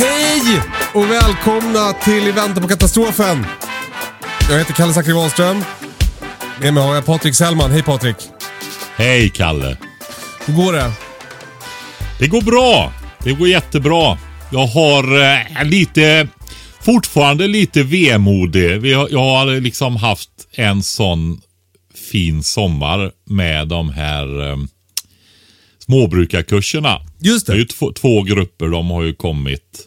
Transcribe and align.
Hej 0.00 0.62
och 0.94 1.10
välkomna 1.10 1.92
till 1.92 2.28
I 2.28 2.32
väntan 2.32 2.62
på 2.62 2.68
katastrofen. 2.68 3.46
Jag 4.50 4.58
heter 4.58 4.72
Kalle 4.72 4.92
Zackari 4.92 5.14
Wahlström. 5.14 5.64
Med 6.60 6.74
mig 6.74 6.82
har 6.82 6.94
jag 6.94 7.06
Patrik 7.06 7.34
Sellman. 7.34 7.70
Hej 7.70 7.82
Patrik. 7.82 8.16
Hej 8.96 9.28
Kalle. 9.30 9.76
Hur 10.46 10.54
går 10.54 10.72
det? 10.72 10.92
Det 12.18 12.26
går 12.26 12.42
bra. 12.42 12.92
Det 13.24 13.32
går 13.32 13.48
jättebra. 13.48 14.18
Jag 14.52 14.66
har 14.66 15.20
eh, 15.20 15.64
lite, 15.64 16.28
fortfarande 16.80 17.46
lite 17.48 17.82
vemodig. 17.82 18.80
Vi 18.80 18.92
har, 18.92 19.08
jag 19.10 19.18
har 19.20 19.60
liksom 19.60 19.96
haft 19.96 20.30
en 20.52 20.82
sån 20.82 21.40
fin 22.10 22.42
sommar 22.42 23.10
med 23.26 23.68
de 23.68 23.90
här 23.90 24.50
eh, 24.50 24.56
småbrukarkurserna. 25.78 27.00
Just 27.20 27.46
Det 27.46 27.52
är 27.52 27.56
ju 27.56 27.64
det. 27.64 27.72
två, 27.72 27.92
två 27.92 28.22
grupper. 28.22 28.68
De 28.68 28.90
har 28.90 29.02
ju 29.02 29.14
kommit 29.14 29.86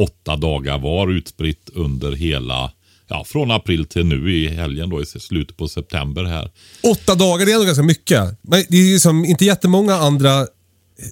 åtta 0.00 0.36
dagar 0.36 0.78
var 0.78 1.08
utspritt 1.08 1.70
under 1.74 2.12
hela, 2.12 2.72
ja 3.08 3.24
från 3.24 3.50
april 3.50 3.86
till 3.86 4.06
nu 4.06 4.34
i 4.34 4.48
helgen 4.48 4.90
då 4.90 5.02
i 5.02 5.06
slutet 5.06 5.56
på 5.56 5.68
september 5.68 6.24
här. 6.24 6.50
Åtta 6.82 7.14
dagar, 7.14 7.46
det 7.46 7.52
är 7.52 7.54
ändå 7.54 7.66
ganska 7.66 7.82
mycket. 7.82 8.38
Men 8.42 8.64
det 8.68 8.76
är 8.76 8.92
ju 8.92 8.98
som 8.98 9.24
inte 9.24 9.44
jättemånga 9.44 9.94
andra 9.94 10.46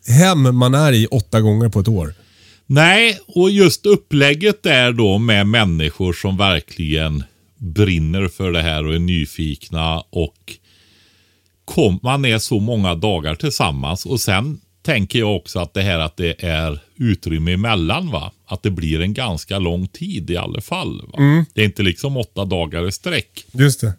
hem 0.07 0.57
man 0.57 0.75
är 0.75 0.93
i 0.93 1.07
åtta 1.07 1.41
gånger 1.41 1.69
på 1.69 1.81
ett 1.81 1.89
år. 1.89 2.15
Nej, 2.67 3.19
och 3.27 3.51
just 3.51 3.87
upplägget 3.87 4.63
där 4.63 4.93
då 4.93 5.19
med 5.19 5.47
människor 5.47 6.13
som 6.13 6.37
verkligen 6.37 7.25
brinner 7.57 8.29
för 8.29 8.53
det 8.53 8.63
här 8.63 8.87
och 8.87 8.95
är 8.95 8.99
nyfikna 8.99 10.01
och 10.11 10.57
kom, 11.65 12.01
man 12.03 12.25
är 12.25 12.39
så 12.39 12.61
många 12.61 12.95
dagar 12.95 13.35
tillsammans 13.35 14.07
och 14.07 14.21
sen 14.21 14.61
tänker 14.89 15.19
jag 15.19 15.37
också 15.37 15.59
att 15.59 15.75
det 15.75 15.83
här 15.83 15.99
att 15.99 16.17
det 16.17 16.45
är 16.45 16.81
utrymme 16.97 17.53
emellan 17.53 18.11
va. 18.11 18.33
Att 18.47 18.63
det 18.63 18.71
blir 18.71 19.01
en 19.01 19.15
ganska 19.15 19.59
lång 19.59 19.89
tid 19.89 20.31
i 20.31 20.37
alla 20.37 20.61
fall. 20.61 21.03
Va? 21.13 21.45
Det 21.55 21.61
är 21.61 21.65
inte 21.65 21.83
liksom 21.83 22.17
åtta 22.17 22.45
dagar 22.45 22.89
i 22.89 22.93
sträck. 22.93 23.45
Just 23.53 23.81
det. 23.81 23.93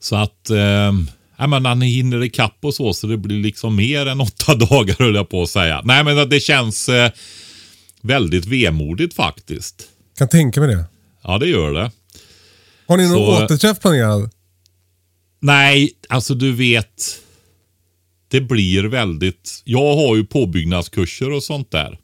Så 0.00 0.16
att 0.16 0.50
eh, 0.50 0.92
ja, 1.36 1.46
men 1.46 1.66
han 1.66 1.82
hinner 1.82 2.24
ikapp 2.24 2.58
och 2.60 2.74
så, 2.74 2.94
så 2.94 3.06
det 3.06 3.16
blir 3.16 3.42
liksom 3.42 3.76
mer 3.76 4.06
än 4.06 4.20
åtta 4.20 4.54
dagar 4.70 4.96
höll 4.98 5.14
jag 5.14 5.28
på 5.28 5.42
att 5.42 5.50
säga. 5.50 5.82
Nej, 5.84 6.04
men 6.04 6.28
det 6.28 6.40
känns 6.40 6.88
eh, 6.88 7.10
väldigt 8.00 8.44
vemodigt 8.44 9.14
faktiskt. 9.14 9.88
Kan 10.18 10.28
tänka 10.28 10.60
mig 10.60 10.74
det. 10.76 10.84
Ja, 11.22 11.38
det 11.38 11.46
gör 11.46 11.72
det. 11.72 11.90
Har 12.88 12.96
ni 12.96 13.08
någon 13.08 13.12
Så- 13.38 13.44
återträff 13.44 13.80
planerad? 13.80 14.30
Nej, 15.40 15.90
alltså 16.08 16.34
du 16.34 16.52
vet. 16.52 17.20
Det 18.34 18.40
blir 18.40 18.84
väldigt. 18.84 19.62
Jag 19.64 19.96
har 19.96 20.16
ju 20.16 20.24
påbyggnadskurser 20.24 21.30
och 21.30 21.42
sånt 21.42 21.70
där. 21.70 21.98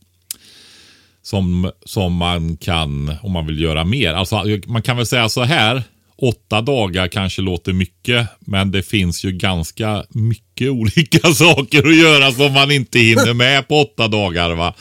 Som, 1.23 1.71
som 1.85 2.13
man 2.13 2.57
kan, 2.57 3.17
om 3.23 3.33
man 3.33 3.47
vill 3.47 3.61
göra 3.61 3.85
mer. 3.85 4.13
Alltså 4.13 4.45
man 4.67 4.83
kan 4.83 4.97
väl 4.97 5.07
säga 5.07 5.29
så 5.29 5.43
här. 5.43 5.83
Åtta 6.17 6.61
dagar 6.61 7.09
kanske 7.09 7.43
låter 7.43 7.73
mycket, 7.73 8.27
men 8.41 8.71
det 8.71 8.83
finns 8.83 9.25
ju 9.25 9.33
ganska 9.33 10.05
mycket 10.09 10.71
olika 10.71 11.29
saker 11.35 11.89
att 11.89 11.97
göra 11.97 12.33
som 12.33 12.53
man 12.53 12.71
inte 12.71 12.99
hinner 12.99 13.35
med 13.35 13.69
på 13.69 13.75
åtta 13.75 14.09
dagar. 14.09 14.55
va. 14.55 14.75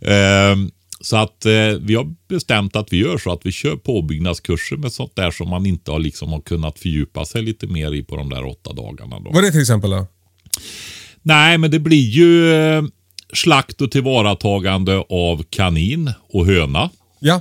Ehm, 0.00 0.70
så 1.00 1.16
att 1.16 1.46
eh, 1.46 1.52
vi 1.80 1.94
har 1.94 2.28
bestämt 2.28 2.76
att 2.76 2.92
vi 2.92 2.96
gör 2.96 3.18
så 3.18 3.32
att 3.32 3.46
vi 3.46 3.52
kör 3.52 3.76
påbyggnadskurser 3.76 4.76
med 4.76 4.92
sånt 4.92 5.16
där 5.16 5.30
som 5.30 5.48
man 5.48 5.66
inte 5.66 5.90
har, 5.90 5.98
liksom, 5.98 6.32
har 6.32 6.40
kunnat 6.40 6.78
fördjupa 6.78 7.24
sig 7.24 7.42
lite 7.42 7.66
mer 7.66 7.94
i 7.94 8.02
på 8.02 8.16
de 8.16 8.30
där 8.30 8.46
åtta 8.46 8.72
dagarna. 8.72 9.20
Då. 9.20 9.30
Vad 9.30 9.38
är 9.38 9.42
det 9.42 9.52
till 9.52 9.60
exempel 9.60 9.90
då? 9.90 10.06
Nej, 11.22 11.58
men 11.58 11.70
det 11.70 11.78
blir 11.78 12.08
ju 12.08 12.54
eh, 12.54 12.82
slakt 13.32 13.80
och 13.80 13.90
tillvaratagande 13.90 15.04
av 15.08 15.44
kanin 15.50 16.12
och 16.32 16.46
höna. 16.46 16.90
Ja. 17.20 17.40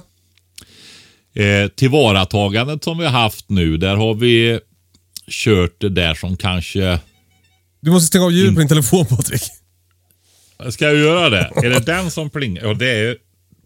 Eh, 1.36 1.68
tillvaratagandet 1.68 2.84
som 2.84 2.98
vi 2.98 3.06
har 3.06 3.12
haft 3.12 3.50
nu, 3.50 3.78
där 3.78 3.96
har 3.96 4.14
vi 4.14 4.60
kört 5.32 5.82
det 5.82 5.90
där 5.90 6.14
som 6.14 6.38
kanske... 6.38 7.00
Du 7.82 7.92
måste 7.92 8.08
stänga 8.08 8.26
av 8.26 8.32
ljudet 8.32 8.54
på 8.54 8.60
din 8.60 8.70
telefon 8.70 9.06
Patrik. 9.06 9.42
Ska 10.70 10.86
jag 10.86 10.98
göra 10.98 11.30
det? 11.30 11.52
är 11.56 11.70
det 11.70 11.80
den 11.80 12.12
som 12.12 12.30
plingar? 12.30 12.64
Ja, 12.66 12.74
det 12.74 12.90
är 12.90 13.18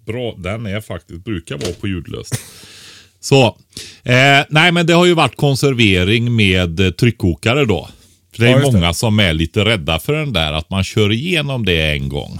bra. 0.05 0.35
Den 0.37 0.65
är 0.65 0.81
faktiskt, 0.81 1.23
brukar 1.23 1.57
vara 1.57 1.73
på 1.73 1.87
ljudlöst. 1.87 2.35
Så. 3.19 3.45
Eh, 4.03 4.45
nej, 4.49 4.71
men 4.71 4.85
det 4.85 4.93
har 4.93 5.05
ju 5.05 5.13
varit 5.13 5.35
konservering 5.35 6.35
med 6.35 6.79
eh, 6.79 6.91
tryckkokare 6.91 7.65
då. 7.65 7.89
För 8.31 8.43
det 8.43 8.49
är 8.49 8.51
Ja, 8.51 8.59
just 8.59 8.71
det. 8.71 8.77
många 8.77 8.93
som 8.93 9.19
är 9.19 9.33
lite 9.33 9.65
rädda 9.65 9.99
för 9.99 10.13
den 10.13 10.33
där, 10.33 10.53
att 10.53 10.69
man 10.69 10.83
kör 10.83 11.11
igenom 11.11 11.65
det 11.65 11.91
en 11.91 12.09
gång. 12.09 12.39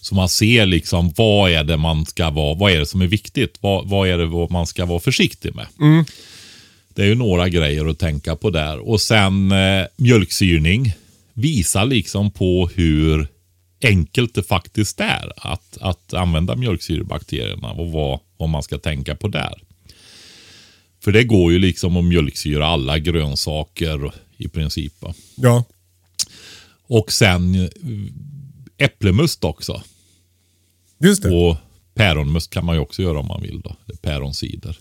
Så 0.00 0.14
man 0.14 0.28
ser 0.28 0.66
liksom 0.66 1.12
vad 1.16 1.50
är 1.50 1.64
det 1.64 1.76
man 1.76 2.06
ska 2.06 2.30
vara, 2.30 2.54
vad 2.54 2.72
är 2.72 2.78
det 2.78 2.86
som 2.86 3.02
är 3.02 3.06
viktigt? 3.06 3.58
Vad, 3.60 3.88
vad 3.88 4.08
är 4.08 4.18
det 4.18 4.52
man 4.52 4.66
ska 4.66 4.84
vara 4.86 5.00
försiktig 5.00 5.54
med? 5.54 5.66
Det 6.94 7.02
är 7.02 7.06
ju 7.06 7.14
några 7.14 7.48
grejer 7.48 7.86
att 7.86 7.98
tänka 7.98 8.36
på 8.36 8.50
där. 8.50 8.78
Och 8.78 9.00
sen 9.00 9.52
eh, 9.52 9.86
mjölksyrning. 9.96 10.92
Visa 11.32 11.84
liksom 11.84 12.30
på 12.30 12.70
hur 12.74 13.28
enkelt 13.82 14.34
det 14.34 14.42
faktiskt 14.42 15.00
är 15.00 15.32
att, 15.36 15.78
att 15.80 16.14
använda 16.14 16.56
mjölksyrebakterierna 16.56 17.70
och 17.72 17.92
vad, 17.92 18.20
vad 18.36 18.48
man 18.48 18.62
ska 18.62 18.78
tänka 18.78 19.14
på 19.14 19.28
där. 19.28 19.54
För 21.04 21.12
det 21.12 21.24
går 21.24 21.52
ju 21.52 21.58
liksom 21.58 21.96
att 21.96 22.04
mjölksyra 22.04 22.66
alla 22.66 22.98
grönsaker 22.98 24.12
i 24.38 24.48
princip. 24.48 25.02
va. 25.02 25.14
Ja. 25.36 25.64
Och 26.88 27.12
sen 27.12 27.54
eh, 27.54 27.68
äpplemust 28.78 29.44
också. 29.44 29.82
Just 31.00 31.22
det. 31.22 31.30
Och 31.30 31.56
päronmust 31.94 32.50
kan 32.50 32.64
man 32.64 32.74
ju 32.76 32.80
också 32.80 33.02
göra 33.02 33.18
om 33.20 33.26
man 33.26 33.42
vill. 33.42 33.60
då. 33.60 33.76
Päronsider. 34.02 34.78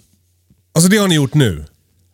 Alltså 0.72 0.90
det 0.90 0.98
har 0.98 1.08
ni 1.08 1.16
gjort 1.16 1.34
nu? 1.34 1.66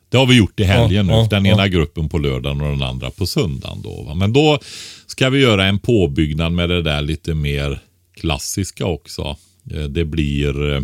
Det 0.10 0.18
har 0.18 0.26
vi 0.26 0.36
gjort 0.38 0.60
i 0.60 0.64
helgen 0.64 1.08
Ja, 1.08 1.16
nu. 1.16 1.22
ja, 1.22 1.28
den 1.30 1.46
ja. 1.46 1.54
ena 1.54 1.68
gruppen 1.68 2.10
på 2.10 2.18
lördagen 2.18 2.62
och 2.62 2.72
den 2.72 2.84
andra 2.84 3.12
på 3.12 3.28
söndagen. 3.28 3.82
Då, 3.82 4.04
va? 4.04 4.14
Men 4.14 4.34
då 4.34 4.60
ska 5.08 5.30
vi 5.30 5.40
göra 5.40 5.66
en 5.66 5.80
påbyggnad 5.80 6.52
med 6.54 6.70
det 6.70 6.82
där 6.82 7.02
lite 7.02 7.34
mer 7.34 7.80
klassiska 8.16 8.86
också. 8.86 9.38
Eh, 9.72 9.84
Det 9.84 10.06
blir 10.06 10.74
eh, 10.74 10.82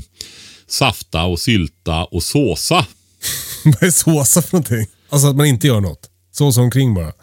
safta 0.68 1.24
och 1.26 1.40
sylta 1.40 2.04
och 2.06 2.24
såsa. 2.24 2.86
Vad 3.66 3.84
är 3.84 3.92
såsa 3.92 4.42
för 4.42 4.54
någonting? 4.58 4.86
Alltså 5.10 5.28
att 5.28 5.36
man 5.36 5.46
inte 5.46 5.68
gör 5.68 5.82
något. 5.82 6.09
Såsa 6.40 6.62
omkring 6.62 6.94
bara. 6.94 7.14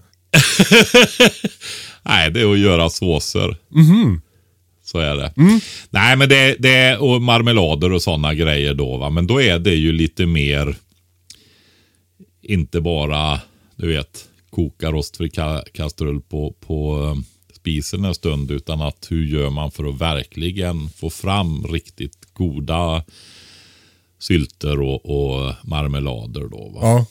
Nej, 2.03 2.31
det 2.31 2.41
är 2.41 2.53
att 2.53 2.59
göra 2.59 2.91
såser. 2.91 3.57
Så 4.85 4.99
är 4.99 5.17
det. 5.17 5.33
Mm. 5.37 5.61
Nej, 5.91 6.17
men 6.17 6.29
det, 6.29 6.57
det 6.59 6.75
är 6.75 7.03
och 7.03 7.23
marmelader 7.23 7.93
och 7.93 8.03
sådana 8.03 8.35
grejer 8.35 8.75
då. 8.75 8.97
Va? 8.97 9.11
Men 9.11 9.27
då 9.27 9.43
är 9.43 9.59
det 9.59 9.75
ju 9.75 9.93
lite 9.93 10.27
mer, 10.27 10.77
inte 12.43 12.81
bara, 12.81 13.41
du 13.77 13.89
vet, 13.89 14.29
koka 14.51 14.93
rostfri 14.93 15.29
ka- 15.29 15.65
kastrull 15.75 16.21
på, 16.21 16.55
på 16.61 17.03
eh, 17.05 17.15
spisen 17.57 18.05
en 18.05 18.15
stund. 18.15 18.51
Utan 18.51 18.81
att 18.81 19.07
hur 19.11 19.27
gör 19.27 19.51
man 19.51 19.71
för 19.71 19.89
att 19.89 20.01
verkligen 20.01 20.89
få 20.89 21.11
fram 21.11 21.67
riktigt 21.67 22.19
goda 22.33 23.05
sylter 24.19 24.81
och, 24.81 25.07
och 25.07 25.55
marmelader 25.65 26.41
då. 26.51 26.69
Va? 26.75 26.81
Ja. 26.83 27.07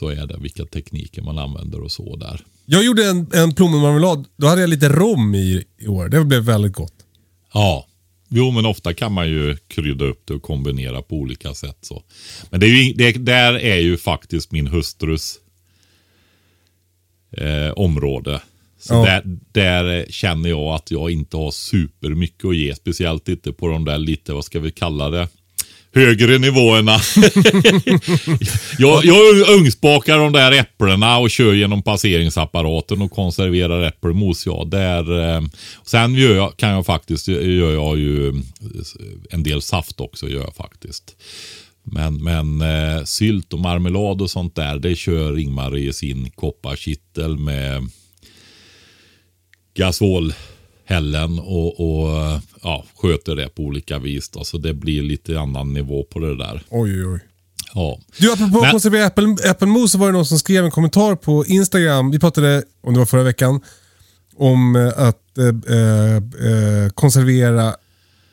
Så 0.00 0.08
är 0.08 0.26
det, 0.26 0.36
vilka 0.40 0.64
tekniker 0.64 1.22
man 1.22 1.38
använder 1.38 1.80
och 1.80 1.92
så 1.92 2.16
där. 2.16 2.40
Jag 2.66 2.84
gjorde 2.84 3.06
en, 3.06 3.26
en 3.32 3.54
plommonmarmelad. 3.54 4.26
Då 4.36 4.46
hade 4.46 4.60
jag 4.60 4.70
lite 4.70 4.88
rom 4.88 5.34
i, 5.34 5.64
i 5.78 5.86
år. 5.86 6.08
Det 6.08 6.24
blev 6.24 6.42
väldigt 6.42 6.72
gott. 6.72 6.94
Ja. 7.54 7.86
Jo, 8.28 8.50
men 8.50 8.66
ofta 8.66 8.94
kan 8.94 9.12
man 9.12 9.28
ju 9.28 9.56
krydda 9.68 10.04
upp 10.04 10.22
det 10.24 10.34
och 10.34 10.42
kombinera 10.42 11.02
på 11.02 11.14
olika 11.16 11.54
sätt. 11.54 11.78
Så. 11.80 12.02
Men 12.50 12.60
det 12.60 12.66
är 12.66 12.68
ju, 12.82 12.92
det, 12.92 13.12
där 13.12 13.54
är 13.54 13.76
ju 13.78 13.96
faktiskt 13.96 14.52
min 14.52 14.66
hustrus 14.66 15.38
eh, 17.36 17.70
område. 17.76 18.40
Så 18.78 18.94
Ja. 18.94 19.04
där, 19.04 19.22
där 19.52 20.06
känner 20.10 20.48
jag 20.50 20.74
att 20.74 20.90
jag 20.90 21.10
inte 21.10 21.36
har 21.36 21.50
supermycket 21.50 22.44
att 22.44 22.56
ge. 22.56 22.74
Speciellt 22.74 23.28
inte 23.28 23.52
på 23.52 23.68
de 23.68 23.84
där 23.84 23.98
lite, 23.98 24.32
vad 24.32 24.44
ska 24.44 24.60
vi 24.60 24.70
kalla 24.70 25.10
det? 25.10 25.28
Högre 25.94 26.38
nivåerna. 26.38 26.92
jag, 28.78 29.04
jag 29.04 29.50
ugnsbakar 29.58 30.18
de 30.18 30.32
där 30.32 30.52
äpplena 30.52 31.18
och 31.18 31.30
kör 31.30 31.52
genom 31.52 31.82
passeringsapparaten 31.82 33.02
och 33.02 33.10
konserverar 33.10 33.82
äppelmos. 33.82 34.46
Ja, 34.46 34.64
där, 34.66 35.34
eh, 35.36 35.42
sen 35.86 36.14
gör 36.14 36.36
jag, 36.36 36.56
kan 36.56 36.70
jag 36.70 36.86
faktiskt, 36.86 37.28
gör 37.28 37.72
jag 37.72 37.98
ju 37.98 38.28
eh, 38.28 38.34
en 39.30 39.42
del 39.42 39.62
saft 39.62 40.00
också. 40.00 40.28
Gör 40.28 40.40
jag 40.40 40.56
faktiskt. 40.56 41.16
Men, 41.82 42.24
men 42.24 42.60
eh, 42.60 43.04
sylt 43.04 43.52
och 43.52 43.60
marmelad 43.60 44.22
och 44.22 44.30
sånt 44.30 44.54
där, 44.54 44.78
det 44.78 44.96
kör 44.96 45.38
Ingmar 45.38 45.76
i 45.76 45.92
sin 45.92 46.30
kopparkittel 46.30 47.38
med 47.38 47.90
gasol 49.74 50.32
gasolhällen 50.90 51.38
och, 51.38 51.80
och 51.80 52.40
ja, 52.62 52.84
sköter 52.96 53.36
det 53.36 53.48
på 53.48 53.62
olika 53.62 53.98
vis. 53.98 54.28
Då. 54.28 54.44
Så 54.44 54.58
det 54.58 54.74
blir 54.74 55.02
lite 55.02 55.40
annan 55.40 55.74
nivå 55.74 56.04
på 56.04 56.18
det 56.18 56.36
där. 56.36 56.62
Oj, 56.70 57.06
oj. 57.06 57.20
Ja. 57.74 57.98
Du, 58.18 58.32
apropå 58.32 58.60
Men- 58.60 58.70
konservera 58.70 59.06
äppel, 59.06 59.36
äppelmos 59.44 59.92
så 59.92 59.98
var 59.98 60.06
det 60.06 60.12
någon 60.12 60.26
som 60.26 60.38
skrev 60.38 60.64
en 60.64 60.70
kommentar 60.70 61.16
på 61.16 61.46
Instagram. 61.46 62.10
Vi 62.10 62.18
pratade, 62.18 62.62
om 62.82 62.92
det 62.92 62.98
var 62.98 63.06
förra 63.06 63.22
veckan, 63.22 63.60
om 64.36 64.76
eh, 64.76 64.88
att 64.88 65.38
eh, 65.38 65.76
eh, 65.76 66.16
eh, 66.16 66.90
konservera... 66.94 67.74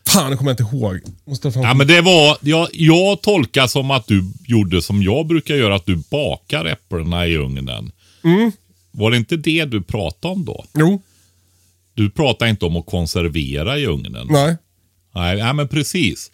Fan, 0.08 0.32
det 0.32 0.38
kommer 0.38 0.52
jag 0.52 0.60
inte 0.60 0.76
ihåg. 0.76 1.00
Måste 1.28 1.52
ja, 1.56 1.74
men 1.74 1.88
det 1.88 2.02
var, 2.02 2.38
jag, 2.42 2.68
jag 2.74 3.22
tolkar 3.22 3.68
som 3.68 3.92
att 3.92 4.08
du 4.08 4.24
gjorde 4.48 4.82
som 4.82 5.04
jag 5.04 5.28
brukar 5.28 5.56
göra, 5.56 5.76
att 5.76 5.86
du 5.86 6.04
bakar 6.12 6.66
äpplena 6.66 7.28
i 7.28 7.38
ugnen. 7.38 7.92
Var 8.92 9.12
det 9.12 9.18
inte 9.18 9.38
det 9.38 9.66
du 9.66 9.82
pratade 9.82 10.34
om 10.34 10.46
då? 10.46 10.66
Jo, 10.78 11.02
Du 11.98 12.10
pratade 12.10 12.50
inte 12.52 12.66
om 12.66 12.76
att 12.76 12.86
konservera 12.86 13.78
i 13.80 13.86
ugnen. 13.86 14.28
nej. 14.30 14.58
Nej, 15.16 15.38
ja, 15.38 15.54
men 15.54 15.68
precis. 15.68 16.32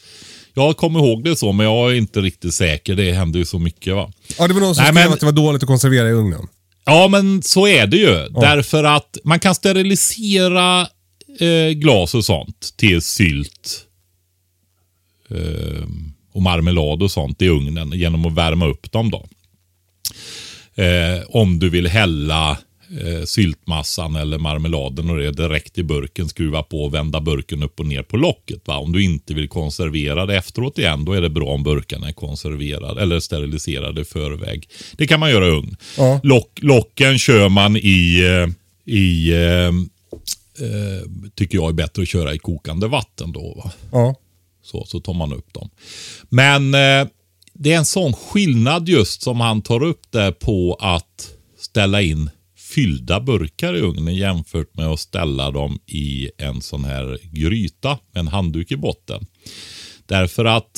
Jag 0.54 0.78
kommer 0.78 1.00
ihåg 1.00 1.24
det 1.24 1.36
så, 1.36 1.52
men 1.52 1.66
jag 1.66 1.92
är 1.92 1.96
inte 1.96 2.22
riktigt 2.22 2.54
säker. 2.54 2.96
Det 2.96 3.12
händer 3.12 3.40
ju 3.40 3.46
så 3.46 3.60
mycket 3.60 3.96
va. 3.96 4.12
Ja, 4.40 4.48
det 4.48 4.54
var 4.54 4.62
någon 4.62 4.76
som 4.76 4.84
Nej, 4.84 4.94
skrev 4.94 5.06
men- 5.06 5.14
att 5.14 5.20
det 5.20 5.26
var 5.26 5.34
dåligt 5.34 5.64
att 5.64 5.68
konservera 5.68 6.08
i 6.10 6.12
ugnen. 6.12 6.48
Ja, 6.86 7.08
men 7.08 7.42
så 7.44 7.68
är 7.68 7.88
det 7.88 7.98
ju. 7.98 8.28
Därför 8.30 8.84
att 8.84 9.18
man 9.24 9.40
kan 9.40 9.56
sterilisera 9.56 10.88
eh, 11.40 11.70
glas 11.76 12.16
och 12.16 12.26
sånt 12.26 12.74
till 12.78 13.02
sylt 13.02 13.86
eh, 15.30 15.84
och 16.34 16.42
marmelad 16.42 17.04
och 17.04 17.12
sånt 17.12 17.42
i 17.42 17.48
ugnen 17.50 17.92
genom 17.92 18.26
att 18.26 18.34
värma 18.34 18.66
upp 18.68 18.92
dem. 18.92 19.12
då. 19.12 19.26
Eh, 20.84 21.24
om 21.30 21.60
du 21.60 21.70
vill 21.70 21.88
hälla 21.88 22.58
eh, 23.02 23.26
syltmassan 23.26 24.16
eller 24.16 24.38
marmeladen 24.38 25.10
och 25.10 25.18
det 25.18 25.32
direkt 25.32 25.78
i 25.78 25.84
burken, 25.84 26.30
skruva 26.30 26.64
på 26.64 26.84
och 26.84 26.94
vända 26.94 27.22
burken 27.22 27.64
upp 27.64 27.80
och 27.80 27.86
ner 27.86 28.04
på 28.04 28.18
locket. 28.18 28.68
Va? 28.68 28.78
Om 28.78 28.92
du 28.92 29.04
inte 29.04 29.34
vill 29.34 29.48
konservera 29.48 30.26
det 30.26 30.38
efteråt 30.38 30.80
igen, 30.80 31.06
då 31.06 31.14
är 31.14 31.22
det 31.22 31.30
bra 31.30 31.46
om 31.46 31.64
burkarna 31.64 32.08
är 32.08 32.14
konserverade 32.14 33.02
eller 33.02 33.20
steriliserade 33.20 34.02
i 34.02 34.06
förväg. 34.06 34.70
Det 34.98 35.08
kan 35.08 35.20
man 35.20 35.32
göra 35.32 35.48
i 35.48 35.50
ugn. 35.50 35.78
Ja. 35.98 36.20
Lock, 36.24 36.60
locken 36.62 37.20
kör 37.20 37.50
man 37.50 37.78
i, 37.78 38.20
eh, 38.24 38.94
i 38.94 39.34
eh, 39.34 39.68
eh, 40.68 41.30
tycker 41.36 41.58
jag 41.58 41.70
är 41.70 41.74
bättre 41.74 42.02
att 42.02 42.10
köra 42.10 42.34
i 42.34 42.38
kokande 42.38 42.88
vatten 42.88 43.32
då. 43.32 43.54
Va? 43.64 43.72
Ja. 43.92 44.16
Så, 44.64 44.86
så 44.86 45.00
tar 45.00 45.14
man 45.14 45.34
upp 45.34 45.54
dem. 45.54 45.70
Men 46.30 46.74
eh, 46.74 47.08
det 47.54 47.72
är 47.74 47.78
en 47.78 47.86
sån 47.86 48.14
skillnad 48.14 48.90
just 48.90 49.22
som 49.22 49.40
han 49.40 49.62
tar 49.62 49.84
upp 49.84 50.12
där 50.12 50.32
på 50.32 50.78
att 50.80 51.32
ställa 51.60 52.02
in 52.02 52.30
fyllda 52.74 53.20
burkar 53.20 53.76
i 53.76 53.80
ugnen 53.80 54.16
jämfört 54.16 54.76
med 54.78 54.88
att 54.88 55.00
ställa 55.00 55.52
dem 55.52 55.80
i 55.88 56.30
en 56.38 56.62
sån 56.62 56.86
här 56.86 57.18
gryta 57.32 57.90
med 58.12 58.20
en 58.20 58.28
handduk 58.28 58.72
i 58.72 58.78
botten. 58.78 59.26
Därför 60.06 60.46
att 60.46 60.72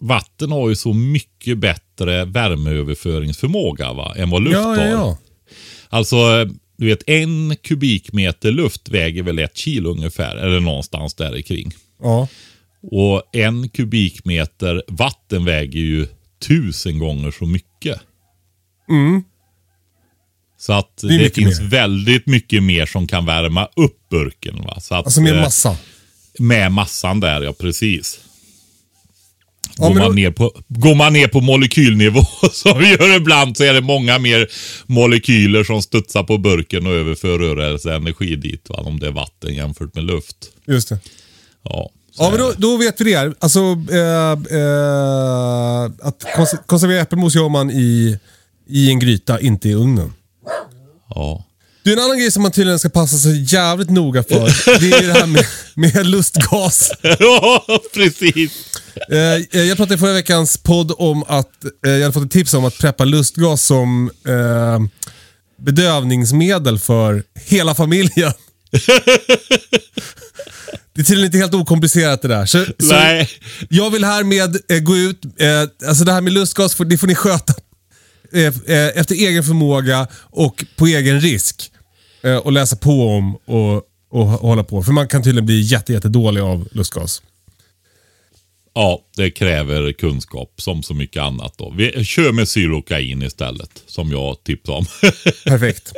vatten 0.00 0.52
har 0.52 0.68
ju 0.68 0.76
så 0.76 0.92
mycket 0.92 1.58
bättre 1.58 2.24
värmeöverföringsförmåga 2.24 3.92
va, 3.92 4.14
än 4.16 4.30
vad 4.30 4.42
luft 4.42 4.54
Ja, 4.54 4.76
ja, 4.76 4.82
har. 4.82 4.90
ja. 4.90 5.18
Alltså, 5.88 6.16
du 6.76 6.86
vet 6.86 7.08
en 7.08 7.56
kubikmeter 7.62 8.50
luft 8.50 8.88
väger 8.88 9.22
väl 9.22 9.38
ett 9.38 9.56
kilo 9.56 9.90
ungefär, 9.90 10.36
eller 10.36 10.60
någonstans 10.60 11.14
där 11.14 11.40
kring. 11.42 11.72
ja. 12.02 12.28
Och 12.90 13.22
en 13.32 13.68
kubikmeter 13.68 14.82
vatten 14.88 15.44
väger 15.44 15.80
ju 15.80 16.06
tusen 16.48 16.98
gånger 16.98 17.30
så 17.30 17.46
mycket. 17.46 18.00
Så 20.62 20.72
att 20.72 20.96
det, 21.02 21.08
mycket 21.18 21.34
finns 21.34 21.60
mer. 21.60 21.66
väldigt 21.68 22.26
mycket 22.26 22.62
mer 22.62 22.86
som 22.86 23.06
kan 23.06 23.26
värma 23.26 23.68
upp 23.76 24.08
burken. 24.10 24.62
Va? 24.62 24.80
Så 24.80 24.94
att, 24.94 25.04
Alltså 25.04 25.20
med 25.20 25.34
eh, 25.36 25.40
massa. 25.40 25.76
Med 26.38 26.72
massan 26.72 27.20
där, 27.20 27.40
ja 27.42 27.52
precis. 27.52 28.20
Ja, 29.78 29.88
går, 29.88 29.94
man 29.94 30.02
då- 30.08 30.12
ner 30.12 30.30
på, 30.30 30.52
går 30.68 30.94
man 30.94 31.12
ner 31.12 31.28
på 31.28 31.40
molekylnivå 31.40 32.24
som 32.52 32.78
vi 32.78 32.88
gör 32.90 33.16
ibland 33.16 33.56
så 33.56 33.64
är 33.64 33.72
det 33.74 33.80
många 33.80 34.18
mer 34.18 34.46
molekyler 34.86 35.64
som 35.64 35.82
studsar 35.82 36.22
på 36.22 36.38
burken 36.38 36.86
och 36.86 36.92
överför 36.92 37.38
rörelseenergi 37.38 38.36
dit. 38.36 38.66
Va? 38.70 38.76
Om 38.76 38.98
det 39.00 39.06
är 39.06 39.10
vatten 39.10 39.54
jämfört 39.54 39.94
med 39.94 40.04
luft. 40.04 40.36
Just 40.66 40.88
det. 40.88 40.98
Ja, 41.62 41.90
Ja, 42.18 42.30
men 42.30 42.38
då, 42.40 42.50
det. 42.50 42.56
då 42.58 42.76
vet 42.76 43.00
vi 43.00 43.12
det. 43.12 43.34
Alltså, 43.40 43.60
eh, 43.90 44.32
eh, 44.58 45.84
att 46.08 46.24
kons- 46.36 46.66
konservera 46.66 47.00
äppelmos 47.00 47.34
gör 47.34 47.48
man 47.48 47.70
i, 47.70 48.18
i 48.68 48.90
en 48.90 48.98
gryta, 48.98 49.40
inte 49.40 49.68
i 49.68 49.74
ugnen. 49.74 50.12
Ja. 51.14 51.44
Du, 51.84 51.92
en 51.92 51.98
annan 51.98 52.18
grej 52.18 52.30
som 52.30 52.42
man 52.42 52.52
tydligen 52.52 52.78
ska 52.78 52.88
passa 52.88 53.16
sig 53.16 53.54
jävligt 53.54 53.90
noga 53.90 54.22
för, 54.22 54.80
det 54.80 54.92
är 54.92 55.06
det 55.06 55.12
här 55.12 55.26
med, 55.26 55.46
med 55.74 56.06
lustgas. 56.06 56.92
ja, 57.18 57.64
precis. 57.94 58.52
Eh, 59.10 59.60
jag 59.60 59.76
pratade 59.76 59.94
i 59.94 59.98
förra 59.98 60.12
veckans 60.12 60.56
podd 60.56 60.92
om 60.98 61.24
att 61.28 61.64
eh, 61.86 61.92
jag 61.92 62.00
hade 62.00 62.12
fått 62.12 62.24
ett 62.24 62.30
tips 62.30 62.54
om 62.54 62.64
att 62.64 62.78
preppa 62.78 63.04
lustgas 63.04 63.62
som 63.62 64.10
eh, 64.26 64.80
bedövningsmedel 65.58 66.78
för 66.78 67.22
hela 67.34 67.74
familjen. 67.74 68.32
Det 70.94 71.00
är 71.00 71.04
tydligen 71.04 71.26
inte 71.26 71.38
helt 71.38 71.54
okomplicerat 71.54 72.22
det 72.22 72.28
där. 72.28 72.46
Så, 72.46 72.64
så 72.64 72.94
Nej. 72.94 73.30
jag 73.68 73.90
vill 73.90 74.04
härmed 74.04 74.56
eh, 74.68 74.78
gå 74.78 74.96
ut, 74.96 75.24
eh, 75.24 75.88
alltså 75.88 76.04
det 76.04 76.12
här 76.12 76.20
med 76.20 76.32
lustgas, 76.32 76.76
det 76.76 76.98
får 76.98 77.06
ni 77.06 77.14
sköta 77.14 77.52
eh, 77.52 77.58
eh, 77.58 77.71
efter 78.94 79.14
egen 79.14 79.44
förmåga 79.44 80.06
och 80.20 80.64
på 80.76 80.86
egen 80.86 81.20
risk. 81.20 81.72
Eh, 82.22 82.36
och 82.36 82.52
läsa 82.52 82.76
på 82.76 83.08
om 83.08 83.34
och, 83.36 83.82
och 84.10 84.26
hålla 84.26 84.64
på. 84.64 84.82
För 84.82 84.92
man 84.92 85.08
kan 85.08 85.22
tydligen 85.22 85.46
bli 85.46 85.60
jätte, 85.60 85.92
jätte 85.92 86.08
dålig 86.08 86.40
av 86.40 86.68
lustgas. 86.72 87.22
Ja, 88.74 89.00
det 89.16 89.30
kräver 89.30 89.92
kunskap 89.92 90.54
som 90.58 90.82
så 90.82 90.94
mycket 90.94 91.22
annat. 91.22 91.54
Då. 91.58 91.74
Vi 91.76 92.04
kör 92.04 92.32
med 92.32 92.48
sylokain 92.48 93.22
istället, 93.22 93.70
som 93.86 94.10
jag 94.10 94.44
tipsade 94.44 94.78
om. 94.78 94.86
Perfekt. 95.44 95.92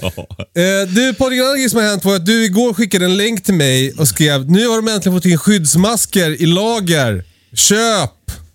ja. 0.00 0.12
Eh, 0.38 0.88
du, 0.88 1.14
annan 1.18 1.56
grej 1.56 1.70
som 1.70 1.80
har 1.80 1.86
hänt 1.88 2.04
var 2.04 2.16
att 2.16 2.26
du 2.26 2.44
igår 2.44 2.74
skickade 2.74 3.04
en 3.04 3.16
länk 3.16 3.44
till 3.44 3.54
mig 3.54 3.92
och 3.92 4.08
skrev 4.08 4.50
nu 4.50 4.66
har 4.66 4.76
de 4.76 4.88
äntligen 4.88 5.18
fått 5.18 5.24
in 5.24 5.38
skyddsmasker 5.38 6.42
i 6.42 6.46
lager. 6.46 7.24
Köp! 7.54 8.45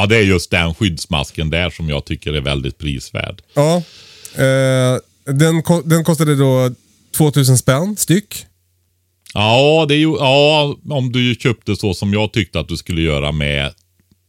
Ja, 0.00 0.06
det 0.06 0.16
är 0.16 0.22
just 0.22 0.50
den 0.50 0.74
skyddsmasken 0.74 1.50
där 1.50 1.70
som 1.70 1.88
jag 1.88 2.04
tycker 2.04 2.32
är 2.32 2.40
väldigt 2.40 2.78
prisvärd. 2.78 3.42
Ja. 3.54 3.76
Eh, 4.44 4.98
den, 5.34 5.62
ko- 5.62 5.82
den 5.84 6.04
kostade 6.04 6.36
då 6.36 6.70
2000 7.16 7.58
spänn 7.58 7.96
styck. 7.96 8.44
Ja, 9.34 9.86
det 9.88 9.94
är 9.94 9.98
ju, 9.98 10.16
ja, 10.18 10.76
om 10.90 11.12
du 11.12 11.34
köpte 11.34 11.76
så 11.76 11.94
som 11.94 12.12
jag 12.12 12.32
tyckte 12.32 12.60
att 12.60 12.68
du 12.68 12.76
skulle 12.76 13.02
göra 13.02 13.32
med 13.32 13.72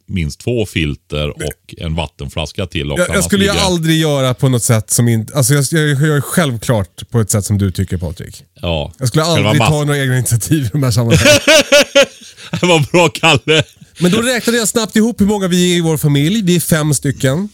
minst 0.10 0.39
två 0.39 0.66
filter 0.66 1.30
och 1.30 1.74
en 1.78 1.96
vattenflaska 1.96 2.66
till. 2.66 2.88
Jag, 2.98 3.00
jag 3.10 3.24
skulle 3.24 3.44
ligger- 3.46 3.60
aldrig 3.60 4.00
göra 4.00 4.34
på 4.34 4.50
något 4.50 4.63
sätt 4.63 4.92
som 4.92 5.08
inte... 5.08 5.34
Alltså 5.34 5.54
jag, 5.54 5.66
jag, 5.72 5.89
jag 5.89 6.08
gör 6.08 6.22
självklart 6.22 7.10
på 7.10 7.20
ett 7.22 7.32
sätt 7.32 7.46
som 7.46 7.58
du 7.58 7.72
tycker 7.72 7.98
Patrik. 7.98 8.44
Ja. 8.62 8.94
Jag 9.00 9.08
skulle 9.08 9.24
aldrig 9.24 9.58
ta 9.62 9.84
några 9.84 9.98
egna 9.98 10.18
initiativ 10.18 10.66
i 10.66 10.70
de 10.72 10.84
här 10.84 10.92
sammanhangen. 11.00 11.39
Vad 12.62 12.86
bra, 12.92 13.10
Kalle. 13.10 13.63
Men 14.00 14.12
då 14.12 14.22
räknade 14.22 14.58
jag 14.58 14.68
snabbt 14.68 14.96
ihop 14.96 15.22
hur 15.22 15.25
många 15.25 15.48
vi 15.48 15.74
är 15.74 15.78
i 15.78 15.82
vår 15.82 15.98
familj. 15.98 16.42
Vi 16.42 16.56
är 16.56 16.60
fem 16.60 16.94
stycken. 16.94 17.50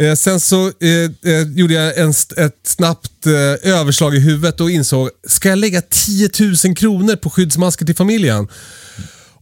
Eh, 0.00 0.14
sen 0.14 0.40
så 0.40 0.66
eh, 0.66 1.32
eh, 1.32 1.42
gjorde 1.56 1.74
jag 1.74 1.98
en, 1.98 2.10
ett 2.36 2.60
snabbt 2.66 3.26
eh, 3.26 3.72
överslag 3.72 4.14
i 4.14 4.18
huvudet 4.18 4.60
och 4.60 4.70
insåg, 4.70 5.10
ska 5.28 5.48
jag 5.48 5.58
lägga 5.58 5.82
10 5.82 6.30
000 6.64 6.76
kronor 6.76 7.16
på 7.16 7.30
skyddsmasker 7.30 7.86
till 7.86 7.96
familjen? 7.96 8.48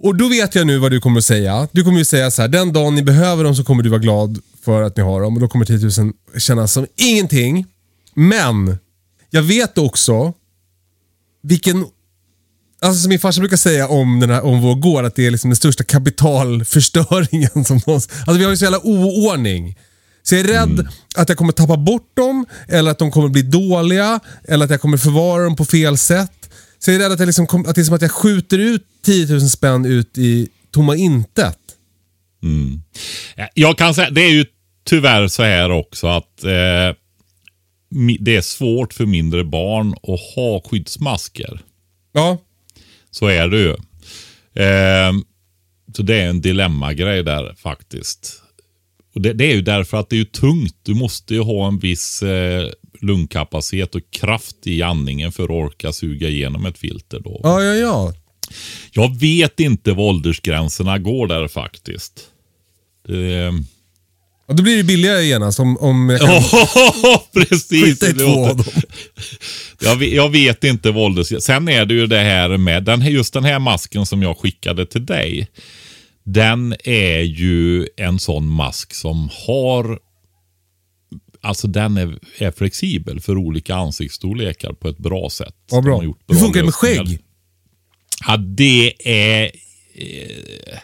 Och 0.02 0.16
då 0.16 0.28
vet 0.28 0.54
jag 0.54 0.66
nu 0.66 0.78
vad 0.78 0.90
du 0.90 1.00
kommer 1.00 1.18
att 1.18 1.24
säga. 1.24 1.68
Du 1.72 1.84
kommer 1.84 1.98
ju 1.98 2.04
säga 2.04 2.30
så 2.30 2.42
här, 2.42 2.48
den 2.48 2.72
dagen 2.72 2.94
ni 2.94 3.02
behöver 3.02 3.44
dem 3.44 3.56
så 3.56 3.64
kommer 3.64 3.82
du 3.82 3.88
vara 3.88 4.00
glad 4.00 4.38
för 4.64 4.82
att 4.82 4.96
ni 4.96 5.02
har 5.02 5.20
dem 5.20 5.34
och 5.34 5.40
då 5.40 5.48
kommer 5.48 5.64
10 5.64 6.04
000 6.04 6.12
kännas 6.38 6.72
som 6.72 6.86
ingenting. 6.96 7.66
Men 8.14 8.78
jag 9.30 9.42
vet 9.42 9.78
också 9.78 10.32
vilken... 11.42 11.86
Alltså 12.82 13.02
som 13.02 13.08
min 13.08 13.18
farsa 13.18 13.40
brukar 13.40 13.56
säga 13.56 13.88
om, 13.88 14.20
den 14.20 14.30
här, 14.30 14.44
om 14.44 14.60
vår 14.60 14.74
gård, 14.74 15.04
att 15.04 15.14
det 15.14 15.26
är 15.26 15.30
liksom 15.30 15.50
den 15.50 15.56
största 15.56 15.84
kapitalförstöringen 15.84 17.64
som 17.64 17.80
någonsin... 17.86 18.12
Alltså 18.18 18.38
vi 18.38 18.44
har 18.44 18.50
ju 18.50 18.56
så 18.56 18.64
jävla 18.64 18.86
oordning. 18.86 19.78
Så 20.22 20.34
jag 20.34 20.40
är 20.40 20.48
rädd 20.48 20.88
att 21.14 21.28
jag 21.28 21.38
kommer 21.38 21.52
tappa 21.52 21.76
bort 21.76 22.16
dem, 22.16 22.46
eller 22.68 22.90
att 22.90 22.98
de 22.98 23.10
kommer 23.10 23.28
bli 23.28 23.42
dåliga, 23.42 24.20
eller 24.44 24.64
att 24.64 24.70
jag 24.70 24.80
kommer 24.80 24.96
förvara 24.96 25.44
dem 25.44 25.56
på 25.56 25.64
fel 25.64 25.98
sätt. 25.98 26.32
Så 26.80 26.90
jag 26.90 26.94
är 26.96 27.04
rädd 27.04 27.12
att, 27.12 27.18
jag 27.18 27.26
liksom 27.26 27.64
att 27.66 27.74
det 27.74 27.80
är 27.80 27.84
som 27.84 27.94
att 27.94 28.02
jag 28.02 28.10
skjuter 28.10 28.58
ut 28.58 28.86
10 29.02 29.26
000 29.26 29.40
spänn 29.40 29.84
ut 29.84 30.18
i 30.18 30.48
tomma 30.70 30.96
intet. 30.96 31.58
Jag 33.54 33.78
kan 33.78 33.94
säga, 33.94 34.10
det 34.10 34.20
är 34.20 34.30
ju 34.30 34.44
tyvärr 34.84 35.28
så 35.28 35.42
här 35.42 35.70
också 35.70 36.06
att 36.06 36.44
eh, 36.44 36.96
det 38.20 38.36
är 38.36 38.40
svårt 38.40 38.94
för 38.94 39.06
mindre 39.06 39.44
barn 39.44 39.92
att 39.92 40.20
ha 40.36 40.62
skyddsmasker. 40.70 41.60
Ja, 42.12 42.38
Så 43.10 43.26
är 43.26 43.48
det 43.48 43.58
ju. 43.58 43.72
Eh, 44.64 45.12
så 45.96 46.02
det 46.02 46.20
är 46.20 46.28
en 46.28 46.40
dilemmagrej 46.40 47.22
där 47.22 47.54
faktiskt. 47.54 48.42
Och 49.14 49.20
det, 49.20 49.32
det 49.32 49.44
är 49.44 49.54
ju 49.54 49.62
därför 49.62 49.96
att 49.96 50.08
det 50.10 50.20
är 50.20 50.24
tungt. 50.24 50.76
Du 50.82 50.94
måste 50.94 51.34
ju 51.34 51.40
ha 51.40 51.68
en 51.68 51.78
viss 51.78 52.22
eh, 52.22 52.68
lungkapacitet 53.02 53.94
och 53.94 54.10
kraft 54.10 54.56
i 54.64 54.82
andningen 54.82 55.32
för 55.32 55.44
att 55.44 55.50
orka 55.50 55.92
suga 55.92 56.28
igenom 56.28 56.66
ett 56.66 56.78
filter. 56.78 57.20
Då. 57.20 57.40
ja, 57.42 57.62
ja. 57.62 57.74
ja. 57.74 58.12
Jag 58.92 59.20
vet 59.20 59.60
inte 59.60 59.92
var 59.92 60.04
åldersgränserna 60.04 60.98
går 60.98 61.26
där 61.26 61.48
faktiskt. 61.48 62.12
Det, 63.08 63.48
Och 64.46 64.56
då 64.56 64.62
blir 64.62 64.76
det 64.76 64.84
billigare 64.84 65.22
genast 65.24 65.60
om, 65.60 65.76
om 65.78 66.10
jag 66.10 66.20
kan 66.20 66.28
Ja, 67.02 67.24
precis. 67.34 67.84
skita 67.84 68.08
i 68.08 68.12
två 68.12 68.46
av 68.46 68.56
dem. 68.56 68.64
Jag 69.82 69.96
vet, 69.96 70.12
jag 70.12 70.28
vet 70.28 70.64
inte 70.64 70.90
vad 70.90 71.04
ålders... 71.04 71.32
Sen 71.42 71.68
är 71.68 71.86
det 71.86 71.94
ju 71.94 72.06
det 72.06 72.18
här 72.18 72.56
med, 72.56 72.84
den, 72.84 73.00
just 73.00 73.32
den 73.32 73.44
här 73.44 73.58
masken 73.58 74.06
som 74.06 74.22
jag 74.22 74.38
skickade 74.38 74.86
till 74.86 75.06
dig. 75.06 75.48
Den 76.24 76.74
är 76.84 77.20
ju 77.20 77.88
en 77.96 78.18
sån 78.18 78.46
mask 78.46 78.94
som 78.94 79.28
har, 79.46 79.98
alltså 81.40 81.68
den 81.68 81.96
är, 81.96 82.18
är 82.38 82.50
flexibel 82.50 83.20
för 83.20 83.36
olika 83.36 83.74
ansiktsstorlekar 83.74 84.72
på 84.72 84.88
ett 84.88 84.98
bra 84.98 85.30
sätt. 85.30 85.54
Ja, 85.70 85.80
bra. 85.80 86.04
gjort 86.04 86.20
Hur 86.26 86.34
bra 86.34 86.44
funkar 86.44 86.60
det 86.60 86.64
med 86.64 86.74
skägg? 86.74 87.18
Ja, 88.26 88.36
det 88.36 88.92
är... 89.08 89.50
Eh, 89.94 90.78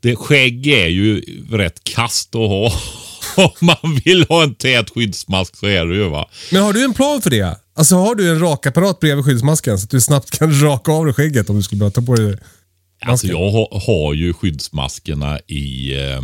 det, 0.00 0.16
skägg 0.16 0.66
är 0.66 0.86
ju 0.86 1.20
rätt 1.50 1.84
kast 1.84 2.34
att 2.34 2.48
ha. 2.48 2.72
Om 3.36 3.50
man 3.60 4.00
vill 4.04 4.26
ha 4.28 4.42
en 4.42 4.54
tät 4.54 4.90
skyddsmask 4.90 5.56
så 5.56 5.66
är 5.66 5.86
det 5.86 5.96
ju 5.96 6.08
va. 6.08 6.28
Men 6.52 6.62
har 6.62 6.72
du 6.72 6.84
en 6.84 6.94
plan 6.94 7.22
för 7.22 7.30
det? 7.30 7.58
Alltså 7.74 7.96
har 7.96 8.14
du 8.14 8.30
en 8.30 8.40
rakapparat 8.40 9.00
bredvid 9.00 9.24
skyddsmasken 9.24 9.78
så 9.78 9.84
att 9.84 9.90
du 9.90 10.00
snabbt 10.00 10.38
kan 10.38 10.60
raka 10.62 10.92
av 10.92 11.04
dig 11.04 11.14
skägget 11.14 11.50
om 11.50 11.56
du 11.56 11.62
skulle 11.62 11.78
behöva 11.78 11.92
ta 11.92 12.02
på 12.02 12.14
dig 12.14 12.26
det? 12.26 12.38
Alltså 13.00 13.26
Masken. 13.26 13.30
jag 13.30 13.50
har, 13.50 13.80
har 13.86 14.14
ju 14.14 14.32
skyddsmaskerna 14.32 15.38
i, 15.46 15.94
eh, 15.94 16.20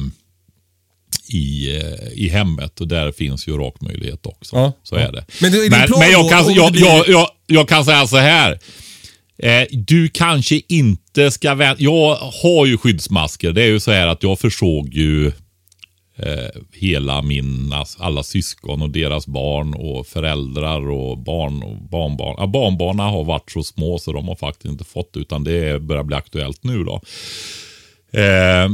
i, 1.29 1.77
eh, 1.77 2.13
i 2.13 2.29
hemmet 2.29 2.81
och 2.81 2.89
där 2.89 3.13
finns 3.13 3.49
ju 3.49 3.57
rakmöjlighet 3.57 4.27
också. 4.27 4.57
Ja, 4.57 4.73
så 4.83 4.95
ja. 4.95 5.01
är 5.01 5.13
det. 5.13 5.25
Men 5.41 5.53
det 5.53 5.59
är 5.59 5.71
men, 5.71 5.91
men 5.99 6.11
jag, 6.11 6.31
kan, 6.31 6.55
jag, 6.55 6.77
jag, 6.77 7.09
jag, 7.09 7.29
jag 7.47 7.69
kan 7.69 7.85
säga 7.85 8.07
så 8.07 8.17
här. 8.17 8.59
Eh, 9.39 9.67
du 9.71 10.09
kanske 10.09 10.61
inte 10.69 11.31
ska 11.31 11.55
vänta. 11.55 11.83
Jag 11.83 12.15
har 12.17 12.67
ju 12.67 12.79
skyddsmasker. 12.79 13.53
Det 13.53 13.63
är 13.63 13.67
ju 13.67 13.81
så 13.81 13.91
här 13.91 14.07
att 14.07 14.23
jag 14.23 14.39
försåg 14.39 14.95
ju 14.95 15.33
eh, 16.17 16.61
hela 16.73 17.23
mina, 17.23 17.85
alla 17.99 18.23
syskon 18.23 18.83
och 18.83 18.91
deras 18.91 19.27
barn 19.27 19.75
och 19.75 20.07
föräldrar 20.07 20.91
och 20.91 21.19
barn 21.19 21.63
och 21.63 21.77
barnbarn. 21.77 22.35
Ja, 22.39 22.47
barnbarnen 22.47 23.07
har 23.07 23.25
varit 23.25 23.51
så 23.51 23.63
små 23.63 23.99
så 23.99 24.13
de 24.13 24.29
har 24.29 24.37
faktiskt 24.37 24.73
inte 24.73 24.85
fått 24.85 25.17
utan 25.17 25.45
det 25.45 25.83
börjar 25.83 26.05
bli 26.05 26.17
aktuellt 26.17 26.65
nu 26.65 26.85
då. 26.85 27.01
Eh, 28.21 28.69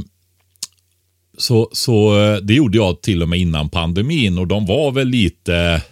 så, 1.41 1.69
så 1.73 2.21
eh, 2.21 2.37
det 2.37 2.55
gjorde 2.55 2.79
jag 2.79 3.03
till 3.03 3.23
och 3.23 3.29
med 3.29 3.39
innan 3.39 3.69
pandemin 3.69 4.39
och 4.39 4.47
de 4.47 4.67
var 4.67 4.93
väl 4.93 5.09
lite... 5.09 5.83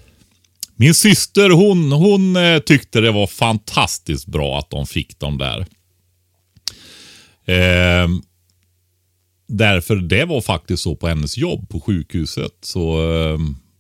Min 0.76 0.94
syster 0.94 1.50
hon, 1.50 1.92
hon 1.92 2.36
eh, 2.36 2.58
tyckte 2.58 3.00
det 3.00 3.10
var 3.10 3.26
fantastiskt 3.26 4.26
bra 4.26 4.58
att 4.58 4.70
de 4.70 4.86
fick 4.86 5.18
dem 5.18 5.38
där. 5.38 5.66
Eh, 7.44 8.08
därför 9.48 9.96
det 9.96 10.24
var 10.24 10.40
faktiskt 10.40 10.82
så 10.82 10.96
på 10.96 11.08
hennes 11.08 11.36
jobb 11.38 11.68
på 11.68 11.80
sjukhuset. 11.80 12.52
Så 12.62 13.12
eh, 13.12 13.38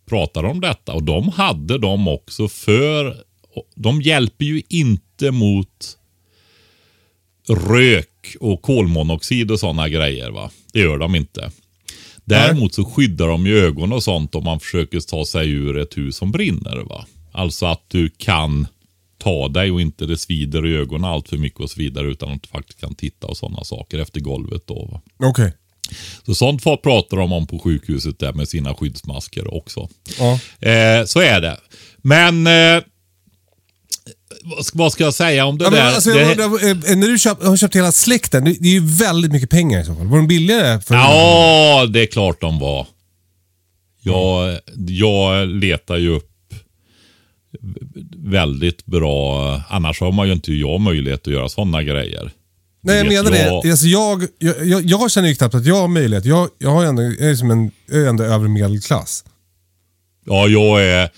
pratade 0.08 0.48
de 0.48 0.50
om 0.50 0.60
detta 0.60 0.92
och 0.92 1.02
de 1.02 1.28
hade 1.28 1.78
dem 1.78 2.08
också 2.08 2.48
för... 2.48 3.16
De 3.74 4.02
hjälper 4.02 4.44
ju 4.44 4.62
inte 4.68 5.30
mot 5.30 5.98
rök 7.48 8.36
och 8.40 8.62
kolmonoxid 8.62 9.50
och 9.50 9.60
sådana 9.60 9.88
grejer. 9.88 10.30
va. 10.30 10.50
Det 10.78 10.84
gör 10.84 10.98
de 10.98 11.14
inte. 11.14 11.50
Däremot 12.24 12.74
så 12.74 12.84
skyddar 12.84 13.28
de 13.28 13.46
ju 13.46 13.58
ögon 13.58 13.92
och 13.92 14.02
sånt 14.02 14.34
om 14.34 14.44
man 14.44 14.60
försöker 14.60 15.00
ta 15.00 15.24
sig 15.24 15.50
ur 15.50 15.78
ett 15.78 15.98
hus 15.98 16.16
som 16.16 16.32
brinner. 16.32 16.76
va. 16.76 17.06
Alltså 17.32 17.66
att 17.66 17.82
du 17.88 18.10
kan 18.16 18.66
ta 19.18 19.48
dig 19.48 19.70
och 19.70 19.80
inte 19.80 20.06
det 20.06 20.18
svider 20.18 20.66
i 20.66 20.76
ögonen 20.76 21.04
allt 21.04 21.28
för 21.28 21.36
mycket 21.36 21.60
och 21.60 21.70
så 21.70 21.78
vidare 21.80 22.06
utan 22.06 22.32
att 22.32 22.42
du 22.42 22.48
faktiskt 22.48 22.80
kan 22.80 22.94
titta 22.94 23.26
och 23.26 23.36
sådana 23.36 23.64
saker 23.64 23.98
efter 23.98 24.20
golvet. 24.20 24.62
Okej. 24.70 25.52
Så 26.26 26.34
sånt 26.34 26.62
pratar 26.62 27.16
de 27.16 27.32
om 27.32 27.46
på 27.46 27.58
sjukhuset 27.58 28.18
där 28.18 28.32
med 28.32 28.48
sina 28.48 28.74
skyddsmasker 28.74 29.54
också. 29.54 29.88
Ja. 30.18 30.32
Eh, 30.68 31.04
så 31.04 31.20
är 31.20 31.40
det. 31.40 31.56
Men 31.98 32.46
eh, 32.46 32.82
vad 34.72 34.92
ska- 34.92 35.04
jag 35.04 35.14
säga 35.14 35.44
om 35.46 35.58
det 35.58 35.64
Ja, 35.64 35.70
men, 35.70 35.78
där? 35.80 35.94
alltså, 35.94 36.10
det, 36.10 36.20
jag 36.20 36.30
undrar, 36.30 36.90
eh, 36.90 36.96
när 36.96 37.08
du 37.08 37.18
köpt, 37.18 37.42
har 37.44 37.56
köpt 37.56 37.76
hela 37.76 37.92
släkten, 37.92 38.44
det 38.44 38.50
är 38.50 38.72
ju 38.72 38.80
väldigt 38.86 39.32
mycket 39.32 39.50
pengar 39.50 39.80
i 39.80 39.84
så 39.84 39.94
fall. 39.94 40.06
Var 40.06 40.16
de 40.16 40.26
billigare? 40.28 40.80
För 40.80 40.94
Ja, 40.94 41.86
det 41.86 42.00
är 42.02 42.06
klart 42.06 42.40
de 42.40 42.58
var. 42.58 42.86
Jag, 44.02 44.58
jag 44.88 45.48
letar 45.48 45.96
ju 45.96 46.08
upp 46.16 46.30
väldigt 48.16 48.86
bra, 48.86 49.54
annars 49.68 50.00
har 50.00 50.12
man 50.12 50.26
ju 50.26 50.32
inte 50.32 50.52
jag 50.52 50.80
möjlighet 50.80 51.20
att 51.26 51.32
göra 51.32 51.48
sådana 51.48 51.82
grejer. 51.82 52.30
Nej, 52.80 52.96
jag 52.96 53.06
menar 53.06 53.36
jag- 53.36 53.62
det. 53.64 53.70
Alltså, 53.70 53.86
jag, 53.86 54.22
jag, 54.38 54.66
jag, 54.66 54.84
jag 54.84 55.10
känner 55.10 55.28
ju 55.28 55.34
knappt 55.34 55.54
att 55.54 55.66
jag 55.66 55.74
har 55.74 55.88
möjlighet. 55.88 56.24
Jag, 56.24 56.48
jag, 56.58 56.70
har 56.70 56.84
ändå, 56.84 57.02
jag 57.02 57.30
är 57.30 57.34
som 57.34 57.50
en, 57.50 57.70
jag 57.86 57.96
är 58.02 58.06
ändå 58.08 58.24
övre 58.24 58.48
medelklass. 58.48 59.24
Ja, 60.26 60.48
jag 60.48 60.84
är 60.84 61.10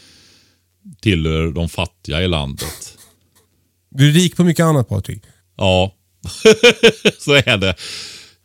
tillhör 1.02 1.52
de 1.52 1.68
fattiga 1.68 2.22
i 2.22 2.28
landet. 2.28 2.89
Du 3.90 4.08
är 4.08 4.12
rik 4.12 4.36
på 4.36 4.44
mycket 4.44 4.64
annat 4.64 4.88
Patrik. 4.88 5.22
Ja, 5.56 5.94
så 7.18 7.32
är 7.32 7.56
det. 7.56 7.74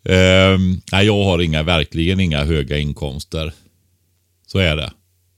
Ehm, 0.09 0.81
nej, 0.91 1.05
jag 1.05 1.23
har 1.23 1.39
inga, 1.41 1.63
verkligen 1.63 2.19
inga 2.19 2.43
höga 2.43 2.77
inkomster. 2.77 3.53
Så 4.47 4.57
är 4.59 4.75
det. 4.75 4.91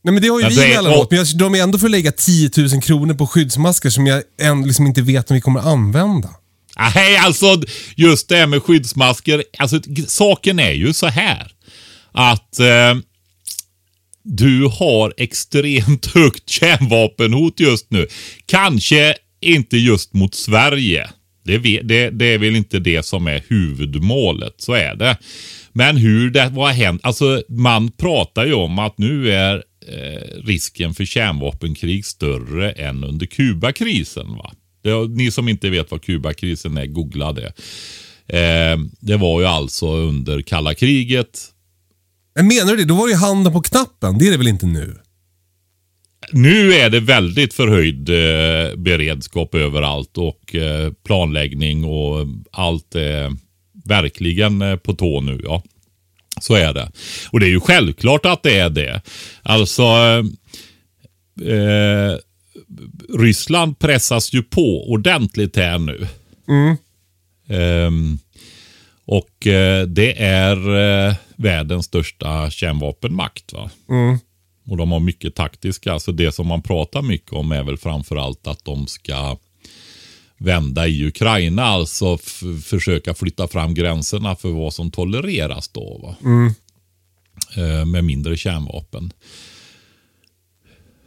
Nej 0.04 0.14
men 0.14 0.22
det 0.24 0.28
har 0.28 0.40
ju 0.40 0.44
Ja, 0.46 0.50
vi 0.50 0.60
är- 0.62 0.66
emellanåt. 0.80 1.12
Men 1.12 1.18
jag 1.18 1.28
drar 1.38 1.50
mig 1.50 1.60
ändå 1.62 1.78
för 1.78 1.86
att 1.88 1.92
lägga 1.92 2.12
10 2.12 2.50
000 2.58 2.82
kronor 2.82 3.14
på 3.14 3.28
skyddsmasker 3.28 3.90
som 3.90 4.08
jag 4.08 4.24
än, 4.42 4.64
liksom 4.68 4.88
inte 4.88 5.02
vet 5.02 5.32
om 5.32 5.36
vi 5.36 5.42
kommer 5.42 5.60
använda. 5.60 6.30
Nej, 6.96 7.18
alltså 7.18 7.62
just 7.96 8.30
det 8.30 8.36
här 8.36 8.48
med 8.48 8.64
skyddsmasker. 8.64 9.44
Alltså, 9.58 9.80
saken 10.08 10.60
är 10.60 10.72
ju 10.72 10.94
så 10.94 11.08
här. 11.08 11.52
Att 12.12 12.60
eh, 12.60 12.96
du 14.24 14.66
har 14.80 15.14
extremt 15.18 16.06
högt 16.06 16.50
kärnvapenhot 16.50 17.60
just 17.60 17.92
nu. 17.92 18.08
Kanske 18.46 19.16
inte 19.42 19.78
just 19.78 20.14
mot 20.14 20.36
Sverige. 20.36 21.10
Det, 21.44 21.58
det, 21.58 22.10
det 22.10 22.26
är 22.26 22.38
väl 22.38 22.56
inte 22.56 22.80
det 22.80 23.06
som 23.06 23.28
är 23.28 23.44
huvudmålet, 23.48 24.54
så 24.58 24.74
är 24.74 24.96
det. 24.96 25.18
Men 25.74 25.98
hur 25.98 26.30
det, 26.30 26.50
vad 26.54 26.68
har 26.68 26.74
hänt? 26.74 27.02
Alltså 27.04 27.44
man 27.50 27.92
pratar 27.92 28.46
ju 28.46 28.54
om 28.54 28.80
att 28.80 28.98
nu 28.98 29.34
är 29.34 29.64
eh, 29.88 30.44
risken 30.44 30.94
för 30.94 31.06
kärnvapenkrig 31.06 32.06
större 32.06 32.72
än 32.72 33.04
under 33.04 33.26
Kubakrisen. 33.26 34.36
Va? 34.36 34.52
Det, 34.82 35.08
ni 35.08 35.32
som 35.32 35.50
inte 35.50 35.70
vet 35.70 35.92
vad 35.92 36.02
Kubakrisen 36.02 36.78
är, 36.78 36.86
googla 36.86 37.34
det. 37.34 37.54
Eh, 38.28 38.78
det 39.00 39.18
var 39.18 39.42
ju 39.42 39.48
alltså 39.48 39.96
under 39.96 40.42
kalla 40.42 40.74
kriget. 40.74 41.40
Men 42.36 42.48
menar 42.48 42.72
du 42.72 42.78
det? 42.78 42.86
Då 42.86 42.96
var 42.96 43.08
det 43.08 43.14
ju 43.14 43.20
handen 43.20 43.54
på 43.54 43.62
knappen. 43.62 44.18
Det 44.18 44.28
är 44.28 44.32
det 44.32 44.38
väl 44.38 44.48
inte 44.48 44.66
nu? 44.66 44.96
Nu 46.32 46.74
är 46.74 46.90
det 46.90 47.00
väldigt 47.00 47.54
förhöjd 47.54 48.10
eh, 48.10 48.76
beredskap 48.76 49.56
överallt 49.56 50.18
och 50.18 50.56
eh, 50.56 50.92
planläggning 51.06 51.84
och 51.84 52.28
allt 52.52 52.96
är 52.96 53.34
verkligen 53.86 54.62
eh, 54.62 54.76
på 54.76 54.94
tå 54.94 55.22
nu. 55.22 55.42
Ja. 55.44 55.64
Så 56.42 56.56
är 56.56 56.74
det. 56.74 56.92
Och 57.32 57.40
det 57.40 57.46
är 57.46 57.50
ju 57.50 57.60
självklart 57.60 58.26
att 58.26 58.44
det 58.44 58.60
är 58.60 58.70
det. 58.70 59.02
Alltså 59.42 59.84
eh, 59.84 60.26
eh, 61.54 62.18
Ryssland 63.20 63.80
pressas 63.80 64.34
ju 64.34 64.44
på 64.44 64.92
ordentligt 64.92 65.56
här 65.56 65.80
nu. 65.80 66.08
Ehm, 67.50 68.20
och 69.06 69.48
eh, 69.48 69.88
det 69.88 70.22
är 70.24 70.58
världens 71.36 71.86
största 71.86 72.50
kärnvapenmakt. 72.50 73.54
Va? 73.54 73.70
Och 74.68 74.78
de 74.78 74.92
har 74.92 75.00
mycket 75.00 75.36
taktiska. 75.36 76.00
Så 76.00 76.12
det 76.12 76.32
som 76.32 76.48
man 76.48 76.62
pratar 76.62 77.02
mycket 77.02 77.34
om 77.34 77.52
är 77.52 77.64
väl 77.64 77.78
framförallt 77.78 78.48
att 78.48 78.66
de 78.66 78.88
ska 78.88 79.38
vända 80.38 80.88
i 80.88 81.08
Ukraina. 81.08 81.64
Alltså 81.64 82.18
försöka 82.64 83.14
flytta 83.14 83.48
fram 83.48 83.74
gränserna 83.74 84.36
för 84.36 84.50
vad 84.50 84.74
som 84.74 84.92
tolereras 84.92 85.68
då. 85.68 86.00
Va? 86.04 86.16
Mm. 86.24 86.54
Eh, 87.56 87.86
med 87.86 88.04
mindre 88.04 88.38
kärnvapen. 88.38 89.14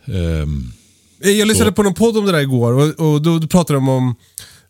Um, 0.04 0.72
jag 1.18 1.48
lyssnade 1.48 1.70
så. 1.70 1.74
på 1.74 1.82
någon 1.82 1.94
podd 1.94 2.16
om 2.16 2.26
det 2.26 2.32
där 2.32 2.40
igår 2.40 2.72
och, 2.72 3.12
och 3.12 3.22
då, 3.22 3.38
då 3.38 3.46
pratade 3.46 3.76
de 3.76 3.88
om 3.88 4.14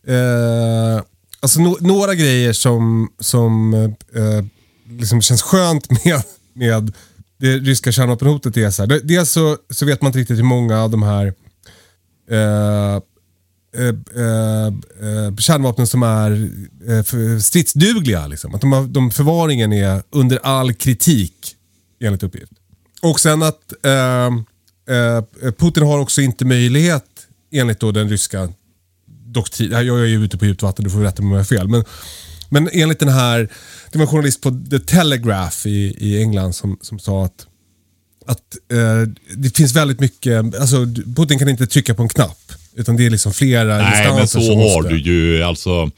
eh, 0.06 1.02
alltså 1.40 1.60
no, 1.60 1.76
några 1.80 2.14
grejer 2.14 2.52
som, 2.52 3.12
som 3.18 3.74
eh, 3.74 4.44
liksom 4.88 5.22
känns 5.22 5.42
skönt 5.42 5.90
med, 6.04 6.22
med 6.52 6.92
det 7.40 7.58
ryska 7.58 7.92
kärnvapenhotet. 7.92 8.56
Är 8.56 8.70
så 8.70 8.82
här. 8.82 9.00
Dels 9.04 9.30
så, 9.30 9.56
så 9.70 9.86
vet 9.86 10.02
man 10.02 10.08
inte 10.08 10.18
riktigt 10.18 10.38
hur 10.38 10.42
många 10.42 10.82
av 10.82 10.90
de 10.90 11.02
här 11.02 11.26
eh, 12.30 13.02
Eh, 13.72 13.94
eh, 14.16 14.66
eh 15.76 15.84
som 15.84 16.02
är 16.02 16.50
eh, 16.88 17.38
stridsdugliga. 17.38 18.26
Liksom. 18.26 18.54
Att 18.54 18.60
de, 18.60 18.72
har, 18.72 18.86
de 18.86 19.10
förvaringen 19.10 19.72
är 19.72 20.02
under 20.10 20.38
all 20.42 20.74
kritik 20.74 21.56
enligt 22.00 22.22
uppgift. 22.22 22.52
Och 23.02 23.20
sen 23.20 23.42
att 23.42 23.72
eh, 23.82 24.26
eh, 24.96 25.52
Putin 25.58 25.82
har 25.82 25.98
också 25.98 26.20
inte 26.20 26.44
möjlighet 26.44 27.04
enligt 27.52 27.80
då 27.80 27.92
den 27.92 28.08
ryska 28.08 28.48
doktrinen. 29.26 29.86
Jag 29.86 30.00
är 30.00 30.04
ju 30.04 30.24
ute 30.24 30.38
på 30.38 30.46
djupt 30.46 30.62
vatten, 30.62 30.84
du 30.84 30.90
får 30.90 31.00
rätta 31.00 31.22
mig 31.22 31.26
om 31.28 31.32
jag 31.32 31.40
har 31.40 31.44
fel. 31.44 31.68
Men, 31.68 31.84
men 32.50 32.68
enligt 32.72 32.98
den 32.98 33.08
här, 33.08 33.48
det 33.92 33.98
var 33.98 34.02
en 34.02 34.10
journalist 34.10 34.40
på 34.40 34.50
The 34.70 34.78
Telegraph 34.78 35.66
i, 35.66 35.96
i 35.98 36.22
England 36.22 36.52
som, 36.52 36.78
som 36.80 36.98
sa 36.98 37.24
att 37.24 37.46
att 38.26 38.72
eh, 38.72 39.12
det 39.36 39.56
finns 39.56 39.76
väldigt 39.76 40.00
mycket, 40.00 40.60
alltså 40.60 40.86
Putin 41.16 41.38
kan 41.38 41.48
inte 41.48 41.66
trycka 41.66 41.94
på 41.94 42.02
en 42.02 42.08
knapp. 42.08 42.52
Utan 42.74 42.96
det 42.96 43.06
är 43.06 43.10
liksom 43.10 43.32
flera 43.32 43.76
Nej, 43.76 44.12
men 44.14 44.28
så 44.28 44.38
har 44.38 44.56
måste... 44.56 44.88
du 44.88 45.00
ju 45.00 45.42
alltså. 45.42 45.90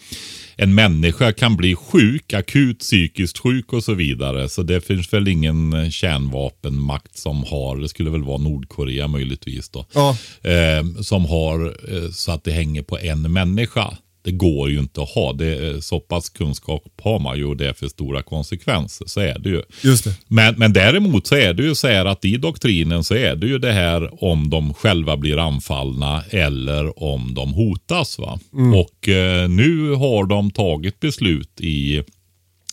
En 0.57 0.75
människa 0.75 1.33
kan 1.33 1.57
bli 1.57 1.75
sjuk, 1.75 2.33
akut 2.33 2.79
psykiskt 2.79 3.39
sjuk 3.39 3.73
och 3.73 3.85
så 3.85 3.95
vidare. 3.95 4.49
Så 4.49 4.63
det 4.63 4.81
finns 4.81 5.13
väl 5.13 5.29
ingen 5.29 5.91
kärnvapenmakt 5.91 7.19
som 7.19 7.45
har, 7.45 7.77
det 7.77 7.89
skulle 7.89 8.11
väl 8.11 8.23
vara 8.23 8.39
Nordkorea 8.39 9.09
möjligtvis 9.09 9.69
då. 9.69 9.87
Ja. 9.93 10.17
Eh, 10.43 11.03
som 11.03 11.25
har 11.25 11.67
eh, 11.67 12.11
så 12.11 12.33
att 12.33 12.45
det 12.45 12.53
hänger 12.53 12.83
på 12.83 12.99
en 12.99 13.33
människa 13.33 13.97
det 14.23 14.33
går 14.33 14.71
ju 14.71 14.79
inte 14.79 15.03
att 15.03 15.09
ha. 15.09 15.33
Det, 15.33 15.85
så 15.85 16.01
pass 16.01 16.29
kunskap 16.29 17.01
har 17.03 17.19
man 17.19 17.39
ju 17.39 17.45
och 17.45 17.57
det 17.57 17.69
är 17.69 17.73
för 17.73 17.89
stora 17.89 18.23
konsekvenser. 18.23 19.07
Så 19.07 19.21
är 19.21 19.39
det 19.39 19.49
ju. 19.49 19.63
Just 19.83 20.05
det. 20.05 20.15
Men, 20.29 20.55
men 20.59 20.73
däremot 20.73 21.27
så 21.27 21.35
är 21.35 21.55
det 21.55 21.63
ju 21.63 21.75
så 21.75 21.89
här 21.89 22.05
att 22.05 22.25
i 22.25 22.37
doktrinen 22.37 23.05
så 23.05 23.15
är 23.15 23.37
det 23.37 23.47
ju 23.47 23.59
det 23.59 23.73
här 23.73 24.25
om 24.25 24.51
de 24.51 24.75
själva 24.75 25.17
blir 25.17 25.39
anfallna 25.39 26.23
eller 26.31 27.03
om 27.03 27.35
de 27.35 27.53
hotas. 27.53 28.19
va. 28.19 28.39
Mm. 28.53 28.75
Och 28.75 29.09
eh, 29.09 29.49
nu 29.49 29.91
har 29.91 30.27
de 30.27 30.51
tagit 30.51 31.01
beslut 31.01 31.61
i 31.61 32.03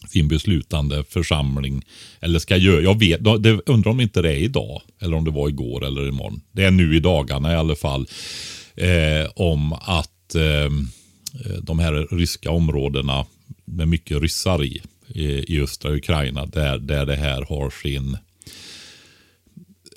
sin 0.07 0.27
beslutande 0.27 1.03
församling. 1.03 1.85
Eller 2.19 2.39
ska 2.39 2.57
göra, 2.57 2.81
jag 2.81 2.99
vet, 2.99 3.43
det, 3.43 3.59
undrar 3.65 3.91
om 3.91 3.99
inte 3.99 4.21
det 4.21 4.31
är 4.31 4.43
idag. 4.43 4.81
Eller 5.01 5.17
om 5.17 5.25
det 5.25 5.31
var 5.31 5.49
igår 5.49 5.85
eller 5.85 6.07
imorgon. 6.07 6.41
Det 6.51 6.63
är 6.63 6.71
nu 6.71 6.95
i 6.95 6.99
dagarna 6.99 7.53
i 7.53 7.55
alla 7.55 7.75
fall. 7.75 8.07
Eh, 8.75 9.31
om 9.35 9.73
att 9.73 10.35
eh, 10.35 10.69
de 11.61 11.79
här 11.79 12.15
ryska 12.15 12.51
områdena 12.51 13.25
med 13.65 13.87
mycket 13.87 14.21
ryssar 14.21 14.63
i, 14.63 14.81
i, 15.47 15.61
östra 15.61 15.91
Ukraina, 15.91 16.45
där, 16.45 16.77
där 16.77 17.05
det 17.05 17.15
här 17.15 17.45
har 17.49 17.69
sin 17.69 18.17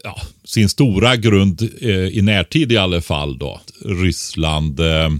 ja, 0.04 0.16
sin 0.44 0.68
stora 0.68 1.16
grund 1.16 1.62
eh, 1.80 1.90
i 1.90 2.22
närtid 2.22 2.72
i 2.72 2.76
alla 2.76 3.00
fall. 3.00 3.38
Då. 3.38 3.60
Ryssland 3.84 4.80
eh, 4.80 5.10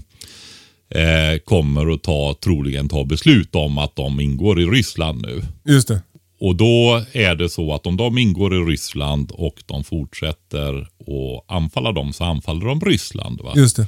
eh, 0.89 1.37
kommer 1.45 1.93
att 1.93 2.03
ta, 2.03 2.35
troligen 2.43 2.89
ta 2.89 3.03
beslut 3.05 3.55
om 3.55 3.77
att 3.77 3.95
de 3.95 4.19
ingår 4.19 4.61
i 4.61 4.65
Ryssland 4.65 5.21
nu. 5.21 5.41
Just 5.65 5.87
det. 5.87 6.01
Och 6.39 6.55
då 6.55 7.05
är 7.11 7.35
det 7.35 7.49
så 7.49 7.73
att 7.73 7.87
om 7.87 7.97
de 7.97 8.17
ingår 8.17 8.55
i 8.55 8.57
Ryssland 8.57 9.31
och 9.31 9.63
de 9.65 9.83
fortsätter 9.83 10.81
att 10.81 11.51
anfalla 11.51 11.91
dem 11.91 12.13
så 12.13 12.23
anfaller 12.23 12.65
de 12.65 12.81
Ryssland. 12.81 13.41
Va? 13.41 13.53
Just 13.55 13.75
det. 13.75 13.87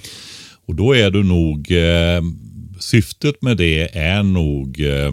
Och 0.66 0.76
då 0.76 0.96
är 0.96 1.12
det 1.12 1.24
nog, 1.24 1.72
eh, 1.72 2.22
syftet 2.80 3.42
med 3.42 3.58
det 3.58 3.98
är 3.98 4.24
nog 4.24 4.82
eh, 4.82 5.12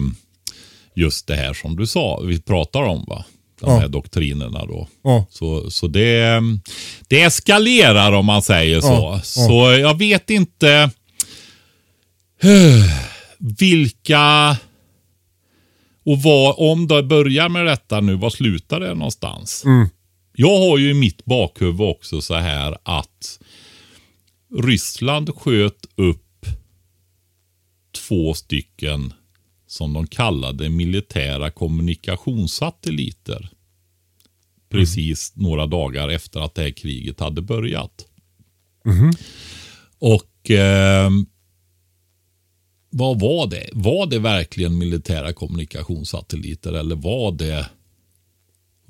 just 0.95 1.27
det 1.27 1.35
här 1.35 1.53
som 1.53 1.75
du 1.75 1.87
sa, 1.87 2.19
vi 2.19 2.41
pratar 2.41 2.81
om 2.83 3.05
va. 3.07 3.25
De 3.59 3.71
ja. 3.71 3.79
här 3.79 3.87
doktrinerna 3.87 4.65
då. 4.65 4.87
Ja. 5.03 5.25
Så, 5.29 5.71
så 5.71 5.87
det, 5.87 6.41
det 7.07 7.21
eskalerar 7.21 8.11
om 8.11 8.25
man 8.25 8.41
säger 8.41 8.81
så. 8.81 9.19
Så 9.23 9.77
jag 9.79 9.97
vet 9.97 10.29
inte 10.29 10.89
vilka 13.59 14.57
och 16.05 16.21
vad, 16.21 16.55
om 16.57 16.87
det 16.87 17.03
börjar 17.03 17.49
med 17.49 17.65
detta 17.65 18.01
nu, 18.01 18.15
vad 18.15 18.33
slutar 18.33 18.79
det 18.79 18.93
någonstans? 18.93 19.63
Mm. 19.65 19.89
Jag 20.35 20.57
har 20.59 20.77
ju 20.77 20.89
i 20.89 20.93
mitt 20.93 21.25
bakhuvud 21.25 21.81
också 21.81 22.21
så 22.21 22.33
här 22.33 22.77
att 22.83 23.39
Ryssland 24.53 25.29
sköt 25.35 25.85
upp 25.95 26.45
två 28.07 28.33
stycken 28.33 29.13
som 29.67 29.93
de 29.93 30.07
kallade 30.07 30.69
militära 30.69 31.51
kommunikationssatelliter. 31.51 33.49
Precis 34.69 35.35
mm. 35.35 35.49
några 35.49 35.67
dagar 35.67 36.09
efter 36.09 36.39
att 36.39 36.55
det 36.55 36.61
här 36.61 36.71
kriget 36.71 37.19
hade 37.19 37.41
börjat. 37.41 38.05
Mm. 38.85 39.11
Och 39.99 40.51
eh, 40.51 41.09
vad 42.89 43.19
var 43.19 43.47
det? 43.47 43.69
Var 43.73 44.05
det 44.05 44.19
verkligen 44.19 44.77
militära 44.77 45.33
kommunikationssatelliter 45.33 46.73
eller 46.73 46.95
var 46.95 47.31
det 47.31 47.69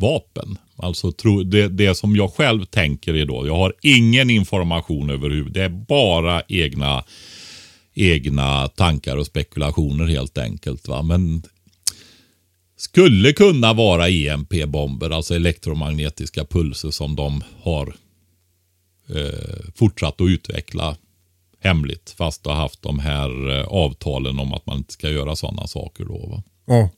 vapen? 0.03 0.57
Alltså 0.75 1.11
tro, 1.11 1.43
det, 1.43 1.67
det 1.67 1.95
som 1.95 2.15
jag 2.15 2.33
själv 2.33 2.65
tänker 2.65 3.13
är 3.13 3.25
då, 3.25 3.47
jag 3.47 3.55
har 3.55 3.73
ingen 3.81 4.29
information 4.29 5.09
överhuvudtaget. 5.09 5.53
Det 5.53 5.63
är 5.63 5.85
bara 5.87 6.41
egna, 6.47 7.03
egna 7.93 8.67
tankar 8.67 9.17
och 9.17 9.25
spekulationer 9.25 10.05
helt 10.05 10.37
enkelt. 10.37 10.87
Va? 10.87 11.01
Men 11.01 11.43
skulle 12.77 13.33
kunna 13.33 13.73
vara 13.73 14.09
EMP-bomber, 14.09 15.09
alltså 15.09 15.35
elektromagnetiska 15.35 16.45
pulser 16.45 16.91
som 16.91 17.15
de 17.15 17.43
har 17.61 17.95
eh, 19.09 19.71
fortsatt 19.75 20.21
att 20.21 20.27
utveckla 20.27 20.97
hemligt. 21.59 22.15
Fast 22.17 22.45
har 22.45 22.55
haft 22.55 22.81
de 22.81 22.99
här 22.99 23.59
eh, 23.59 23.65
avtalen 23.67 24.39
om 24.39 24.53
att 24.53 24.65
man 24.65 24.77
inte 24.77 24.93
ska 24.93 25.09
göra 25.09 25.35
sådana 25.35 25.67
saker 25.67 26.05
då. 26.05 26.27
Va? 26.27 26.43
Ja. 26.65 26.89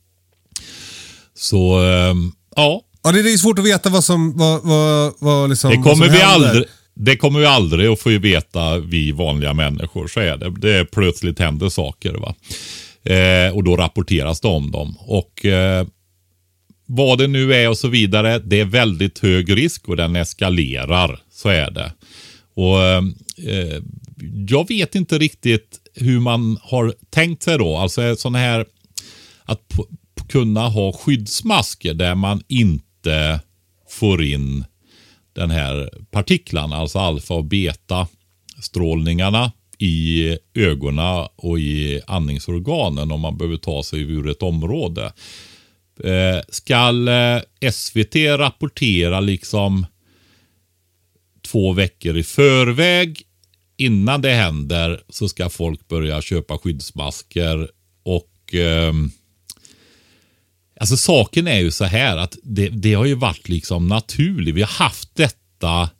Så 1.34 1.82
eh, 1.84 2.14
ja, 2.56 2.82
Ja, 3.06 3.12
det 3.12 3.32
är 3.32 3.36
svårt 3.36 3.58
att 3.58 3.64
veta 3.64 3.90
vad 3.90 4.04
som, 4.04 4.36
vad, 4.36 4.62
vad, 4.62 5.14
vad 5.18 5.50
liksom, 5.50 5.70
det 5.70 5.76
kommer 5.76 6.08
vi 6.08 6.22
aldrig 6.22 6.64
det 6.98 7.16
kommer 7.16 7.40
vi 7.40 7.46
aldrig 7.46 7.88
att 7.90 8.00
få 8.00 8.18
veta, 8.18 8.78
vi 8.78 9.12
vanliga 9.12 9.54
människor. 9.54 10.08
Så 10.08 10.20
är 10.20 10.36
det. 10.36 10.50
Det 10.50 10.76
är 10.76 10.84
plötsligt 10.84 11.38
händer 11.38 11.68
saker. 11.68 12.12
va. 12.14 12.34
Eh, 13.14 13.56
och 13.56 13.64
då 13.64 13.76
rapporteras 13.76 14.40
det 14.40 14.48
om 14.48 14.70
dem. 14.70 14.96
Och 15.00 15.44
eh, 15.44 15.86
vad 16.86 17.18
det 17.18 17.26
nu 17.26 17.54
är 17.54 17.68
och 17.68 17.78
så 17.78 17.88
vidare. 17.88 18.38
Det 18.38 18.60
är 18.60 18.64
väldigt 18.64 19.18
hög 19.18 19.56
risk 19.56 19.88
och 19.88 19.96
den 19.96 20.16
eskalerar. 20.16 21.20
Så 21.32 21.48
är 21.48 21.70
det. 21.70 21.92
Och 22.54 22.82
eh, 22.82 23.82
Jag 24.48 24.68
vet 24.68 24.94
inte 24.94 25.18
riktigt 25.18 25.78
hur 25.94 26.20
man 26.20 26.58
har 26.62 26.94
tänkt 27.10 27.42
sig 27.42 27.58
då. 27.58 27.76
Alltså 27.76 28.16
sådana 28.16 28.38
här 28.38 28.66
att 29.44 29.60
kunna 30.28 30.68
ha 30.68 30.92
skyddsmasker 30.92 31.94
där 31.94 32.14
man 32.14 32.42
inte 32.48 32.85
inte 33.06 33.40
får 33.88 34.22
in 34.22 34.64
den 35.32 35.50
här 35.50 35.90
partiklarna, 36.10 36.76
alltså 36.76 36.98
alfa 36.98 37.34
och 37.34 37.44
beta 37.44 38.08
strålningarna 38.62 39.52
i 39.78 40.38
ögonen 40.54 41.28
och 41.36 41.58
i 41.58 42.00
andningsorganen 42.06 43.10
om 43.10 43.20
man 43.20 43.38
behöver 43.38 43.56
ta 43.56 43.82
sig 43.82 44.00
ur 44.00 44.28
ett 44.28 44.42
område. 44.42 45.12
Eh, 46.04 46.40
skall 46.48 47.08
eh, 47.08 47.70
SVT 47.72 48.16
rapportera 48.16 49.20
liksom 49.20 49.86
två 51.42 51.72
veckor 51.72 52.16
i 52.16 52.22
förväg 52.22 53.22
innan 53.76 54.22
det 54.22 54.34
händer 54.34 55.02
så 55.08 55.28
ska 55.28 55.48
folk 55.48 55.88
börja 55.88 56.22
köpa 56.22 56.58
skyddsmasker 56.58 57.70
och 58.02 58.54
eh, 58.54 58.92
Alltså 60.80 60.96
saken 60.96 61.48
är 61.48 61.58
ju 61.58 61.70
så 61.70 61.84
här 61.84 62.16
att 62.16 62.36
det, 62.42 62.68
det 62.68 62.94
har 62.94 63.04
ju 63.04 63.14
varit 63.14 63.48
liksom 63.48 63.88
naturligt. 63.88 64.54
Vi 64.54 64.62
har 64.62 64.68
haft 64.68 65.10
detta 65.14 65.90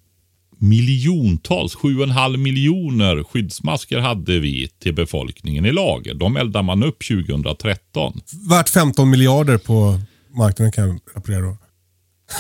miljontals, 0.58 1.74
sju 1.74 1.96
och 1.96 2.02
en 2.02 2.10
halv 2.10 2.38
miljoner 2.38 3.24
skyddsmasker 3.24 3.98
hade 3.98 4.38
vi 4.38 4.68
till 4.82 4.94
befolkningen 4.94 5.66
i 5.66 5.72
lager. 5.72 6.14
De 6.14 6.36
eldar 6.36 6.62
man 6.62 6.82
upp 6.82 7.04
2013. 7.08 8.20
Värt 8.48 8.68
15 8.68 9.10
miljarder 9.10 9.58
på 9.58 10.00
marknaden 10.34 10.72
kan 10.72 10.88
jag 10.88 11.00
rapportera 11.14 11.40
då. 11.40 11.56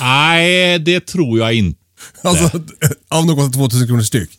Nej, 0.00 0.78
det 0.78 1.06
tror 1.06 1.38
jag 1.38 1.54
inte. 1.54 1.80
Alltså, 2.22 2.60
av 3.08 3.26
kostar 3.26 3.52
2000 3.52 3.86
kronor 3.86 4.02
styck. 4.02 4.30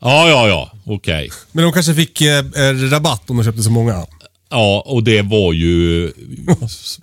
Ja, 0.00 0.28
ja, 0.28 0.48
ja. 0.48 0.72
Okej. 0.84 1.30
Men 1.52 1.64
de 1.64 1.72
kanske 1.72 1.94
fick 1.94 2.20
eh, 2.20 2.38
eh, 2.38 2.74
rabatt 2.90 3.30
om 3.30 3.36
de 3.36 3.44
köpte 3.44 3.62
så 3.62 3.70
många. 3.70 4.06
Ja, 4.50 4.82
och 4.86 5.04
det 5.04 5.22
var 5.22 5.52
ju 5.52 6.12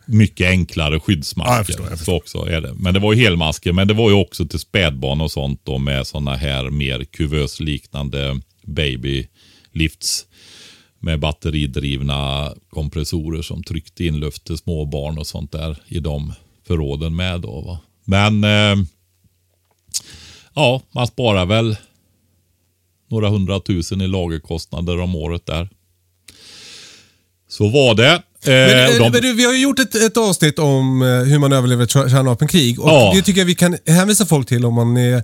mycket 0.05 0.47
enklare 0.47 0.87
Ja, 0.89 0.93
jag 0.93 1.03
skyddsmasker. 1.03 1.63
förstår, 1.63 1.89
jag 1.89 1.99
Så 1.99 2.15
också 2.17 2.37
är 2.37 2.61
det. 2.61 2.73
Men 2.73 2.93
det 2.93 2.99
var 2.99 3.13
ju 3.13 3.23
helmasker, 3.23 3.73
men 3.73 3.87
det 3.87 3.93
var 3.93 4.09
ju 4.09 4.15
också 4.15 4.47
till 4.47 4.59
spädbarn 4.59 5.21
och 5.21 5.31
sånt 5.31 5.61
då 5.63 5.77
med 5.77 6.07
sådana 6.07 6.35
här 6.35 6.69
mer 6.69 7.03
kuvösliknande 7.03 8.41
baby 8.65 9.27
lifts 9.73 10.25
med 10.99 11.19
batteridrivna 11.19 12.53
kompressorer 12.69 13.41
som 13.41 13.63
tryckte 13.63 14.05
in 14.05 14.19
luft 14.19 14.45
till 14.45 14.57
små 14.57 14.85
barn 14.85 15.17
och 15.17 15.27
sånt 15.27 15.51
där 15.51 15.77
i 15.87 15.99
de 15.99 16.33
förråden 16.67 17.15
med 17.15 17.41
då. 17.41 17.61
Va? 17.61 17.79
Men 18.05 18.43
eh, 18.43 18.85
ja, 20.55 20.81
man 20.91 21.07
sparar 21.07 21.45
väl 21.45 21.75
några 23.09 23.29
hundratusen 23.29 24.01
i 24.01 24.07
lagerkostnader 24.07 24.99
om 24.99 25.15
året 25.15 25.45
där. 25.45 25.69
Så 27.49 27.67
var 27.69 27.95
det. 27.95 28.21
Men, 28.45 28.53
Eh, 28.69 28.85
eh, 28.85 28.91
och 29.05 29.11
de- 29.11 29.21
men 29.21 29.37
vi 29.37 29.45
har 29.45 29.53
ju 29.53 29.59
gjort 29.61 29.79
ett, 29.79 29.95
ett 29.95 30.17
avsnitt 30.17 30.59
om 30.59 31.01
eh, 31.01 31.07
hur 31.07 31.39
man 31.39 31.53
överlever 31.53 31.83
ett 31.83 31.89
kär- 31.89 32.09
kärnvapenkrig. 32.09 32.79
Och 32.79 32.89
Ja. 32.89 33.11
Det 33.15 33.21
tycker 33.21 33.41
jag 33.41 33.45
vi 33.45 33.55
kan 33.55 33.77
hänvisa 33.87 34.25
folk 34.25 34.47
till 34.47 34.65
om 34.65 34.73
man 34.73 34.97
är, 34.97 35.23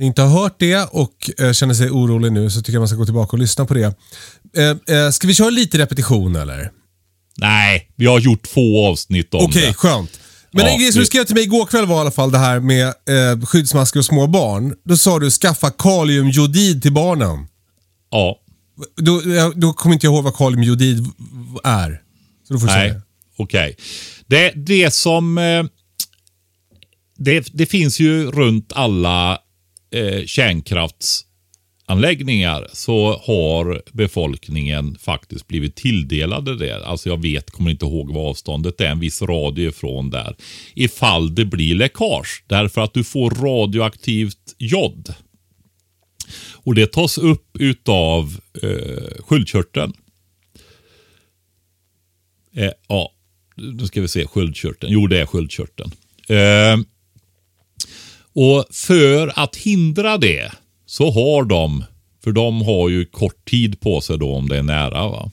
inte 0.00 0.22
har 0.22 0.40
hört 0.42 0.56
det 0.58 0.76
och 0.90 1.30
eh, 1.38 1.52
känner 1.52 1.74
sig 1.74 1.90
orolig 1.90 2.32
nu. 2.32 2.50
Så 2.50 2.60
tycker 2.60 2.72
jag 2.72 2.80
man 2.80 2.88
ska 2.88 2.96
gå 2.96 3.04
tillbaka 3.04 3.32
och 3.32 3.38
lyssna 3.38 3.64
på 3.66 3.74
det. 3.74 3.94
Eh, 4.56 4.96
eh, 4.96 5.10
ska 5.10 5.26
vi 5.26 5.34
köra 5.34 5.50
lite 5.50 5.78
repetition 5.78 6.36
eller? 6.36 6.70
Nej, 7.36 7.90
vi 7.96 8.06
har 8.06 8.18
gjort 8.20 8.42
två 8.54 8.86
avsnitt 8.86 9.34
om 9.34 9.44
Okej, 9.44 9.66
det. 9.66 9.74
skönt. 9.74 10.10
Men 10.50 10.64
Ja, 10.66 10.72
en 10.72 10.78
grej 10.80 10.92
som 10.92 11.00
du 11.00 11.06
skrev 11.06 11.24
till 11.24 11.34
mig 11.34 11.44
igår 11.44 11.66
kväll 11.66 11.86
var 11.86 11.96
i 11.96 12.00
alla 12.00 12.10
fall 12.10 12.30
det 12.30 12.38
här 12.38 12.60
med 12.60 12.86
eh, 12.86 13.46
skyddsmasker 13.46 13.98
och 13.98 14.04
små 14.04 14.26
barn. 14.26 14.74
Då 14.84 14.96
sa 14.96 15.18
du 15.18 15.30
skaffa 15.30 15.70
kaliumjodid 15.70 16.82
till 16.82 16.92
barnen. 16.92 17.46
Ja, 18.10 18.36
Då, 18.96 19.22
då 19.54 19.72
kommer 19.72 19.94
inte 19.94 20.06
jag 20.06 20.14
ihåg 20.14 20.24
vad 20.24 20.36
kaliumjodid 20.36 21.06
är. 21.64 22.02
Så 22.44 22.54
då 22.54 22.60
får 22.60 22.66
du 22.66 22.72
nej, 22.72 23.00
okej. 23.36 23.76
Det, 24.26 24.52
det 24.56 24.94
som... 24.94 25.38
Eh, 25.38 25.64
det, 27.16 27.50
det 27.52 27.66
finns 27.66 28.00
ju 28.00 28.30
runt 28.30 28.72
alla 28.74 29.38
eh, 29.90 30.24
kärnkraftsanläggningar 30.26 32.68
så 32.72 33.22
har 33.26 33.82
befolkningen 33.92 34.96
faktiskt 35.00 35.48
blivit 35.48 35.76
tilldelade 35.76 36.56
det. 36.56 36.86
Alltså 36.86 37.08
jag 37.08 37.22
vet, 37.22 37.50
kommer 37.50 37.70
inte 37.70 37.86
ihåg 37.86 38.14
vad 38.14 38.30
avståndet 38.30 38.80
är, 38.80 38.86
en 38.86 39.00
viss 39.00 39.22
radie 39.22 39.68
ifrån 39.68 40.10
där. 40.10 40.36
Ifall 40.74 41.34
det 41.34 41.44
blir 41.44 41.74
läckage. 41.74 42.44
Därför 42.46 42.80
att 42.80 42.94
du 42.94 43.04
får 43.04 43.30
radioaktivt 43.30 44.54
jod. 44.58 45.14
Och 46.68 46.74
det 46.74 46.86
tas 46.86 47.18
upp 47.18 47.56
utav 47.58 48.40
eh, 48.62 49.22
sköldkörteln. 49.24 49.92
Eh, 52.56 52.70
ja, 52.88 53.12
nu 53.56 53.86
ska 53.86 54.00
vi 54.00 54.08
se 54.08 54.26
sköldkörteln. 54.26 54.92
Jo, 54.92 55.06
det 55.06 55.20
är 55.20 55.26
sköldkörteln. 55.26 55.90
Eh, 56.28 56.78
och 58.32 58.64
för 58.70 59.32
att 59.40 59.56
hindra 59.56 60.18
det 60.18 60.52
så 60.86 61.10
har 61.10 61.44
de, 61.44 61.84
för 62.24 62.32
de 62.32 62.62
har 62.62 62.88
ju 62.88 63.04
kort 63.04 63.44
tid 63.44 63.80
på 63.80 64.00
sig 64.00 64.18
då 64.18 64.34
om 64.34 64.48
det 64.48 64.58
är 64.58 64.62
nära, 64.62 65.08
va? 65.08 65.30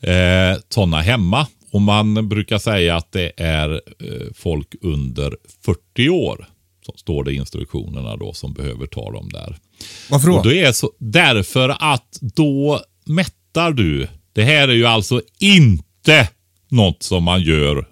Eh, 0.00 0.60
sådana 0.68 1.00
hemma. 1.00 1.46
Och 1.70 1.82
man 1.82 2.28
brukar 2.28 2.58
säga 2.58 2.96
att 2.96 3.12
det 3.12 3.32
är 3.36 3.70
eh, 3.98 4.32
folk 4.34 4.74
under 4.80 5.36
40 5.64 6.08
år, 6.08 6.46
som 6.86 6.94
står 6.96 7.24
det 7.24 7.32
i 7.32 7.36
instruktionerna 7.36 8.16
då, 8.16 8.32
som 8.32 8.52
behöver 8.52 8.86
ta 8.86 9.12
dem 9.12 9.28
där. 9.28 9.56
Varför 10.10 10.28
då? 10.28 10.36
Och 10.36 10.44
det 10.44 10.60
är 10.60 10.72
så, 10.72 10.90
därför 10.98 11.68
att 11.68 12.18
då 12.20 12.80
mättar 13.06 13.72
du. 13.72 14.08
Det 14.32 14.44
här 14.44 14.68
är 14.68 14.72
ju 14.72 14.86
alltså 14.86 15.22
inte 15.38 16.28
något 16.68 17.02
som 17.02 17.24
man 17.24 17.42
gör, 17.42 17.88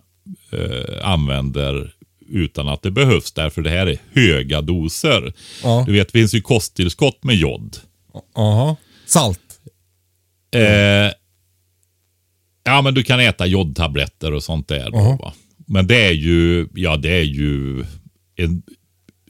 eh, 0.52 1.08
använder 1.08 1.94
utan 2.30 2.68
att 2.68 2.82
det 2.82 2.90
behövs. 2.90 3.32
Därför 3.32 3.62
det 3.62 3.70
här 3.70 3.86
är 3.86 3.98
höga 4.12 4.60
doser. 4.60 5.32
Ja. 5.62 5.84
Du 5.86 5.92
vet, 5.92 6.08
det 6.08 6.18
finns 6.18 6.34
ju 6.34 6.40
kosttillskott 6.40 7.24
med 7.24 7.36
jod. 7.36 7.76
Jaha. 8.34 8.76
Salt. 9.06 9.40
Eh, 10.54 11.12
ja, 12.64 12.82
men 12.82 12.94
du 12.94 13.02
kan 13.02 13.20
äta 13.20 13.46
jodtabletter 13.46 14.32
och 14.32 14.42
sånt 14.42 14.68
där. 14.68 14.90
Då? 14.90 15.32
Men 15.66 15.86
det 15.86 16.06
är 16.06 16.12
ju, 16.12 16.68
ja 16.74 16.96
det 16.96 17.10
är 17.10 17.22
ju 17.22 17.84
en, 18.36 18.62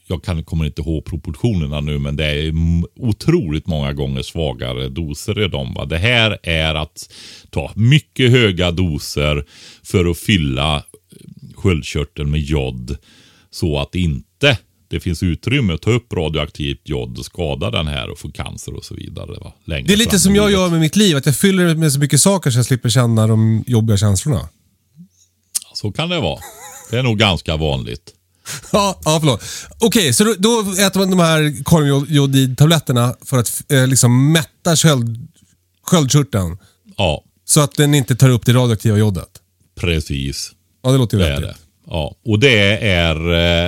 jag 0.09 0.25
kan, 0.25 0.45
kommer 0.45 0.65
inte 0.65 0.83
ihåg 0.83 1.05
proportionerna 1.05 1.81
nu, 1.81 1.99
men 1.99 2.17
det 2.17 2.25
är 2.25 2.53
otroligt 2.97 3.67
många 3.67 3.93
gånger 3.93 4.23
svagare 4.23 4.89
doser 4.89 5.45
i 5.45 5.49
dem. 5.49 5.75
Va? 5.75 5.85
Det 5.85 5.99
här 5.99 6.39
är 6.43 6.75
att 6.75 7.13
ta 7.51 7.73
mycket 7.77 8.31
höga 8.31 8.71
doser 8.71 9.45
för 9.83 10.11
att 10.11 10.19
fylla 10.19 10.77
eh, 10.77 10.83
sköldkörteln 11.55 12.31
med 12.31 12.41
jod 12.41 12.97
så 13.51 13.79
att 13.79 13.95
inte 13.95 14.59
det 14.91 15.01
finns 15.01 15.23
utrymme 15.23 15.75
att 15.75 15.83
ta 15.83 15.91
upp 15.91 16.13
radioaktivt 16.13 16.81
jod 16.85 17.19
och 17.19 17.25
skada 17.25 17.71
den 17.71 17.87
här 17.87 18.11
och 18.11 18.19
få 18.19 18.31
cancer 18.31 18.75
och 18.77 18.85
så 18.85 18.95
vidare. 18.95 19.39
Va? 19.41 19.53
Längre 19.65 19.87
Det 19.87 19.93
är 19.93 19.97
lite 19.97 20.19
som 20.19 20.35
jag 20.35 20.51
gör 20.51 20.71
med 20.71 20.81
mitt 20.81 20.97
liv, 20.97 21.17
att 21.17 21.27
jag 21.27 21.37
fyller 21.37 21.65
det 21.65 21.75
med 21.75 21.93
så 21.93 21.99
mycket 21.99 22.21
saker 22.21 22.51
så 22.51 22.59
jag 22.59 22.67
slipper 22.67 22.89
känna 22.89 23.27
de 23.27 23.65
jobbiga 23.67 23.97
känslorna. 23.97 24.49
Så 25.75 25.93
kan 25.93 26.09
det 26.09 26.21
vara. 26.21 26.41
Det 26.91 26.99
är 26.99 27.03
nog 27.03 27.19
ganska 27.19 27.57
vanligt. 27.57 28.15
Ja, 28.73 28.99
ja 29.05 29.19
förlåt. 29.21 29.43
Okej, 29.79 30.13
så 30.13 30.25
då, 30.25 30.35
då 30.39 30.61
äter 30.83 30.99
man 31.01 31.11
de 31.11 31.19
här 31.19 31.65
kaliumjodidtabletterna 31.65 33.15
för 33.25 33.39
att 33.39 33.63
eh, 33.73 33.87
liksom 33.87 34.33
mätta 34.33 34.77
sköld, 34.77 35.29
sköldkörteln 35.87 36.59
Ja, 36.97 37.25
så 37.45 37.61
att 37.61 37.77
den 37.77 37.95
inte 37.95 38.17
tar 38.17 38.29
upp 38.31 38.47
det 38.47 38.53
radioaktiva 38.53 38.97
jodet. 38.99 39.29
precis. 39.81 40.51
Ja, 40.83 40.91
det 40.93 40.99
låter 40.99 41.19
ju 41.19 41.25
vettigt. 41.25 41.57
Ja, 41.91 42.15
och 42.25 42.39
det 42.39 42.79
är 42.87 43.17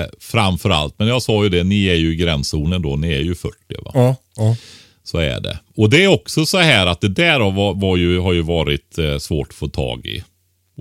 eh, 0.01 0.07
framför 0.21 0.71
allt, 0.71 0.95
men 0.99 1.09
jag 1.09 1.23
sa 1.23 1.43
ju 1.43 1.49
det, 1.49 1.65
ni 1.65 1.87
är 1.87 1.95
ju 1.95 2.13
i 2.13 2.17
gränszonen 2.17 2.83
då, 2.83 2.97
ni 2.97 3.13
är 3.13 3.21
ju 3.21 3.35
40 3.35 3.55
va? 3.85 3.91
Ja, 3.95 4.17
ja. 4.37 4.57
Så 5.05 5.19
är 5.19 5.41
det. 5.41 5.59
Och 5.77 5.91
det 5.91 6.05
är 6.05 6.09
också 6.09 6.47
så 6.47 6.59
här 6.59 6.87
att 6.87 7.01
det 7.01 7.09
där 7.09 7.41
har, 7.41 7.75
var 7.81 7.97
ju, 7.97 8.19
har 8.19 8.33
ju 8.33 8.43
varit 8.43 8.99
eh, 8.99 9.19
svårt 9.19 9.49
att 9.49 9.55
få 9.55 9.69
tag 9.69 10.07
i. 10.07 10.25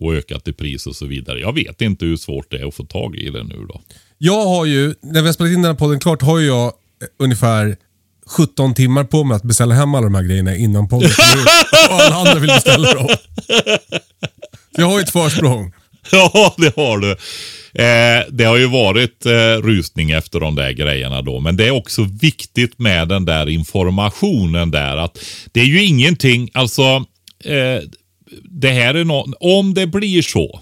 Och 0.01 0.13
ökat 0.13 0.47
i 0.47 0.53
pris 0.53 0.87
och 0.87 0.95
så 0.95 1.05
vidare. 1.05 1.39
Jag 1.39 1.53
vet 1.53 1.81
inte 1.81 2.05
hur 2.05 2.17
svårt 2.17 2.51
det 2.51 2.57
är 2.57 2.67
att 2.67 2.75
få 2.75 2.83
tag 2.85 3.15
i 3.15 3.29
det 3.29 3.43
nu 3.43 3.65
då. 3.69 3.81
Jag 4.17 4.45
har 4.45 4.65
ju, 4.65 4.93
när 5.01 5.21
vi 5.21 5.27
har 5.27 5.33
spelat 5.33 5.51
in 5.51 5.61
den 5.61 5.71
här 5.71 5.77
podden 5.79 5.99
klart, 5.99 6.21
har 6.21 6.39
jag 6.39 6.65
eh, 6.65 6.71
ungefär 7.19 7.77
17 8.27 8.73
timmar 8.73 9.03
på 9.03 9.23
mig 9.23 9.35
att 9.35 9.43
beställa 9.43 9.75
hem 9.75 9.95
alla 9.95 10.05
de 10.05 10.15
här 10.15 10.23
grejerna 10.23 10.55
innan 10.55 10.87
podden 10.87 11.09
kommer 11.09 11.41
ut. 11.41 11.47
Och 11.89 12.01
alla 12.01 12.15
andra 12.15 12.35
vill 12.35 12.49
beställa 12.49 12.93
dem. 12.93 13.07
Så 14.75 14.81
jag 14.81 14.85
har 14.85 14.99
ju 14.99 15.03
ett 15.03 15.11
försprång. 15.11 15.73
Ja, 16.11 16.55
det 16.57 16.75
har 16.75 16.97
du. 16.97 17.11
Eh, 17.73 18.25
det 18.31 18.43
har 18.43 18.57
ju 18.57 18.67
varit 18.67 19.25
eh, 19.25 19.31
rusning 19.61 20.11
efter 20.11 20.39
de 20.39 20.55
där 20.55 20.71
grejerna 20.71 21.21
då. 21.21 21.39
Men 21.39 21.57
det 21.57 21.67
är 21.67 21.71
också 21.71 22.07
viktigt 22.21 22.79
med 22.79 23.07
den 23.07 23.25
där 23.25 23.49
informationen 23.49 24.71
där. 24.71 24.97
att 24.97 25.19
Det 25.51 25.59
är 25.59 25.65
ju 25.65 25.83
ingenting, 25.83 26.49
alltså. 26.53 27.05
Eh, 27.43 27.83
det 28.43 28.69
här 28.69 28.93
är 28.93 29.05
något, 29.05 29.35
om 29.39 29.73
det 29.73 29.87
blir 29.87 30.21
så. 30.21 30.61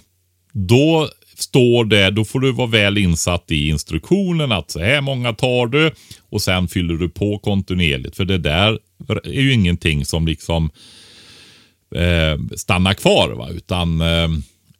Då 0.53 1.09
står 1.37 1.85
det, 1.85 2.09
då 2.09 2.25
får 2.25 2.39
du 2.39 2.51
vara 2.51 2.67
väl 2.67 2.97
insatt 2.97 3.51
i 3.51 3.67
instruktionen 3.67 4.51
att 4.51 4.71
så 4.71 4.79
här 4.79 5.01
många 5.01 5.33
tar 5.33 5.67
du 5.67 5.91
och 6.29 6.41
sen 6.41 6.67
fyller 6.67 6.93
du 6.93 7.09
på 7.09 7.39
kontinuerligt. 7.39 8.15
För 8.15 8.25
det 8.25 8.37
där 8.37 8.79
är 9.23 9.41
ju 9.41 9.53
ingenting 9.53 10.05
som 10.05 10.27
liksom 10.27 10.69
eh, 11.95 12.55
stannar 12.55 12.93
kvar. 12.93 13.29
Va? 13.29 13.49
Utan, 13.49 14.01
eh, 14.01 14.27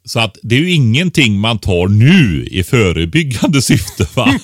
så 0.04 0.20
att 0.20 0.36
det 0.42 0.56
är 0.56 0.60
ju 0.60 0.72
ingenting 0.72 1.40
man 1.40 1.58
tar 1.58 1.88
nu 1.88 2.46
i 2.50 2.62
förebyggande 2.62 3.62
syfte. 3.62 4.08
Va? 4.14 4.40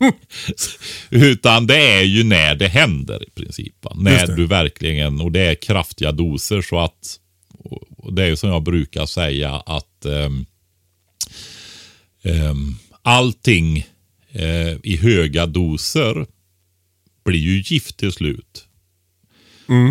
Utan 1.10 1.66
det 1.66 1.76
är 1.76 2.02
ju 2.02 2.24
när 2.24 2.54
det 2.54 2.68
händer 2.68 3.28
i 3.28 3.30
princip. 3.30 3.74
Va? 3.80 3.92
När 3.96 4.26
du 4.26 4.46
verkligen, 4.46 5.20
och 5.20 5.32
det 5.32 5.40
är 5.40 5.54
kraftiga 5.54 6.12
doser 6.12 6.62
så 6.62 6.78
att, 6.78 7.18
och 8.02 8.12
det 8.12 8.22
är 8.22 8.26
ju 8.26 8.36
som 8.36 8.50
jag 8.50 8.62
brukar 8.62 9.06
säga 9.06 9.50
att 9.50 10.04
ehm, 10.04 10.46
allting 13.02 13.86
eh, 14.32 14.76
i 14.82 14.96
höga 14.96 15.46
doser 15.46 16.26
blir 17.24 17.40
ju 17.40 17.62
gift 17.66 17.96
till 17.96 18.12
slut. 18.12 18.66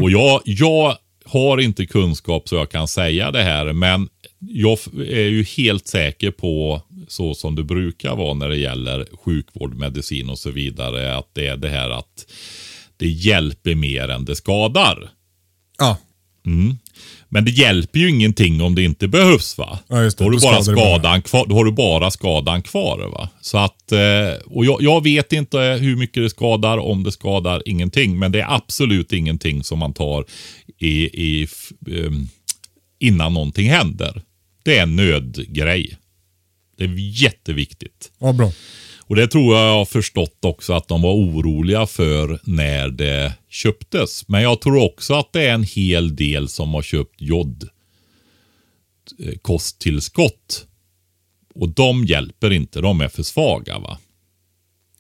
Och 0.02 0.12
jag, 0.12 0.42
jag 0.46 0.98
har 1.26 1.58
inte 1.58 1.86
kunskap 1.86 2.50
så 2.50 2.56
jag 2.56 2.70
kan 2.70 2.88
säga 2.88 3.32
det 3.32 3.44
här, 3.44 3.74
men 3.74 4.10
jag 4.40 4.78
är 5.08 5.28
ju 5.28 5.44
helt 5.44 5.88
säker 5.88 6.32
på, 6.32 6.82
så 7.08 7.34
som 7.34 7.56
det 7.56 7.64
brukar 7.64 8.16
vara 8.16 8.34
när 8.34 8.50
det 8.50 8.58
gäller 8.58 9.08
sjukvård, 9.26 9.76
medicin 9.76 10.30
och 10.30 10.40
så 10.40 10.52
vidare, 10.52 11.16
att 11.16 11.30
det 11.34 11.48
är 11.48 11.58
det 11.58 11.70
här 11.70 11.90
att 11.90 12.26
det 12.98 13.08
hjälper 13.08 13.76
mer 13.76 14.10
än 14.10 14.26
det 14.26 14.36
skadar. 14.36 15.10
Ja. 15.78 15.98
Men 17.34 17.46
det 17.46 17.52
hjälper 17.52 18.00
ju 18.00 18.10
ingenting 18.10 18.62
om 18.62 18.76
det 18.76 18.84
inte 18.84 19.08
behövs 19.08 19.58
va. 19.58 19.80
Ja, 19.88 19.96
det. 19.96 20.18
Då, 20.18 20.24
har 20.24 20.32
du 20.32 20.40
bara 20.40 20.64
skadan 20.64 21.22
kvar, 21.22 21.46
då 21.46 21.56
har 21.56 21.66
du 21.66 21.72
bara 21.72 22.12
skadan 22.12 22.62
kvar. 22.62 22.98
Va? 22.98 23.30
Så 23.42 23.58
att, 23.58 23.92
eh, 23.92 24.42
och 24.46 24.66
jag, 24.66 24.82
jag 24.82 25.04
vet 25.04 25.34
inte 25.34 25.60
hur 25.60 25.96
mycket 25.96 26.24
det 26.24 26.30
skadar, 26.30 26.78
om 26.78 27.04
det 27.04 27.12
skadar 27.12 27.64
ingenting. 27.66 28.20
Men 28.20 28.32
det 28.32 28.42
är 28.42 28.56
absolut 28.56 29.14
ingenting 29.14 29.64
som 29.64 29.80
man 29.80 29.94
tar 29.94 30.26
i, 30.78 31.04
i, 31.04 31.48
ehm, 31.88 32.28
innan 33.00 33.34
någonting 33.34 33.70
händer. 33.70 34.22
Det 34.64 34.78
är 34.78 34.84
en 34.84 34.96
nödgrej. 34.96 35.98
Det 36.78 36.84
är 36.84 37.24
jätteviktigt. 37.24 38.12
Ja, 38.20 38.34
bra. 38.34 38.52
Och 39.12 39.18
det 39.18 39.28
tror 39.28 39.56
jag 39.56 39.68
jag 39.68 39.74
har 39.74 39.86
förstått 39.86 40.46
också 40.46 40.74
att 40.74 40.88
de 40.88 41.02
var 41.02 41.14
oroliga 41.14 41.88
för 41.88 42.40
när 42.44 42.90
det 42.90 43.34
köptes. 43.50 44.28
Men 44.28 44.42
jag 44.42 44.62
tror 44.62 44.84
också 44.84 45.14
att 45.14 45.34
det 45.34 45.48
är 45.48 45.54
en 45.54 45.64
hel 45.64 46.16
del 46.16 46.50
som 46.50 46.74
har 46.74 46.82
köpt 46.82 47.22
jod 47.22 47.70
eh, 49.20 49.34
kosttillskott. 49.42 50.66
Och 51.56 51.70
de 51.70 52.06
hjälper 52.06 52.52
inte, 52.52 52.82
de 52.82 53.02
är 53.02 53.08
för 53.08 53.24
svaga 53.24 53.80
va. 53.80 53.98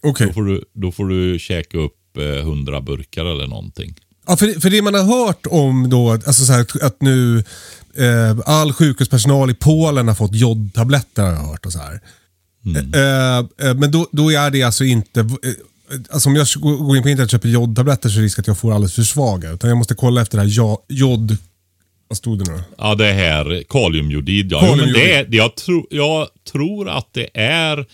Okej. 0.04 0.28
Då 0.28 0.34
får 0.34 0.44
du, 0.44 0.66
då 0.74 0.92
får 0.92 1.08
du 1.08 1.40
käka 1.40 1.78
upp 1.78 2.18
eh, 2.18 2.24
100 2.24 2.82
burkar 2.82 3.26
eller 3.26 3.48
någonting. 3.48 3.96
Ja, 4.28 4.38
för, 4.38 4.60
för 4.60 4.70
det 4.70 4.82
man 4.82 4.94
har 4.94 5.26
hört 5.26 5.46
om 5.46 5.90
då, 5.90 6.12
alltså 6.12 6.46
så 6.46 6.54
här, 6.54 6.86
att 6.86 7.02
nu 7.02 7.44
eh, 7.98 8.40
all 8.46 8.74
sjukhuspersonal 8.74 9.50
i 9.50 9.54
Polen 9.54 10.08
har 10.08 10.16
fått 10.16 10.36
jodtabletter 10.36 11.24
har 11.24 11.32
jag 11.32 11.40
hört. 11.40 11.66
Och 11.66 11.72
så 11.72 11.80
här. 11.80 12.02
Eh, 12.66 13.38
eh, 13.68 13.76
men 13.76 13.92
då, 13.92 14.08
då 14.12 14.30
är 14.32 14.50
det 14.52 14.64
alltså 14.64 14.84
inte, 14.84 15.20
eh, 15.20 15.26
alltså 16.10 16.30
om 16.30 16.36
jag 16.36 16.48
går 16.62 16.98
in 16.98 17.04
på 17.04 17.10
internet 17.10 17.28
och 17.28 17.32
köper 17.32 17.50
jodtabletter 17.50 18.10
så 18.10 18.16
är 18.16 18.20
det 18.20 18.26
risk 18.26 18.40
att 18.40 18.48
jag 18.48 18.58
får 18.58 18.74
alldeles 18.74 18.94
för 18.94 19.02
svaga. 19.02 19.52
Utan 19.52 19.70
jag 19.70 19.78
måste 19.78 19.96
kolla 19.96 20.22
efter 20.22 20.38
det 20.38 20.44
här 20.44 20.78
jod, 20.90 21.38
vad 22.08 22.18
stod 22.18 22.40
det 22.40 22.52
nu? 22.52 22.64
Ja, 22.78 22.96
det 22.96 23.12
här 23.14 23.64
kaliumjodid. 23.70 24.52
Ja. 24.52 24.60
Jo, 24.62 24.68
men 24.68 24.78
Kaliumjodid. 24.78 25.04
det 25.04 25.14
är, 25.14 25.28
jag, 25.30 25.56
tro, 25.56 25.88
jag 25.90 26.28
tror 26.52 26.90
att 26.90 27.08
det 27.14 27.30
är 27.40 27.86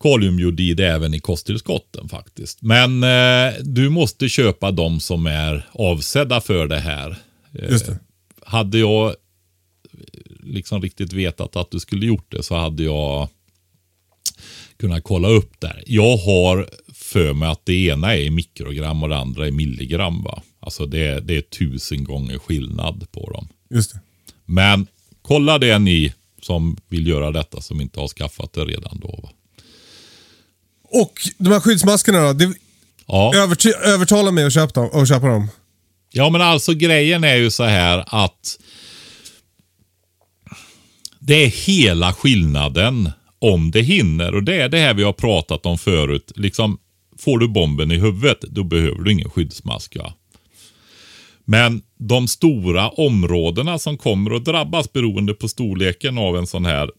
kaliumjodid 0.00 0.80
även 0.80 1.14
i 1.14 1.20
kosttillskotten 1.20 2.08
faktiskt. 2.08 2.62
Men 2.62 3.02
eh, 3.02 3.52
du 3.60 3.88
måste 3.88 4.28
köpa 4.28 4.70
de 4.70 5.00
som 5.00 5.26
är 5.26 5.66
avsedda 5.72 6.40
för 6.40 6.66
det 6.66 6.80
här. 6.80 7.16
Eh, 7.52 7.70
Just 7.70 7.86
det. 7.86 7.98
Hade 8.46 8.78
jag 8.78 9.14
liksom 10.48 10.82
riktigt 10.82 11.12
vetat 11.12 11.56
att 11.56 11.70
du 11.70 11.80
skulle 11.80 12.06
gjort 12.06 12.26
det 12.32 12.42
så 12.42 12.56
hade 12.56 12.82
jag 12.82 13.28
kunnat 14.76 15.04
kolla 15.04 15.28
upp 15.28 15.60
där. 15.60 15.82
Jag 15.86 16.16
har 16.16 16.68
för 16.94 17.32
mig 17.34 17.48
att 17.48 17.66
det 17.66 17.86
ena 17.86 18.16
är 18.16 18.30
mikrogram 18.30 19.02
och 19.02 19.08
det 19.08 19.16
andra 19.16 19.46
är 19.46 19.50
milligram. 19.50 20.22
Va? 20.22 20.42
Alltså 20.60 20.86
det, 20.86 21.20
det 21.20 21.36
är 21.36 21.40
tusen 21.40 22.04
gånger 22.04 22.38
skillnad 22.38 23.06
på 23.12 23.30
dem. 23.30 23.48
Just 23.70 23.92
det. 23.92 24.00
Men 24.44 24.86
kolla 25.22 25.58
det 25.58 25.78
ni 25.78 26.14
som 26.42 26.76
vill 26.88 27.06
göra 27.06 27.30
detta 27.30 27.60
som 27.60 27.80
inte 27.80 28.00
har 28.00 28.08
skaffat 28.08 28.52
det 28.52 28.64
redan 28.64 28.98
då. 29.00 29.20
Va? 29.22 29.28
Och 30.90 31.12
de 31.38 31.52
här 31.52 31.60
skyddsmaskerna 31.60 32.20
då? 32.26 32.32
Det, 32.32 32.52
Ja. 33.10 33.34
övertala 33.84 34.30
mig 34.30 34.44
att 34.44 34.52
köpa 34.54 34.80
dem. 34.88 35.06
Köpa 35.06 35.26
dem. 35.26 35.48
ja, 36.12 36.30
men 36.30 36.40
alltså 36.40 36.74
grejen 36.74 37.24
är 37.24 37.36
ju 37.36 37.50
så 37.50 37.64
här 37.64 38.04
att 38.06 38.58
det 41.28 41.44
är 41.44 41.48
hela 41.48 42.12
skillnaden 42.12 43.10
om 43.38 43.70
det 43.70 43.82
hinner. 43.82 44.34
Och 44.34 44.42
det 44.42 44.54
är 44.54 44.68
det 44.68 44.78
här 44.78 44.94
vi 44.94 45.02
har 45.02 45.12
pratat 45.12 45.66
om 45.66 45.78
förut. 45.78 46.32
Liksom, 46.36 46.78
får 47.18 47.38
du 47.38 47.48
bomben 47.48 47.92
i 47.92 47.96
huvudet, 47.96 48.40
då 48.40 48.64
behöver 48.64 49.02
du 49.02 49.12
ingen 49.12 49.30
skyddsmask. 49.30 49.96
Ja. 49.96 50.14
Men 51.44 51.82
de 51.98 52.28
stora 52.28 52.88
områdena 52.88 53.78
som 53.78 53.98
kommer 53.98 54.36
att 54.36 54.44
drabbas 54.44 54.92
beroende 54.92 55.34
på 55.34 55.48
storleken 55.48 56.18
av 56.18 56.36
en 56.36 56.46
sån 56.46 56.64
här 56.64 56.90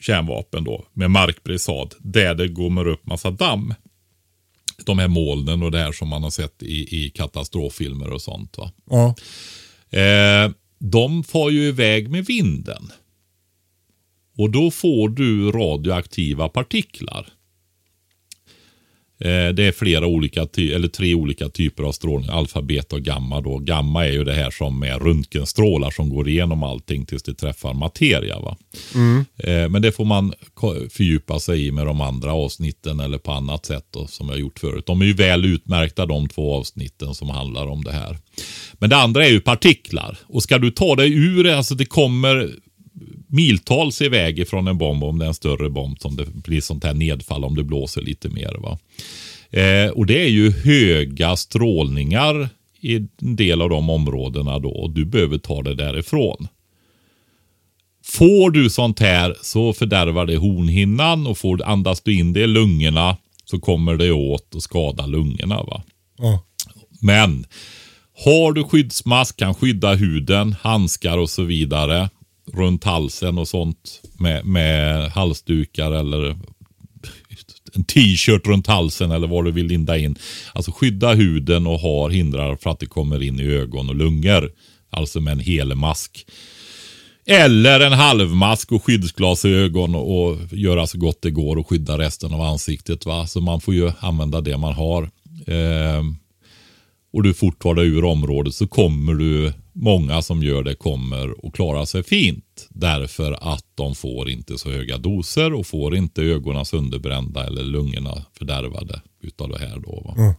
kärnvapen 0.00 0.64
då, 0.64 0.84
med 0.92 1.10
markbrisad, 1.10 1.94
där 1.98 2.34
det 2.34 2.48
kommer 2.48 2.88
upp 2.88 3.06
massa 3.06 3.30
damm. 3.30 3.74
De 4.84 4.98
här 4.98 5.08
molnen 5.08 5.62
och 5.62 5.70
det 5.70 5.78
här 5.78 5.92
som 5.92 6.08
man 6.08 6.22
har 6.22 6.30
sett 6.30 6.62
i, 6.62 7.04
i 7.04 7.10
katastroffilmer 7.10 8.12
och 8.12 8.22
sånt. 8.22 8.58
Va? 8.58 8.72
Ja. 8.90 9.14
Eh, 9.98 10.50
de 10.78 11.24
får 11.24 11.52
ju 11.52 11.68
iväg 11.68 12.10
med 12.10 12.26
vinden. 12.26 12.90
Och 14.38 14.50
då 14.50 14.70
får 14.70 15.08
du 15.08 15.50
radioaktiva 15.50 16.48
partiklar. 16.48 17.26
Eh, 19.20 19.54
det 19.54 19.64
är 19.64 19.72
flera 19.72 20.06
olika, 20.06 20.46
eller 20.56 20.88
tre 20.88 21.14
olika 21.14 21.48
typer 21.48 21.82
av 21.82 21.92
strålning. 21.92 22.30
Alfa, 22.30 22.62
beta 22.62 22.96
och 22.96 23.02
gamma. 23.02 23.40
Då. 23.40 23.58
Gamma 23.58 24.06
är 24.06 24.12
ju 24.12 24.24
det 24.24 24.34
här 24.34 24.50
som 24.50 24.82
är 24.82 24.98
röntgenstrålar 24.98 25.90
som 25.90 26.08
går 26.08 26.28
igenom 26.28 26.62
allting 26.62 27.06
tills 27.06 27.22
det 27.22 27.34
träffar 27.34 27.74
materia. 27.74 28.38
Va? 28.40 28.56
Eh, 29.36 29.68
men 29.68 29.82
det 29.82 29.92
får 29.92 30.04
man 30.04 30.32
fördjupa 30.90 31.40
sig 31.40 31.66
i 31.66 31.72
med 31.72 31.86
de 31.86 32.00
andra 32.00 32.32
avsnitten 32.32 33.00
eller 33.00 33.18
på 33.18 33.32
annat 33.32 33.66
sätt 33.66 33.86
då, 33.90 34.06
som 34.06 34.28
jag 34.28 34.38
gjort 34.38 34.58
förut. 34.58 34.86
De 34.86 35.00
är 35.00 35.06
ju 35.06 35.14
väl 35.14 35.44
utmärkta 35.44 36.06
de 36.06 36.28
två 36.28 36.54
avsnitten 36.54 37.14
som 37.14 37.30
handlar 37.30 37.66
om 37.66 37.84
det 37.84 37.92
här. 37.92 38.18
Men 38.72 38.90
det 38.90 38.96
andra 38.96 39.26
är 39.26 39.30
ju 39.30 39.40
partiklar. 39.40 40.18
Och 40.26 40.42
ska 40.42 40.58
du 40.58 40.70
ta 40.70 40.94
dig 40.94 41.12
ur 41.12 41.44
det, 41.44 41.56
alltså 41.56 41.74
det 41.74 41.84
kommer 41.84 42.50
miltals 43.28 44.02
iväg 44.02 44.38
ifrån 44.38 44.68
en 44.68 44.78
bomb 44.78 45.04
om 45.04 45.18
det 45.18 45.24
är 45.24 45.28
en 45.28 45.34
större 45.34 45.70
bomb 45.70 46.00
som 46.00 46.16
det 46.16 46.26
blir 46.26 46.60
sånt 46.60 46.84
här 46.84 46.94
nedfall 46.94 47.44
om 47.44 47.56
det 47.56 47.64
blåser 47.64 48.00
lite 48.00 48.28
mer. 48.28 48.56
Va? 48.58 48.78
Eh, 49.50 49.90
och 49.90 50.06
det 50.06 50.22
är 50.22 50.28
ju 50.28 50.50
höga 50.50 51.36
strålningar 51.36 52.48
i 52.80 52.96
en 52.96 53.08
del 53.18 53.62
av 53.62 53.70
de 53.70 53.90
områdena 53.90 54.58
då 54.58 54.70
och 54.70 54.90
du 54.90 55.04
behöver 55.04 55.38
ta 55.38 55.62
det 55.62 55.74
därifrån. 55.74 56.48
Får 58.04 58.50
du 58.50 58.70
sånt 58.70 59.00
här 59.00 59.36
så 59.42 59.72
fördärvar 59.72 60.26
det 60.26 60.36
hornhinnan 60.36 61.26
och 61.26 61.38
får, 61.38 61.62
andas 61.64 62.00
du 62.00 62.18
in 62.18 62.32
det 62.32 62.40
i 62.40 62.46
lungorna 62.46 63.16
så 63.44 63.60
kommer 63.60 63.96
det 63.96 64.10
åt 64.12 64.54
och 64.54 64.62
skada 64.62 65.06
lungorna. 65.06 65.62
Va? 65.62 65.82
ja. 66.18 66.44
Men 67.00 67.46
har 68.24 68.52
du 68.52 68.64
skyddsmask, 68.64 69.36
kan 69.36 69.54
skydda 69.54 69.94
huden, 69.94 70.56
handskar 70.60 71.18
och 71.18 71.30
så 71.30 71.42
vidare 71.42 72.08
runt 72.52 72.84
halsen 72.84 73.38
och 73.38 73.48
sånt 73.48 74.02
med, 74.18 74.44
med 74.44 75.10
halsdukar 75.10 75.92
eller 75.92 76.36
en 77.74 77.84
t-shirt 77.84 78.46
runt 78.46 78.66
halsen 78.66 79.10
eller 79.10 79.26
vad 79.26 79.44
du 79.44 79.50
vill 79.50 79.66
linda 79.66 79.98
in. 79.98 80.16
Alltså 80.52 80.72
skydda 80.72 81.14
huden 81.14 81.66
och 81.66 81.80
har 81.80 82.10
hindrar 82.10 82.56
för 82.56 82.70
att 82.70 82.80
det 82.80 82.86
kommer 82.86 83.22
in 83.22 83.40
i 83.40 83.44
ögon 83.44 83.88
och 83.88 83.94
lungor. 83.94 84.50
Alltså 84.90 85.20
med 85.20 85.32
en 85.32 85.40
hel 85.40 85.74
mask. 85.74 86.26
Eller 87.26 87.80
en 87.80 87.92
halvmask 87.92 88.72
och 88.72 88.84
skyddsglasögon 88.84 89.94
och, 89.94 90.28
och 90.28 90.38
göra 90.52 90.86
så 90.86 90.98
gott 90.98 91.22
det 91.22 91.30
går 91.30 91.56
och 91.56 91.68
skydda 91.68 91.98
resten 91.98 92.34
av 92.34 92.40
ansiktet. 92.40 93.06
Va? 93.06 93.26
Så 93.26 93.40
man 93.40 93.60
får 93.60 93.74
ju 93.74 93.92
använda 94.00 94.40
det 94.40 94.56
man 94.56 94.74
har. 94.74 95.02
Eh, 95.46 96.02
och 97.12 97.22
du 97.22 97.34
fort 97.34 97.62
tar 97.62 97.74
dig 97.74 97.86
ur 97.86 98.04
området 98.04 98.54
så 98.54 98.66
kommer 98.66 99.14
du, 99.14 99.52
många 99.80 100.22
som 100.22 100.42
gör 100.42 100.62
det 100.62 100.74
kommer 100.74 101.46
att 101.46 101.52
klara 101.54 101.86
sig 101.86 102.02
fint. 102.02 102.66
Därför 102.70 103.52
att 103.54 103.64
de 103.74 103.94
får 103.94 104.30
inte 104.30 104.58
så 104.58 104.70
höga 104.70 104.98
doser 104.98 105.52
och 105.54 105.66
får 105.66 105.96
inte 105.96 106.22
ögonen 106.22 106.64
sönderbrända 106.64 107.46
eller 107.46 107.62
lungorna 107.62 108.24
fördärvade 108.38 109.00
utav 109.22 109.48
det 109.48 109.58
här. 109.58 109.78
Då, 109.78 110.02
va? 110.16 110.34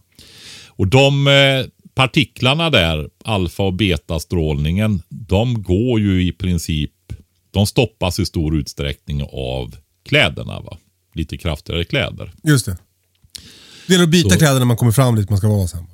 Och 0.66 0.86
de 0.86 1.26
eh, 1.26 1.66
partiklarna 1.94 2.70
där, 2.70 3.10
alfa 3.24 3.62
och 3.62 3.72
betastrålningen, 3.74 5.02
de 5.08 5.62
går 5.62 6.00
ju 6.00 6.26
i 6.26 6.32
princip, 6.32 6.92
de 7.50 7.66
stoppas 7.66 8.18
i 8.20 8.26
stor 8.26 8.56
utsträckning 8.56 9.22
av 9.32 9.76
kläderna. 10.08 10.60
Va? 10.60 10.76
Lite 11.14 11.36
kraftigare 11.38 11.84
kläder. 11.84 12.32
Just 12.42 12.66
det. 12.66 12.76
Det 13.86 13.92
gäller 13.92 14.04
att 14.04 14.10
byta 14.10 14.30
Så- 14.30 14.38
kläder 14.38 14.58
när 14.58 14.66
man 14.66 14.76
kommer 14.76 14.92
fram 14.92 15.16
dit 15.16 15.30
man 15.30 15.38
ska 15.38 15.48
vara 15.48 15.68
sen. 15.68 15.84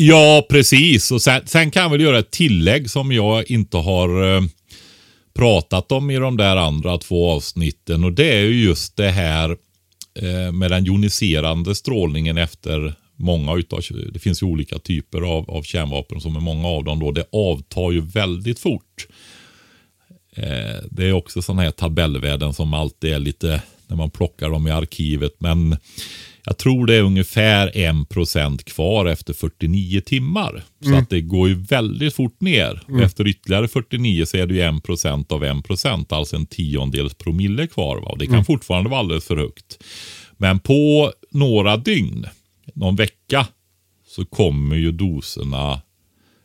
Ja, 0.00 0.46
precis. 0.50 1.10
Och 1.10 1.22
sen, 1.22 1.46
sen 1.46 1.70
kan 1.70 1.82
jag 1.82 1.90
väl 1.90 2.00
göra 2.00 2.18
ett 2.18 2.30
tillägg 2.30 2.90
som 2.90 3.12
jag 3.12 3.50
inte 3.50 3.76
har 3.76 4.36
eh, 4.36 4.42
pratat 5.34 5.92
om 5.92 6.10
i 6.10 6.16
de 6.16 6.36
där 6.36 6.56
andra 6.56 6.98
två 6.98 7.30
avsnitten. 7.30 8.04
Och 8.04 8.12
det 8.12 8.32
är 8.32 8.40
ju 8.40 8.64
just 8.64 8.96
det 8.96 9.10
här 9.10 9.56
eh, 10.14 10.52
med 10.52 10.70
den 10.70 10.84
joniserande 10.84 11.74
strålningen 11.74 12.38
efter 12.38 12.94
många 13.16 13.56
utav, 13.56 13.80
det 14.12 14.18
finns 14.18 14.42
ju 14.42 14.46
olika 14.46 14.78
typer 14.78 15.20
av, 15.20 15.50
av 15.50 15.62
kärnvapen 15.62 16.20
som 16.20 16.36
är 16.36 16.40
många 16.40 16.68
av 16.68 16.84
dem 16.84 16.98
då, 16.98 17.12
det 17.12 17.26
avtar 17.32 17.92
ju 17.92 18.00
väldigt 18.00 18.58
fort. 18.58 19.06
Eh, 20.36 20.84
det 20.90 21.04
är 21.06 21.12
också 21.12 21.42
sådana 21.42 21.62
här 21.62 21.70
tabellvärden 21.70 22.52
som 22.52 22.74
alltid 22.74 23.12
är 23.12 23.18
lite 23.18 23.62
när 23.86 23.96
man 23.96 24.10
plockar 24.10 24.50
dem 24.50 24.66
i 24.66 24.70
arkivet. 24.70 25.34
Men 25.38 25.76
jag 26.48 26.58
tror 26.58 26.86
det 26.86 26.94
är 26.94 27.02
ungefär 27.02 27.70
1% 27.70 28.64
kvar 28.64 29.06
efter 29.06 29.32
49 29.32 30.00
timmar. 30.00 30.64
Så 30.84 30.94
att 30.94 31.10
det 31.10 31.20
går 31.20 31.48
ju 31.48 31.54
väldigt 31.54 32.14
fort 32.14 32.40
ner. 32.40 32.82
Och 32.88 33.00
efter 33.00 33.28
ytterligare 33.28 33.68
49 33.68 34.24
så 34.26 34.36
är 34.36 34.46
det 34.46 34.54
ju 34.54 34.60
1% 34.60 35.32
av 35.32 35.44
1%, 35.44 36.14
alltså 36.14 36.36
en 36.36 36.46
tiondels 36.46 37.14
promille 37.14 37.66
kvar. 37.66 37.96
Va? 37.96 38.08
Och 38.08 38.18
det 38.18 38.26
kan 38.26 38.44
fortfarande 38.44 38.90
vara 38.90 39.00
alldeles 39.00 39.24
för 39.24 39.36
högt. 39.36 39.84
Men 40.36 40.58
på 40.58 41.12
några 41.30 41.76
dygn, 41.76 42.26
någon 42.74 42.96
vecka, 42.96 43.46
så 44.06 44.24
kommer 44.24 44.76
ju 44.76 44.92
doserna 44.92 45.80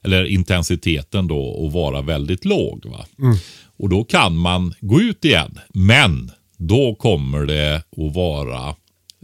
eller 0.04 0.26
intensiteten 0.26 1.28
då 1.28 1.68
att 1.68 1.74
vara 1.74 2.02
väldigt 2.02 2.46
låg. 2.46 2.86
Va? 2.86 3.06
Och 3.78 3.90
då 3.90 4.04
kan 4.04 4.38
man 4.38 4.74
gå 4.80 5.02
ut 5.02 5.26
igen. 5.26 5.60
Men 5.74 6.32
då 6.58 6.96
kommer 6.96 7.46
det 7.46 7.76
att 7.76 8.16
vara 8.16 8.76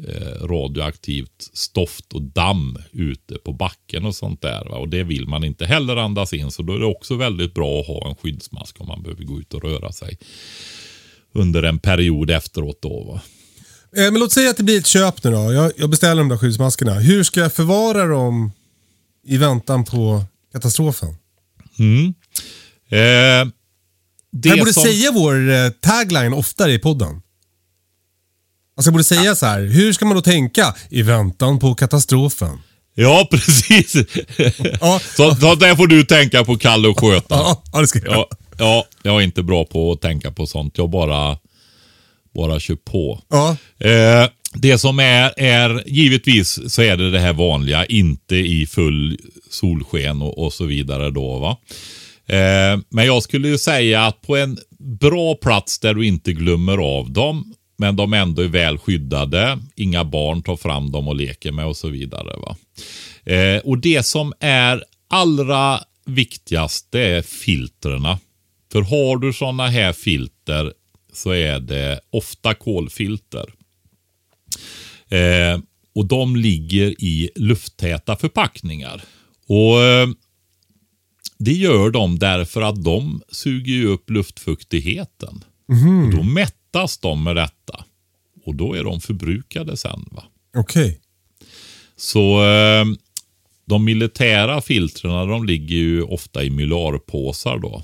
eh, 0.07 0.45
radioaktivt 0.47 1.49
stoft 1.53 2.13
och 2.13 2.21
damm 2.21 2.77
ute 2.91 3.35
på 3.35 3.53
backen 3.53 4.05
och 4.05 4.15
sånt 4.15 4.41
där. 4.41 4.65
Va? 4.69 4.77
Och 4.77 4.89
det 4.89 5.03
vill 5.03 5.27
man 5.27 5.43
inte 5.43 5.65
heller 5.65 5.95
andas 5.97 6.33
in. 6.33 6.51
Så 6.51 6.61
då 6.61 6.73
är 6.75 6.79
det 6.79 6.85
också 6.85 7.15
väldigt 7.15 7.53
bra 7.53 7.79
att 7.81 7.87
ha 7.87 8.09
en 8.09 8.15
skyddsmask 8.15 8.81
om 8.81 8.87
man 8.87 9.03
behöver 9.03 9.23
gå 9.23 9.39
ut 9.39 9.53
och 9.53 9.63
röra 9.63 9.91
sig 9.91 10.17
under 11.33 11.63
en 11.63 11.79
period 11.79 12.31
efteråt. 12.31 12.81
Då, 12.81 13.03
va? 13.03 13.21
Eh, 13.97 14.11
men 14.11 14.19
låt 14.19 14.31
säga 14.31 14.49
att 14.49 14.57
det 14.57 14.63
blir 14.63 14.77
ett 14.79 14.87
köp 14.87 15.23
nu 15.23 15.31
då. 15.31 15.53
Jag, 15.53 15.71
jag 15.77 15.89
beställer 15.89 16.21
de 16.21 16.29
där 16.29 16.37
skyddsmaskerna. 16.37 16.93
Hur 16.93 17.23
ska 17.23 17.39
jag 17.39 17.53
förvara 17.53 18.05
dem 18.05 18.51
i 19.27 19.37
väntan 19.37 19.85
på 19.85 20.23
katastrofen? 20.53 21.09
Eh, 22.89 23.47
det 24.31 24.49
jag 24.49 24.59
borde 24.59 24.73
som- 24.73 24.83
säga 24.83 25.11
vår 25.11 25.49
eh, 25.49 25.69
tagline 25.69 26.33
oftare 26.33 26.73
i 26.73 26.79
podden. 26.79 27.21
Alltså 28.79 28.87
jag 28.89 28.93
borde 28.93 29.03
säga 29.03 29.35
så 29.35 29.45
här. 29.45 29.61
Hur 29.61 29.93
ska 29.93 30.05
man 30.05 30.15
då 30.15 30.21
tänka 30.21 30.75
i 30.89 31.01
väntan 31.01 31.59
på 31.59 31.75
katastrofen? 31.75 32.57
Ja, 32.95 33.27
precis. 33.31 33.95
Ja, 34.81 35.01
så, 35.17 35.35
så 35.35 35.55
där 35.55 35.75
får 35.75 35.87
du 35.87 36.03
tänka 36.03 36.45
på 36.45 36.57
Kalle 36.57 36.87
och 36.87 36.99
sköta. 36.99 37.35
ja, 37.35 37.63
ja 37.73 37.81
det 37.81 37.87
ska 37.87 37.99
jag. 37.99 38.13
Ja, 38.13 38.27
ja, 38.57 38.85
jag 39.03 39.15
är 39.15 39.21
inte 39.21 39.43
bra 39.43 39.65
på 39.65 39.91
att 39.91 40.01
tänka 40.01 40.31
på 40.31 40.47
sånt. 40.47 40.77
Jag 40.77 40.89
bara, 40.89 41.37
bara 42.35 42.59
kör 42.59 42.75
på. 42.75 43.21
Ja. 43.29 43.57
Eh, 43.79 44.29
det 44.53 44.77
som 44.77 44.99
är, 44.99 45.33
är, 45.37 45.83
givetvis 45.85 46.73
så 46.73 46.81
är 46.81 46.97
det 46.97 47.11
det 47.11 47.19
här 47.19 47.33
vanliga, 47.33 47.85
inte 47.85 48.35
i 48.35 48.65
full 48.65 49.19
solsken 49.49 50.21
och, 50.21 50.45
och 50.45 50.53
så 50.53 50.65
vidare 50.65 51.09
då 51.09 51.39
va. 51.39 51.57
Eh, 52.35 52.79
men 52.89 53.05
jag 53.05 53.23
skulle 53.23 53.47
ju 53.47 53.57
säga 53.57 54.05
att 54.05 54.21
på 54.21 54.37
en 54.37 54.57
bra 54.79 55.35
plats 55.35 55.79
där 55.79 55.93
du 55.93 56.05
inte 56.05 56.33
glömmer 56.33 56.77
av 56.77 57.11
dem, 57.11 57.53
men 57.79 57.95
de 57.95 58.13
ändå 58.13 58.41
är 58.41 58.47
väl 58.47 58.77
skyddade, 58.77 59.59
inga 59.75 60.03
barn 60.03 60.41
tar 60.43 60.57
fram 60.57 60.91
dem 60.91 61.07
och 61.07 61.15
leker 61.15 61.51
med 61.51 61.65
och 61.65 61.77
så 61.77 61.87
vidare. 61.89 62.37
va. 62.37 62.57
Eh, 63.33 63.57
och 63.57 63.77
det 63.77 64.05
som 64.05 64.33
är 64.39 64.83
allra 65.09 65.79
viktigast, 66.05 66.87
det 66.91 67.01
är 67.01 67.21
filtrerna. 67.21 68.19
För 68.71 68.81
har 68.81 69.17
du 69.17 69.33
sådana 69.33 69.67
här 69.67 69.93
filter 69.93 70.73
så 71.13 71.31
är 71.31 71.59
det 71.59 71.99
ofta 72.09 72.53
kolfilter. 72.53 73.45
Eh, 75.09 75.59
och 75.95 76.05
de 76.05 76.35
ligger 76.35 77.03
i 77.03 77.29
lufttäta 77.35 78.15
förpackningar. 78.15 79.01
Och 79.47 79.81
eh, 79.83 80.09
Det 81.37 81.53
gör 81.53 81.89
de 81.89 82.19
därför 82.19 82.61
att 82.61 82.83
de 82.83 83.21
suger 83.31 83.73
ju 83.73 83.85
upp 83.87 84.09
luftfuktigheten. 84.09 85.43
Och 86.05 86.11
då 86.17 86.23
mättas 86.73 86.97
de 86.97 87.23
med 87.23 87.35
detta. 87.35 87.85
Och 88.45 88.55
då 88.55 88.73
är 88.73 88.83
de 88.83 89.01
förbrukade 89.01 89.77
sen. 89.77 90.05
va. 90.11 90.23
Okej. 90.57 90.99
Så 91.95 92.43
eh, 92.43 92.85
de 93.65 93.85
militära 93.85 94.61
filtrerna 94.61 95.25
de 95.25 95.45
ligger 95.45 95.75
ju 95.75 96.03
ofta 96.03 96.43
i 96.43 96.49
mylarpåsar 96.49 97.57
då. 97.57 97.83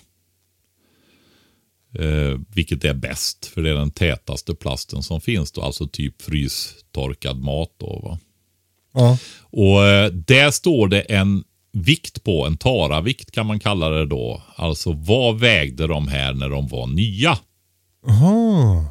Eh, 2.04 2.39
vilket 2.56 2.84
är 2.84 2.93
bäst, 2.93 3.45
för 3.45 3.62
det 3.62 3.69
är 3.69 3.74
den 3.74 3.91
tätaste 3.91 4.56
plasten 4.56 5.04
som 5.04 5.21
finns 5.21 5.52
då. 5.52 5.62
Alltså 5.62 5.88
typ 5.88 6.21
frystorkad 6.21 7.38
mat 7.38 7.71
då. 7.78 8.00
Va? 8.04 8.19
Ja. 8.93 9.17
Och 9.41 9.86
eh, 9.86 10.12
där 10.12 10.52
står 10.52 10.88
det 10.88 11.02
en 11.02 11.43
vikt 11.71 12.24
på, 12.24 12.45
en 12.45 12.58
taravikt 12.58 13.32
kan 13.32 13.45
man 13.45 13.60
kalla 13.60 13.89
det 13.89 14.06
då. 14.06 14.41
Alltså 14.56 14.91
vad 14.91 15.39
vägde 15.39 15.88
de 15.88 16.08
här 16.08 16.34
när 16.34 16.50
de 16.50 16.67
var 16.67 16.88
nya? 16.88 17.38
Aha. 18.07 18.85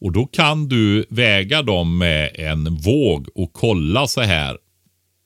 Och 0.00 0.12
då 0.12 0.26
kan 0.26 0.68
du 0.68 1.06
väga 1.08 1.62
dem 1.62 1.98
med 1.98 2.30
en 2.34 2.76
våg 2.76 3.28
och 3.34 3.52
kolla 3.52 4.06
så 4.06 4.20
här. 4.20 4.58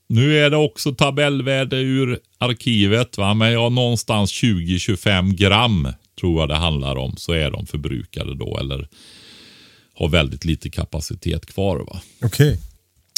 Nu 0.08 0.38
är 0.38 0.50
det 0.50 0.56
också 0.56 0.94
tabellvärde 0.94 1.76
ur 1.76 2.18
arkivet, 2.38 3.18
va? 3.18 3.34
men 3.34 3.56
har 3.56 3.70
någonstans 3.70 4.32
20-25 4.42 5.34
gram 5.34 5.88
tror 6.20 6.40
jag 6.40 6.48
det 6.48 6.56
handlar 6.56 6.96
om. 6.96 7.16
Så 7.16 7.32
är 7.32 7.50
de 7.50 7.66
förbrukade 7.66 8.34
då 8.34 8.58
eller 8.58 8.88
har 9.94 10.08
väldigt 10.08 10.44
lite 10.44 10.70
kapacitet 10.70 11.46
kvar. 11.46 11.78
va. 11.78 12.00
Okej. 12.22 12.58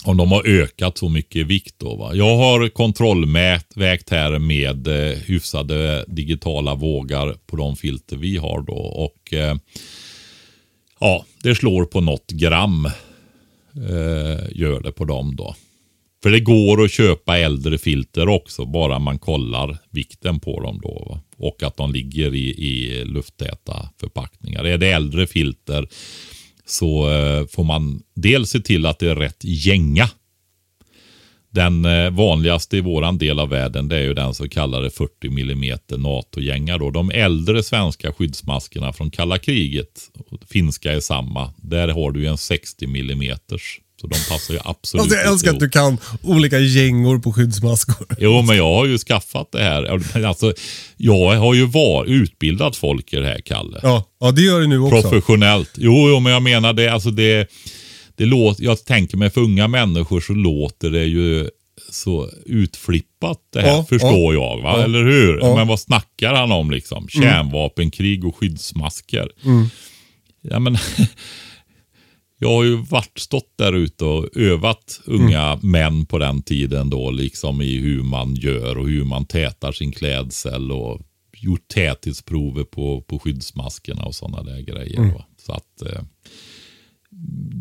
Om 0.04 0.16
de 0.16 0.32
har 0.32 0.46
ökat 0.46 0.98
så 0.98 1.08
mycket 1.08 1.36
i 1.36 1.42
vikt 1.42 1.74
då. 1.78 1.96
Va? 1.96 2.14
Jag 2.14 2.36
har 2.36 2.68
kontrollvägt 2.68 3.76
vägt 3.76 4.10
här 4.10 4.38
med 4.38 4.86
eh, 4.86 5.18
hyfsade 5.18 6.04
digitala 6.08 6.74
vågar 6.74 7.36
på 7.46 7.56
de 7.56 7.76
filter 7.76 8.16
vi 8.16 8.36
har 8.36 8.60
då. 8.62 8.74
Och 8.74 9.32
eh, 9.32 9.56
ja, 11.00 11.24
det 11.42 11.54
slår 11.54 11.84
på 11.84 12.00
något 12.00 12.30
gram. 12.30 12.86
Eh, 13.76 14.52
gör 14.52 14.80
det 14.80 14.92
på 14.92 15.04
dem 15.04 15.36
då. 15.36 15.54
För 16.22 16.30
det 16.30 16.40
går 16.40 16.84
att 16.84 16.90
köpa 16.90 17.38
äldre 17.38 17.78
filter 17.78 18.28
också, 18.28 18.64
bara 18.64 18.98
man 18.98 19.18
kollar 19.18 19.78
vikten 19.90 20.40
på 20.40 20.60
dem 20.60 20.80
då. 20.82 21.06
Va? 21.10 21.20
Och 21.36 21.62
att 21.62 21.76
de 21.76 21.92
ligger 21.92 22.34
i, 22.34 22.48
i 22.48 23.04
lufttäta 23.04 23.88
förpackningar. 24.00 24.64
Är 24.64 24.78
det 24.78 24.92
äldre 24.92 25.26
filter 25.26 25.88
så 26.72 27.10
eh, 27.10 27.46
får 27.46 27.64
man 27.64 28.02
dels 28.14 28.50
se 28.50 28.60
till 28.60 28.86
att 28.86 28.98
det 28.98 29.10
är 29.10 29.16
rätt 29.16 29.44
gänga. 29.44 30.08
Den 31.50 31.84
eh, 31.84 32.10
vanligaste 32.10 32.76
i 32.76 32.80
våran 32.80 33.18
del 33.18 33.38
av 33.38 33.48
världen 33.48 33.88
det 33.88 33.96
är 33.96 34.02
ju 34.02 34.14
den 34.14 34.34
så 34.34 34.48
kallade 34.48 34.90
40 34.90 35.26
mm 35.26 35.78
NATO-gänga. 35.96 36.78
Då. 36.78 36.90
De 36.90 37.10
äldre 37.10 37.62
svenska 37.62 38.12
skyddsmaskerna 38.12 38.92
från 38.92 39.10
kalla 39.10 39.38
kriget, 39.38 40.10
finska 40.48 40.92
är 40.92 41.00
samma, 41.00 41.52
där 41.56 41.88
har 41.88 42.12
du 42.12 42.20
ju 42.20 42.26
en 42.26 42.38
60 42.38 42.84
mm. 42.84 43.36
Så 44.02 44.08
de 44.08 44.18
passar 44.28 44.54
ju 44.54 44.60
absolut 44.64 45.02
Alltså 45.02 45.16
jag 45.16 45.26
älskar 45.32 45.50
att 45.50 45.54
ihop. 45.54 45.60
du 45.60 45.68
kan 45.68 45.98
olika 46.22 46.58
gängor 46.58 47.18
på 47.18 47.32
skyddsmaskor. 47.32 48.06
Jo, 48.18 48.42
men 48.42 48.56
jag 48.56 48.74
har 48.74 48.86
ju 48.86 48.98
skaffat 48.98 49.52
det 49.52 49.62
här. 49.62 50.24
Alltså, 50.26 50.54
jag 50.96 51.36
har 51.36 51.54
ju 51.54 51.66
var, 51.66 52.04
utbildat 52.04 52.76
folk 52.76 53.12
i 53.12 53.16
det 53.16 53.26
här, 53.26 53.40
Kalle. 53.40 53.80
Ja, 53.82 54.04
ja 54.20 54.30
det 54.30 54.42
gör 54.42 54.60
du 54.60 54.66
nu 54.66 54.78
också. 54.78 55.02
Professionellt. 55.02 55.70
Jo, 55.76 56.08
jo, 56.08 56.20
men 56.20 56.32
jag 56.32 56.42
menar 56.42 56.72
det. 56.72 56.88
Alltså 56.88 57.10
det, 57.10 57.50
det 58.16 58.24
låter, 58.24 58.64
jag 58.64 58.84
tänker 58.84 59.16
mig 59.16 59.30
för 59.30 59.40
unga 59.40 59.68
människor 59.68 60.20
så 60.20 60.32
låter 60.32 60.90
det 60.90 61.04
ju 61.04 61.48
så 61.90 62.28
utflippat 62.46 63.38
det 63.52 63.60
här, 63.60 63.68
Ja, 63.68 63.84
förstår 63.88 64.34
ja. 64.34 64.40
jag. 64.56 64.62
Va? 64.62 64.74
Ja. 64.78 64.84
Eller 64.84 65.04
hur? 65.04 65.54
Men 65.56 65.68
vad 65.68 65.80
snackar 65.80 66.34
han 66.34 66.52
om 66.52 66.70
liksom? 66.70 67.08
Kärnvapenkrig 67.08 68.24
och 68.24 68.36
skyddsmasker. 68.36 69.28
Mm. 69.44 69.66
Ja, 70.42 70.58
men 70.58 70.78
jag 72.42 72.48
har 72.48 72.64
ju 72.64 72.76
varit 72.76 73.18
stått 73.18 73.52
där 73.58 73.72
ute 73.72 74.04
och 74.04 74.36
övat 74.36 75.00
unga 75.04 75.42
Mm. 75.42 75.70
män 75.70 76.06
på 76.06 76.18
den 76.18 76.42
tiden 76.42 76.90
då, 76.90 77.10
liksom 77.10 77.62
i 77.62 77.78
hur 77.78 78.02
man 78.02 78.34
gör 78.34 78.78
och 78.78 78.88
hur 78.88 79.04
man 79.04 79.26
tätar 79.26 79.72
sin 79.72 79.92
klädsel 79.92 80.72
och 80.72 81.00
gjort 81.36 81.68
täthetsprover 81.68 82.64
på, 82.64 83.02
på 83.02 83.18
skyddsmaskerna 83.18 84.04
och 84.04 84.14
sådana 84.14 84.42
där 84.42 84.60
grejer. 84.60 84.98
Mm. 84.98 85.14
Så 85.46 85.52
att 85.52 85.82
eh, 85.82 86.02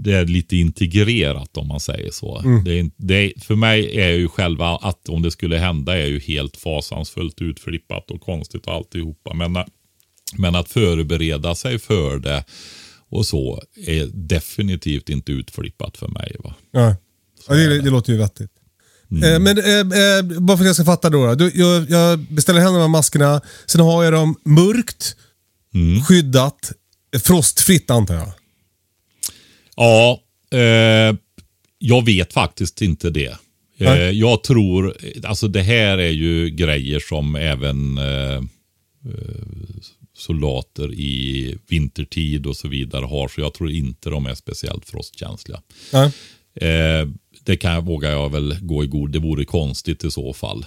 det 0.03 0.13
är 0.13 0.25
lite 0.25 0.57
integrerat 0.57 1.57
om 1.57 1.67
man 1.67 1.79
säger 1.79 2.11
så. 2.11 2.39
Mm. 2.39 2.63
Det 2.63 2.79
är, 2.79 2.91
det 2.97 3.15
är, 3.15 3.39
för 3.39 3.55
mig 3.55 3.99
är 3.99 4.11
ju 4.11 4.27
själva 4.27 4.67
att 4.67 5.09
om 5.09 5.21
det 5.21 5.31
skulle 5.31 5.57
hända 5.57 5.97
är 5.97 6.07
ju 6.07 6.19
helt 6.19 6.57
fasansfullt 6.57 7.41
utflippat 7.41 8.11
och 8.11 8.21
konstigt 8.21 8.67
och 8.67 8.73
alltihopa. 8.73 9.33
Men, 9.33 9.57
men 10.37 10.55
att 10.55 10.69
förbereda 10.69 11.55
sig 11.55 11.79
för 11.79 12.19
det 12.19 12.43
och 13.11 13.25
så 13.25 13.63
är 13.87 14.09
definitivt 14.13 15.09
inte 15.09 15.31
utflippat 15.31 15.97
för 15.97 16.07
mig. 16.07 16.35
Va? 16.39 16.55
Ja. 16.71 16.95
Ja, 17.47 17.55
det, 17.55 17.81
det 17.81 17.89
låter 17.89 18.13
ju 18.13 18.19
vettigt. 18.19 18.51
Eh, 19.11 19.39
men 19.39 19.57
eh, 19.57 19.79
eh, 19.79 20.39
bara 20.41 20.57
för 20.57 20.63
att 20.63 20.67
jag 20.67 20.75
ska 20.75 20.85
fatta 20.85 21.09
då. 21.09 21.25
då. 21.25 21.35
Du, 21.35 21.51
jag, 21.55 21.89
jag 21.89 22.19
beställer 22.19 22.59
hem 22.59 22.73
de 22.73 22.79
här 22.79 22.87
maskerna, 22.87 23.41
sen 23.65 23.81
har 23.81 24.03
jag 24.03 24.13
dem 24.13 24.35
mörkt, 24.45 25.15
skyddat, 26.07 26.71
eh, 27.15 27.21
frostfritt 27.21 27.89
antar 27.91 28.15
jag. 28.15 28.31
Ja, 29.75 30.21
eh, 30.53 31.15
jag 31.79 32.05
vet 32.05 32.33
faktiskt 32.33 32.81
inte 32.81 33.09
det. 33.09 33.27
Eh, 33.27 33.37
Nej. 33.77 34.19
jag 34.19 34.43
tror, 34.43 34.95
alltså 35.23 35.47
det 35.47 35.61
här 35.61 35.97
är 35.97 36.11
ju 36.11 36.49
grejer 36.49 36.99
som 36.99 37.35
även 37.35 37.97
eh, 37.97 38.41
soldater 40.21 40.93
i 40.93 41.57
vintertid 41.67 42.45
och 42.45 42.57
så 42.57 42.67
vidare 42.67 43.05
har. 43.05 43.27
Så 43.27 43.41
jag 43.41 43.53
tror 43.53 43.71
inte 43.71 44.09
de 44.09 44.25
är 44.25 44.35
speciellt 44.35 44.85
frostkänsliga. 44.85 45.61
Ja. 45.91 46.05
Eh, 46.55 47.07
det 47.43 47.57
kan 47.57 47.73
jag, 47.73 47.85
vågar 47.85 48.11
jag 48.11 48.31
väl 48.31 48.57
gå 48.61 48.83
i 48.83 48.87
god. 48.87 49.11
Det 49.11 49.19
vore 49.19 49.45
konstigt 49.45 50.03
i 50.03 50.11
så 50.11 50.33
fall. 50.33 50.65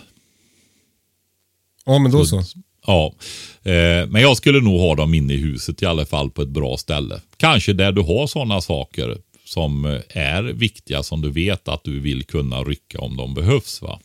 ja, 1.85 1.99
men 1.99 2.13
då 2.13 2.25
så. 2.25 2.43
Ja, 2.87 3.15
eh, 3.63 4.07
men 4.09 4.23
jag 4.23 4.37
skulle 4.37 4.61
nog 4.61 4.81
ha 4.81 4.95
dem 4.95 5.15
inne 5.15 5.35
i 5.35 5.37
huset 5.37 5.83
i 5.83 5.87
alla 5.87 6.07
fall 6.07 6.31
på 6.31 6.43
ett 6.43 6.49
bra 6.49 6.77
ställe. 6.77 7.21
Kanske 7.37 7.73
där 7.73 7.93
du 7.93 8.03
har 8.03 8.27
sådana 8.27 8.61
saker 8.61 9.19
som 9.45 10.01
är 10.09 10.43
viktiga 10.43 11.03
som 11.03 11.21
du 11.21 11.31
vet 11.31 11.69
att 11.69 11.85
du 11.85 12.01
vill 12.01 12.25
kunna 12.25 12.63
rycka 12.63 12.99
om 12.99 13.17
de 13.17 13.35
behövs. 13.35 13.83
va? 13.83 14.01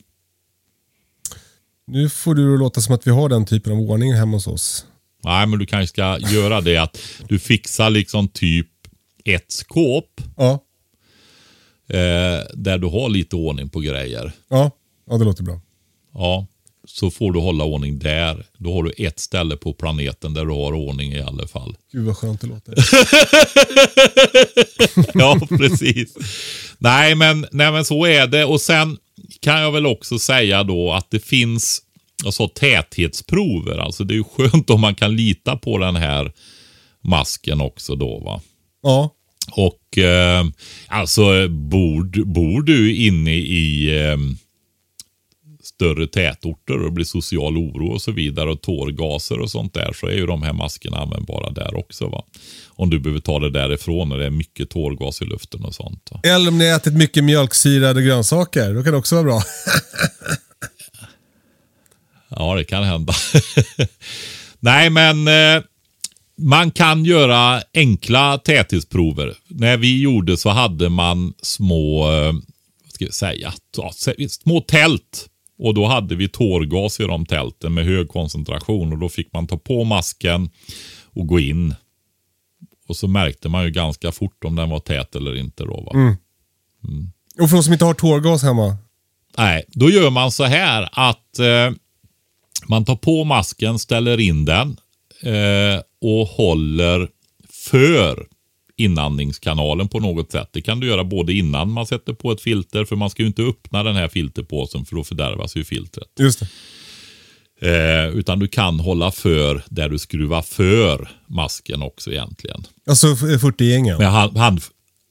Nu 1.86 2.08
får 2.08 2.34
du 2.34 2.58
låta 2.58 2.80
som 2.80 2.94
att 2.94 3.06
vi 3.06 3.10
har 3.10 3.28
den 3.28 3.46
typen 3.46 3.72
av 3.72 3.78
ordning 3.78 4.14
hemma 4.14 4.36
hos 4.36 4.46
oss. 4.46 4.86
Nej, 5.24 5.46
men 5.46 5.58
du 5.58 5.66
kanske 5.66 5.86
ska 5.86 6.18
göra 6.18 6.60
det 6.60 6.76
att 6.76 6.98
du 7.28 7.38
fixar 7.38 7.90
liksom 7.90 8.28
typ 8.28 8.66
ett 9.24 9.52
skåp 9.52 10.20
Ja, 10.36 10.52
eh, 11.88 12.40
där 12.54 12.78
du 12.78 12.86
har 12.86 13.08
lite 13.08 13.36
ordning 13.36 13.68
på 13.68 13.80
grejer. 13.80 14.32
ja, 14.48 14.70
ja 15.10 15.16
det 15.18 15.24
låter 15.24 15.42
bra. 15.42 15.60
Ja, 16.14 16.46
så 16.84 17.10
får 17.10 17.32
du 17.32 17.40
hålla 17.40 17.64
ordning 17.64 17.98
där. 17.98 18.46
Då 18.58 18.72
har 18.74 18.82
du 18.82 18.92
ett 19.06 19.20
ställe 19.20 19.56
på 19.56 19.72
planeten 19.72 20.34
där 20.34 20.44
du 20.44 20.50
har 20.52 20.72
ordning 20.72 21.12
i 21.12 21.20
alla 21.20 21.46
fall. 21.48 21.76
Gud 21.92 22.04
vad 22.04 22.16
skönt 22.16 22.40
det 22.40 22.46
låter. 22.46 22.74
Ja, 25.14 25.40
precis. 25.48 26.14
nej, 26.78 27.14
men, 27.14 27.46
nej, 27.52 27.72
men 27.72 27.84
så 27.84 28.06
är 28.06 28.26
det. 28.26 28.44
Och 28.44 28.60
sen 28.60 28.98
kan 29.40 29.60
jag 29.60 29.72
väl 29.72 29.86
också 29.86 30.18
säga 30.18 30.62
då 30.62 30.92
att 30.92 31.10
det 31.10 31.24
finns 31.24 31.82
alltså, 32.24 32.48
täthetsprover. 32.48 33.78
Alltså 33.78 34.04
det 34.04 34.14
är 34.14 34.16
ju 34.16 34.24
skönt 34.24 34.70
om 34.70 34.80
man 34.80 34.94
kan 34.94 35.16
lita 35.16 35.56
på 35.56 35.78
den 35.78 35.96
här 35.96 36.32
masken 37.00 37.60
också 37.60 37.94
då 37.94 38.18
va. 38.18 38.40
Ja, 38.82 39.14
Och 39.52 39.98
eh, 39.98 40.44
alltså 40.88 41.48
bor, 41.48 42.24
bor 42.24 42.62
du 42.62 42.96
inne 42.96 43.34
i 43.34 43.98
eh, 44.02 44.16
större 45.62 46.06
tätorter 46.06 46.74
och 46.74 46.84
det 46.84 46.90
blir 46.90 47.04
social 47.04 47.56
oro 47.56 47.86
och 47.86 48.02
så 48.02 48.12
vidare 48.12 48.50
och 48.50 48.62
tårgaser 48.62 49.38
och 49.38 49.50
sånt 49.50 49.74
där 49.74 49.92
så 49.92 50.06
är 50.06 50.14
ju 50.14 50.26
de 50.26 50.42
här 50.42 50.52
maskerna 50.52 50.98
användbara 50.98 51.50
där 51.50 51.76
också. 51.76 52.08
va. 52.08 52.24
Om 52.68 52.90
du 52.90 52.98
behöver 52.98 53.20
ta 53.20 53.38
det 53.38 53.50
därifrån 53.50 54.08
när 54.08 54.18
det 54.18 54.26
är 54.26 54.30
mycket 54.30 54.70
tårgas 54.70 55.22
i 55.22 55.24
luften 55.24 55.64
och 55.64 55.74
sånt. 55.74 56.08
Va? 56.10 56.20
eller 56.24 56.48
om 56.48 56.58
ni 56.58 56.68
har 56.68 56.76
ätit 56.76 56.94
mycket 56.94 57.24
mjölksyrade 57.24 58.02
grönsaker. 58.02 58.74
Då 58.74 58.82
kan 58.82 58.92
det 58.92 58.98
också 58.98 59.14
vara 59.14 59.24
bra. 59.24 59.42
Ja, 62.30 62.54
det 62.54 62.64
kan 62.64 62.84
hända. 62.84 63.12
Nej, 64.60 64.90
men 64.90 65.28
eh, 65.28 65.62
man 66.38 66.70
kan 66.70 67.04
göra 67.04 67.62
enkla 67.74 68.38
täthetsprover. 68.38 69.34
När 69.48 69.76
vi 69.76 70.00
gjorde 70.00 70.36
så 70.36 70.48
hade 70.50 70.88
man 70.88 71.34
små, 71.42 72.12
eh, 72.12 72.32
vad 72.84 72.92
ska 72.92 73.04
jag 73.04 73.14
säga, 73.14 73.52
små 74.28 74.60
tält. 74.60 75.26
Och 75.58 75.74
då 75.74 75.86
hade 75.86 76.16
vi 76.16 76.28
tårgas 76.28 77.00
i 77.00 77.02
de 77.02 77.26
tälten 77.26 77.74
med 77.74 77.84
hög 77.84 78.08
koncentration 78.08 78.92
och 78.92 78.98
då 78.98 79.08
fick 79.08 79.32
man 79.32 79.46
ta 79.46 79.58
på 79.58 79.84
masken 79.84 80.50
och 81.04 81.26
gå 81.26 81.40
in. 81.40 81.74
Och 82.88 82.96
så 82.96 83.08
märkte 83.08 83.48
man 83.48 83.64
ju 83.64 83.70
ganska 83.70 84.12
fort 84.12 84.44
om 84.44 84.56
den 84.56 84.70
var 84.70 84.80
tät 84.80 85.16
eller 85.16 85.36
inte. 85.36 85.64
Då, 85.64 85.80
va? 85.80 86.16
Och 87.40 87.50
för 87.50 87.56
de 87.56 87.62
som 87.62 87.72
inte 87.72 87.84
har 87.84 87.94
tårgas 87.94 88.42
hemma. 88.42 88.76
Nej, 89.38 89.64
då 89.68 89.90
gör 89.90 90.10
man 90.10 90.30
så 90.30 90.44
här 90.44 90.88
att 90.92 91.38
eh, 91.38 91.70
man 92.70 92.84
tar 92.84 92.96
på 92.96 93.24
masken, 93.24 93.78
ställer 93.78 94.20
in 94.20 94.44
den 94.44 94.76
eh, 95.22 95.82
och 96.00 96.26
håller 96.26 97.08
för 97.50 98.26
inandningskanalen 98.76 99.88
på 99.88 100.00
något 100.00 100.32
sätt. 100.32 100.48
Det 100.52 100.62
kan 100.62 100.80
du 100.80 100.86
göra 100.86 101.04
både 101.04 101.32
innan 101.32 101.70
man 101.70 101.86
sätter 101.86 102.12
på 102.12 102.32
ett 102.32 102.40
filter, 102.40 102.84
för 102.84 102.96
man 102.96 103.10
ska 103.10 103.22
ju 103.22 103.26
inte 103.26 103.42
öppna 103.42 103.82
den 103.82 103.96
här 103.96 104.08
filterpåsen 104.08 104.84
för 104.84 104.96
då 104.96 105.04
fördärvas 105.04 105.56
ju 105.56 105.64
filtret. 105.64 106.08
Just. 106.18 106.42
Eh, 107.60 108.08
utan 108.14 108.38
du 108.38 108.48
kan 108.48 108.80
hålla 108.80 109.10
för 109.10 109.62
där 109.68 109.88
du 109.88 109.98
skruvar 109.98 110.42
för 110.42 111.10
masken 111.26 111.82
också 111.82 112.10
egentligen. 112.10 112.66
Alltså 112.86 113.06
40-gängen. 113.06 113.98
Med, 113.98 114.10
hand, 114.10 114.36
hand, 114.36 114.60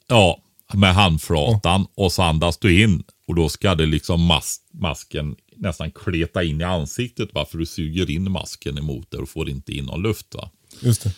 ja, 0.07 0.39
med 0.73 0.93
handflatan 0.93 1.87
och 1.95 2.11
så 2.11 2.21
andas 2.21 2.57
du 2.57 2.83
in 2.83 3.03
och 3.27 3.35
då 3.35 3.49
ska 3.49 3.75
det 3.75 3.85
liksom 3.85 4.25
mas 4.25 4.57
masken 4.73 5.35
nästan 5.59 5.91
kleta 5.91 6.43
in 6.43 6.61
i 6.61 6.63
ansiktet 6.63 7.33
va? 7.33 7.45
för 7.45 7.57
du 7.57 7.65
suger 7.65 8.09
in 8.09 8.31
masken 8.31 8.77
emot 8.77 9.11
det 9.11 9.17
och 9.17 9.29
får 9.29 9.49
inte 9.49 9.71
in 9.71 9.85
någon 9.85 10.01
luft. 10.01 10.35
va. 10.35 10.49
Just 10.81 11.03
det. 11.03 11.13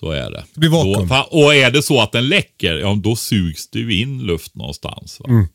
Så 0.00 0.10
är 0.10 0.30
det. 0.30 0.44
Det 0.54 0.60
blir 0.60 0.70
vakuum. 0.70 1.08
Då, 1.08 1.26
och 1.30 1.54
är 1.54 1.70
det 1.70 1.82
så 1.82 2.00
att 2.00 2.12
den 2.12 2.28
läcker, 2.28 2.74
ja 2.74 2.98
då 3.02 3.16
sugs 3.16 3.68
ju 3.72 4.00
in 4.00 4.22
luft 4.22 4.54
någonstans. 4.54 5.20
Va? 5.20 5.46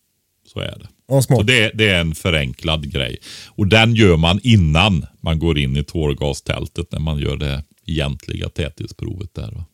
Så 0.53 0.59
är 0.59 0.79
det. 0.79 0.87
Ja, 1.07 1.21
smart. 1.21 1.39
Så 1.39 1.43
det, 1.43 1.71
det 1.73 1.89
är 1.89 1.99
en 1.99 2.15
förenklad 2.15 2.91
grej. 2.91 3.17
Och 3.47 3.67
den 3.67 3.95
gör 3.95 4.17
man 4.17 4.39
innan 4.43 5.05
man 5.21 5.39
går 5.39 5.57
in 5.57 5.77
i 5.77 5.83
tårgastältet 5.83 6.91
när 6.91 6.99
man 6.99 7.19
gör 7.19 7.37
det 7.37 7.63
egentliga 7.85 8.49
täthetsprovet 8.49 9.33
där. 9.33 9.51
Va? 9.51 9.65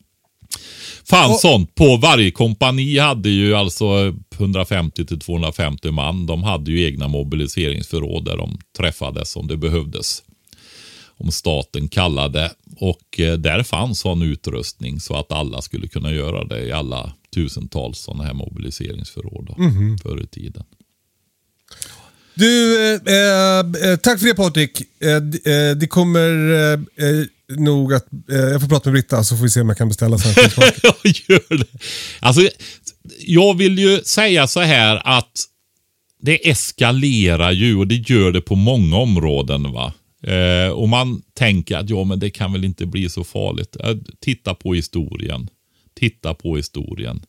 Fanns 1.05 1.34
Och- 1.34 1.39
sånt 1.39 1.76
på 1.76 1.97
varje 1.97 2.32
kompani 2.32 2.97
hade 2.99 3.30
ju 3.30 3.55
alltså 3.55 4.14
150 4.38 5.05
till 5.05 5.20
250 5.20 5.91
man. 5.91 6.26
De 6.26 6.43
hade 6.43 6.72
ju 6.72 6.86
egna 6.86 7.07
mobiliseringsförråd 7.07 8.26
där 8.26 8.38
de 8.38 8.57
träffades 8.78 9.36
om 9.36 9.47
det 9.47 9.57
behövdes. 9.57 10.24
Om 11.18 11.32
staten 11.32 11.88
kallade. 11.88 12.51
Och 12.78 13.20
eh, 13.20 13.34
där 13.38 13.64
fanns 13.64 13.99
sån 13.99 14.22
utrustning 14.22 14.99
så 14.99 15.16
att 15.16 15.32
alla 15.32 15.61
skulle 15.61 15.88
kunna 15.88 16.11
göra 16.11 16.43
det 16.43 16.61
i 16.61 16.72
alla 16.72 17.14
tusentals 17.36 17.99
sådana 17.99 18.24
här 18.24 18.34
mobiliseringsförråd 18.34 19.45
då, 19.45 19.55
förr 20.03 20.24
i 20.24 20.28
tiden. 20.28 20.64
Du, 22.36 22.76
eh, 22.86 22.93
eh, 23.91 23.95
tack 23.97 24.20
för 24.20 24.26
det 24.28 24.34
Patrik. 24.36 24.82
Eh, 24.99 25.11
eh, 25.53 25.76
det 25.76 25.88
kommer 25.89 26.51
eh, 26.51 26.80
eh, 27.09 27.26
nog 27.58 27.93
att... 27.93 28.06
Eh, 28.32 28.38
jag 28.38 28.62
får 28.62 28.68
prata 28.68 28.89
med 28.89 28.93
Britta 28.93 29.24
så 29.24 29.38
får 29.38 29.43
vi 29.43 29.49
se 29.49 29.62
om 29.62 29.70
jag 29.70 29.78
kan 29.78 29.88
beställa 29.88 30.18
sen. 30.18 30.34
Jag 30.84 31.14
gör 31.28 31.58
det. 31.58 31.68
Alltså, 32.20 32.49
jag 33.20 33.58
vill 33.58 33.80
ju 33.80 33.99
säga 34.04 34.47
så 34.47 34.60
här 34.60 35.01
att 35.06 35.32
det 36.22 36.49
eskalerar 36.49 37.51
ju 37.51 37.78
och 37.78 37.88
det 37.88 38.10
gör 38.10 38.32
det 38.32 38.41
på 38.41 38.56
många 38.56 38.97
områden. 38.97 39.72
va. 39.72 39.93
Eh, 40.24 40.72
och 40.72 40.89
man 40.89 41.22
tänker 41.34 41.78
att 41.78 41.89
ja, 41.89 42.04
men 42.04 42.20
det 42.20 42.30
kan 42.30 42.54
väl 42.54 42.66
inte 42.66 42.86
bli 42.86 43.10
så 43.10 43.24
farligt. 43.24 43.76
Eh, 43.80 43.95
titta 44.20 44.56
på 44.56 44.74
historien. 44.74 45.49
Titta 45.95 46.34
på 46.34 46.58
historien. 46.58 47.22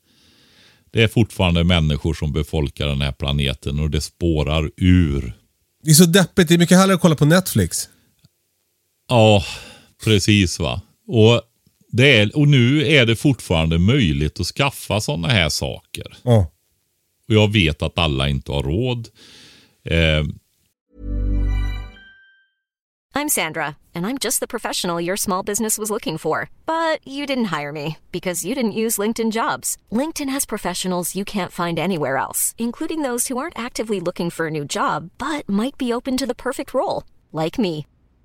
Det 0.93 1.03
är 1.03 1.09
fortfarande 1.09 1.65
människor 1.65 2.15
som 2.15 2.33
befolkar 2.33 2.87
den 2.87 3.01
här 3.01 3.13
planeten 3.13 3.81
och 3.81 3.91
det 3.91 4.01
spårar 4.01 4.71
ur. 4.77 5.33
det 5.85 5.91
är 5.91 5.95
så 5.95 6.05
deppigt. 6.05 6.49
Det 6.49 6.55
är 6.55 6.59
mycket 6.59 6.79
härligare 6.79 6.95
att 6.95 7.01
kolla 7.01 7.17
på 7.17 7.25
Netflix. 7.25 7.89
Ja, 9.09 9.45
precis 10.05 10.61
va. 10.61 10.81
Och, 11.07 11.43
det 11.89 12.19
är, 12.19 12.37
och 12.37 12.49
nu 12.49 12.89
är 12.89 13.07
det 13.07 13.17
fortfarande 13.17 13.79
möjligt 13.79 14.41
att 14.41 14.47
skaffa 14.47 15.01
sådana 15.01 15.29
här 15.29 15.49
saker. 15.49 16.17
Ja. 16.23 16.51
Och 17.29 17.35
jag 17.35 17.53
vet 17.53 17.83
att 17.83 17.99
alla 17.99 18.29
inte 18.29 18.53
har 18.53 18.63
råd. 18.63 19.09
Eh, 19.85 20.25
I'm 23.17 23.29
Sandra, 23.29 23.77
and 23.95 24.09
I'm 24.09 24.19
just 24.19 24.41
the 24.41 24.49
professional 24.49 25.01
your 25.01 25.17
small 25.17 25.45
business 25.45 25.79
was 25.79 25.89
looking 25.89 26.19
for. 26.19 26.51
But 26.67 26.99
you 27.07 27.27
didn't 27.27 27.57
hire 27.57 27.71
me 27.71 27.97
because 28.11 28.45
you 28.45 28.57
didn't 28.57 28.81
use 28.85 28.99
LinkedIn 28.99 29.31
jobs. 29.31 29.77
LinkedIn 29.93 30.29
has 30.31 30.45
professionals 30.45 31.15
you 31.15 31.25
can't 31.25 31.53
find 31.53 31.79
anywhere 31.79 32.17
else, 32.17 32.57
including 32.59 33.03
those 33.03 33.29
who 33.29 33.39
aren't 33.39 33.59
actively 33.59 34.01
looking 34.01 34.31
for 34.31 34.49
a 34.49 34.51
new 34.51 34.65
job 34.65 35.11
but 35.17 35.49
might 35.49 35.79
be 35.79 35.93
open 35.93 36.17
to 36.17 36.27
the 36.27 36.35
perfect 36.35 36.75
role, 36.75 37.05
like 37.31 37.57
me. 37.57 37.87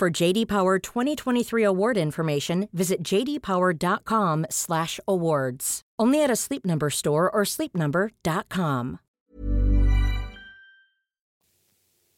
For 0.00 0.22
JD 0.22 0.48
Power 0.48 0.78
2023 0.78 1.66
award 1.66 1.98
information, 1.98 2.68
visit 2.72 3.08
jdpower.com/awards. 3.08 5.80
Only 6.02 6.24
at 6.24 6.30
a 6.30 6.36
Sleep 6.36 6.64
Number 6.64 6.90
store 6.90 7.30
or 7.30 7.44
sleepnumber.com. 7.44 8.98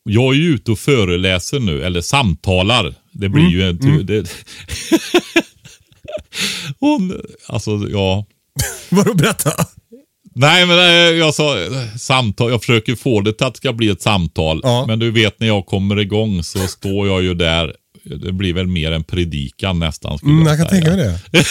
Jag 0.04 0.34
är 0.34 0.38
ju 0.38 0.54
ute 0.54 0.70
och 0.70 0.78
föreläser 0.78 1.60
nu, 1.60 1.82
eller 1.82 2.00
samtalar. 2.00 2.94
Det 3.12 3.28
blir 3.28 3.42
mm, 3.42 3.52
ju 3.52 3.62
en 3.62 3.78
tur. 3.78 4.02
Det... 4.02 4.30
Hon, 6.80 7.20
alltså 7.46 7.70
ja. 7.70 8.26
Vadå, 8.90 9.14
berätta? 9.14 9.50
Nej 10.34 10.66
men 10.66 10.78
eh, 10.78 11.18
jag 11.18 11.34
sa 11.34 11.58
eh, 11.60 11.70
samtal, 11.98 12.50
jag 12.50 12.60
försöker 12.60 12.94
få 12.94 13.20
det 13.20 13.32
till 13.32 13.46
att 13.46 13.54
det 13.54 13.58
ska 13.58 13.72
bli 13.72 13.88
ett 13.88 14.02
samtal. 14.02 14.60
Ja. 14.62 14.84
Men 14.86 14.98
du 14.98 15.10
vet 15.10 15.40
när 15.40 15.46
jag 15.46 15.66
kommer 15.66 15.98
igång 16.00 16.42
så 16.42 16.66
står 16.66 17.08
jag 17.08 17.22
ju 17.22 17.34
där. 17.34 17.72
Det 18.04 18.32
blir 18.32 18.54
väl 18.54 18.66
mer 18.66 18.92
en 18.92 19.04
predikan 19.04 19.78
nästan 19.78 20.18
skulle 20.18 20.32
Mm, 20.32 20.46
jag 20.46 20.52
jag 20.52 20.58
kan 20.58 20.68
tänka 20.68 20.96
mig 20.96 21.06
det. 21.06 21.20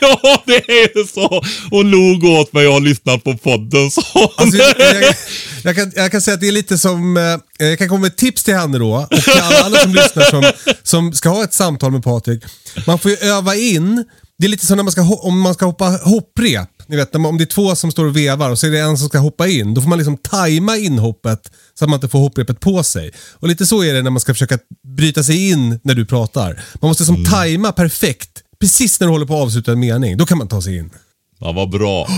ja 0.00 0.42
det 0.46 0.52
är 0.56 1.06
så. 1.14 1.44
Hon 1.70 1.90
log 1.90 2.24
åt 2.24 2.52
mig, 2.52 2.64
jag 2.64 2.72
har 2.72 2.80
lyssnat 2.80 3.24
på 3.24 3.36
podden 3.36 3.90
så. 3.90 4.32
Alltså, 4.36 4.56
jag, 4.56 4.74
jag, 4.78 5.14
jag, 5.62 5.76
kan, 5.76 5.92
jag 5.96 6.10
kan 6.12 6.20
säga 6.20 6.34
att 6.34 6.40
det 6.40 6.48
är 6.48 6.52
lite 6.52 6.78
som, 6.78 7.16
eh, 7.16 7.66
jag 7.68 7.78
kan 7.78 7.88
komma 7.88 8.00
med 8.00 8.08
ett 8.10 8.16
tips 8.16 8.44
till 8.44 8.54
henne 8.54 8.78
då, 8.78 9.08
och 9.10 9.22
till 9.22 9.32
alla 9.42 9.64
andra 9.64 9.78
som 9.78 9.94
lyssnar 9.94 10.22
som, 10.22 10.44
som 10.82 11.12
ska 11.12 11.28
ha 11.28 11.44
ett 11.44 11.54
samtal 11.54 11.92
med 11.92 12.02
Patrik. 12.02 12.44
Man 12.86 12.98
får 12.98 13.10
ju 13.10 13.16
öva 13.16 13.54
in, 13.54 14.04
det 14.38 14.46
är 14.46 14.48
lite 14.48 14.66
som 14.66 14.76
när 14.76 14.84
man 14.84 14.92
ska, 14.92 15.02
om 15.02 15.40
man 15.40 15.54
ska 15.54 15.66
hoppa 15.66 15.84
hopprep. 15.84 16.68
Ni 16.86 16.96
vet, 16.96 17.14
om 17.14 17.38
det 17.38 17.44
är 17.44 17.46
två 17.46 17.74
som 17.74 17.90
står 17.90 18.04
och 18.04 18.16
vevar 18.16 18.50
och 18.50 18.58
så 18.58 18.66
är 18.66 18.70
det 18.70 18.80
en 18.80 18.98
som 18.98 19.08
ska 19.08 19.18
hoppa 19.18 19.48
in. 19.48 19.74
Då 19.74 19.80
får 19.80 19.88
man 19.88 19.98
liksom 19.98 20.16
tajma 20.16 20.76
inhoppet 20.76 21.52
så 21.74 21.84
att 21.84 21.90
man 21.90 21.96
inte 21.96 22.08
får 22.08 22.18
hopprepet 22.18 22.60
på 22.60 22.82
sig. 22.82 23.10
Och 23.32 23.48
lite 23.48 23.66
så 23.66 23.82
är 23.84 23.94
det 23.94 24.02
när 24.02 24.10
man 24.10 24.20
ska 24.20 24.34
försöka 24.34 24.58
bryta 24.96 25.22
sig 25.22 25.50
in 25.50 25.80
när 25.82 25.94
du 25.94 26.06
pratar. 26.06 26.62
Man 26.80 26.88
måste 26.88 27.04
som 27.04 27.24
tajma 27.24 27.72
perfekt, 27.72 28.42
precis 28.60 29.00
när 29.00 29.06
du 29.06 29.12
håller 29.12 29.26
på 29.26 29.34
att 29.34 29.42
avsluta 29.42 29.72
en 29.72 29.80
mening. 29.80 30.16
Då 30.16 30.26
kan 30.26 30.38
man 30.38 30.48
ta 30.48 30.62
sig 30.62 30.76
in. 30.76 30.90
Ja, 31.38 31.52
vad 31.52 31.70
bra. 31.70 32.08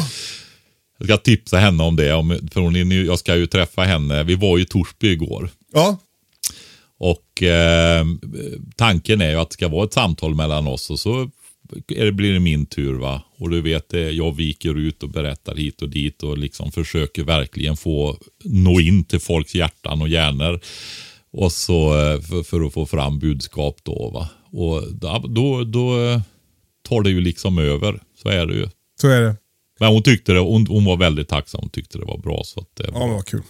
Jag 0.99 1.09
ska 1.09 1.17
tipsa 1.17 1.59
henne 1.59 1.83
om 1.83 1.97
det. 1.97 2.15
Om, 2.15 2.49
för 2.53 2.61
hon 2.61 2.91
jag 3.07 3.19
ska 3.19 3.37
ju 3.37 3.47
träffa 3.47 3.83
henne. 3.83 4.23
Vi 4.23 4.35
var 4.35 4.57
ju 4.57 4.63
i 4.63 4.67
Torsby 4.67 5.13
igår. 5.13 5.51
Ja, 5.73 5.99
Och 7.01 7.43
eh, 7.43 8.05
tanken 8.77 9.21
är 9.21 9.31
ju 9.31 9.37
att 9.37 9.51
det 9.51 9.55
ska 9.55 9.69
vara 9.69 9.85
ett 9.85 9.93
samtal 9.93 10.35
mellan 10.35 10.67
oss 10.67 10.91
och 10.91 10.99
så 11.01 11.31
det, 11.87 12.13
blir 12.13 12.33
det 12.33 12.41
min 12.41 12.67
tur. 12.67 12.95
va. 12.95 13.23
Och 13.39 13.51
du 13.51 13.61
vet, 13.61 13.89
det, 13.89 14.11
jag 14.11 14.37
viker 14.37 14.79
ut 14.79 15.03
och 15.03 15.09
berättar 15.09 15.55
hit 15.57 15.83
och 15.83 15.89
dit 15.89 16.23
och 16.23 16.39
liksom 16.39 16.73
försöker 16.73 17.25
verkligen 17.25 17.77
få 17.77 18.19
nå 18.45 18.81
in 18.81 19.05
till 19.05 19.21
folks 19.21 19.55
hjärtan 19.55 20.03
och 20.03 20.09
hjärnor. 20.09 20.61
Och 21.33 21.53
så 21.53 21.87
eh, 22.01 22.21
för, 22.21 22.43
för 22.43 22.67
att 22.67 22.73
få 22.73 22.87
fram 22.87 23.19
budskap 23.19 23.77
då. 23.83 24.11
va. 24.11 24.29
Och 24.53 24.83
då, 25.31 25.65
då, 25.65 26.01
eh, 26.05 26.21
tar 26.89 27.03
det 27.03 27.11
ju 27.11 27.21
liksom 27.21 27.59
över. 27.59 28.01
Så 28.23 28.29
är 28.29 28.47
det 28.47 28.55
ju. 28.55 28.69
så 29.01 29.09
är 29.09 29.21
det. 29.21 29.37
Men 29.81 29.89
hon 29.93 30.03
tyckte 30.03 30.33
det, 30.33 30.39
hon, 30.41 30.67
hon 30.67 30.85
var 30.85 30.97
väldigt 30.97 31.29
tacksam. 31.29 31.61
Hon 31.61 31.71
tyckte 31.71 31.99
det 31.99 32.05
var 32.05 32.19
bra. 32.19 32.43
Så 32.45 32.61
att 32.61 32.77
det 32.77 32.91
Ja, 32.93 32.99
men 32.99 33.11
vad 33.11 33.27
kul. 33.27 33.43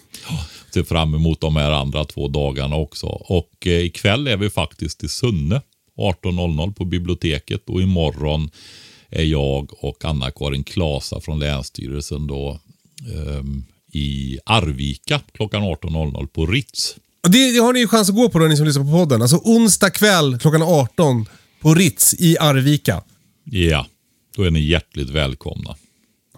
ser 0.74 0.82
fram 0.82 1.14
emot 1.14 1.40
de 1.40 1.56
här 1.56 1.70
andra 1.70 2.04
två 2.04 2.28
dagarna 2.28 2.76
också. 2.76 3.06
Och 3.06 3.66
eh, 3.66 3.72
ikväll 3.84 4.26
är 4.28 4.36
vi 4.36 4.50
faktiskt 4.50 5.04
i 5.04 5.08
Sunne 5.08 5.62
18.00 5.98 6.74
på 6.74 6.84
biblioteket 6.84 7.68
och 7.68 7.82
imorgon 7.82 8.50
är 9.10 9.24
jag 9.24 9.84
och 9.84 10.04
Anna-Karin 10.04 10.64
Klasa 10.64 11.20
från 11.20 11.38
Länsstyrelsen 11.38 12.26
då 12.26 12.60
ehm, 13.16 13.64
i 13.92 14.38
Arvika 14.44 15.20
klockan 15.32 15.62
18.00 15.62 16.26
på 16.26 16.46
Ritz. 16.46 16.96
Det, 17.22 17.52
det 17.52 17.58
har 17.58 17.72
ni 17.72 17.80
ju 17.80 17.88
chans 17.88 18.08
att 18.08 18.14
gå 18.14 18.28
på 18.28 18.38
då, 18.38 18.46
ni 18.46 18.56
som 18.56 18.66
lyssnar 18.66 18.84
på 18.84 18.90
podden. 18.90 19.22
Alltså 19.22 19.36
onsdag 19.36 19.90
kväll 19.90 20.38
klockan 20.38 20.62
18 20.62 21.26
på 21.60 21.74
Ritz 21.74 22.14
i 22.18 22.38
Arvika. 22.38 23.02
Ja, 23.44 23.86
då 24.36 24.42
är 24.42 24.50
ni 24.50 24.60
hjärtligt 24.60 25.10
välkomna. 25.10 25.76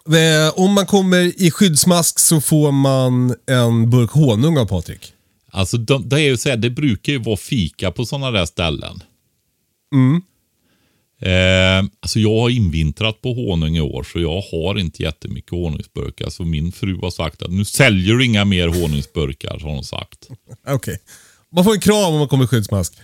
Eh, 0.07 0.59
om 0.59 0.73
man 0.73 0.87
kommer 0.87 1.43
i 1.43 1.51
skyddsmask 1.51 2.19
så 2.19 2.41
får 2.41 2.73
man 2.73 3.35
en 3.47 3.91
burk 3.91 4.11
honung 4.11 4.59
av 4.59 4.67
Patrik. 4.67 5.13
Alltså 5.51 5.77
de, 5.77 6.09
det, 6.09 6.17
är 6.17 6.21
ju 6.21 6.37
så 6.37 6.49
här, 6.49 6.57
det 6.57 6.71
brukar 6.71 7.13
ju 7.13 7.19
vara 7.19 7.37
fika 7.37 7.91
på 7.91 8.07
sådana 8.07 8.31
där 8.31 8.47
ställen. 8.47 9.03
Eh, 11.23 11.85
alltså 12.01 12.19
jag 12.19 12.41
har 12.41 12.51
invintrat 12.51 13.23
på 13.23 13.35
honung 13.35 13.77
i 13.77 13.81
år 13.81 14.03
så 14.03 14.21
jag 14.21 14.41
har 14.41 14.79
inte 14.79 15.03
jättemycket 15.03 15.51
honungsburkar. 15.51 16.31
Så 16.31 16.45
min 16.45 16.73
fru 16.73 16.99
har 17.03 17.11
sagt 17.11 17.43
att 17.43 17.51
nu 17.51 17.65
säljer 17.65 18.15
du 18.15 18.25
inga 18.25 18.45
mer 18.45 18.69
honungsburkar, 18.69 19.59
har 19.63 19.71
hon 19.71 19.85
sagt. 19.85 20.29
Okej. 20.69 20.99
Man 21.53 21.65
får 21.65 21.75
en 21.75 21.81
kram 21.81 22.13
om 22.13 22.19
man 22.19 22.29
kommer 22.29 22.45
i 22.45 22.49
skyddsmask. 22.49 22.95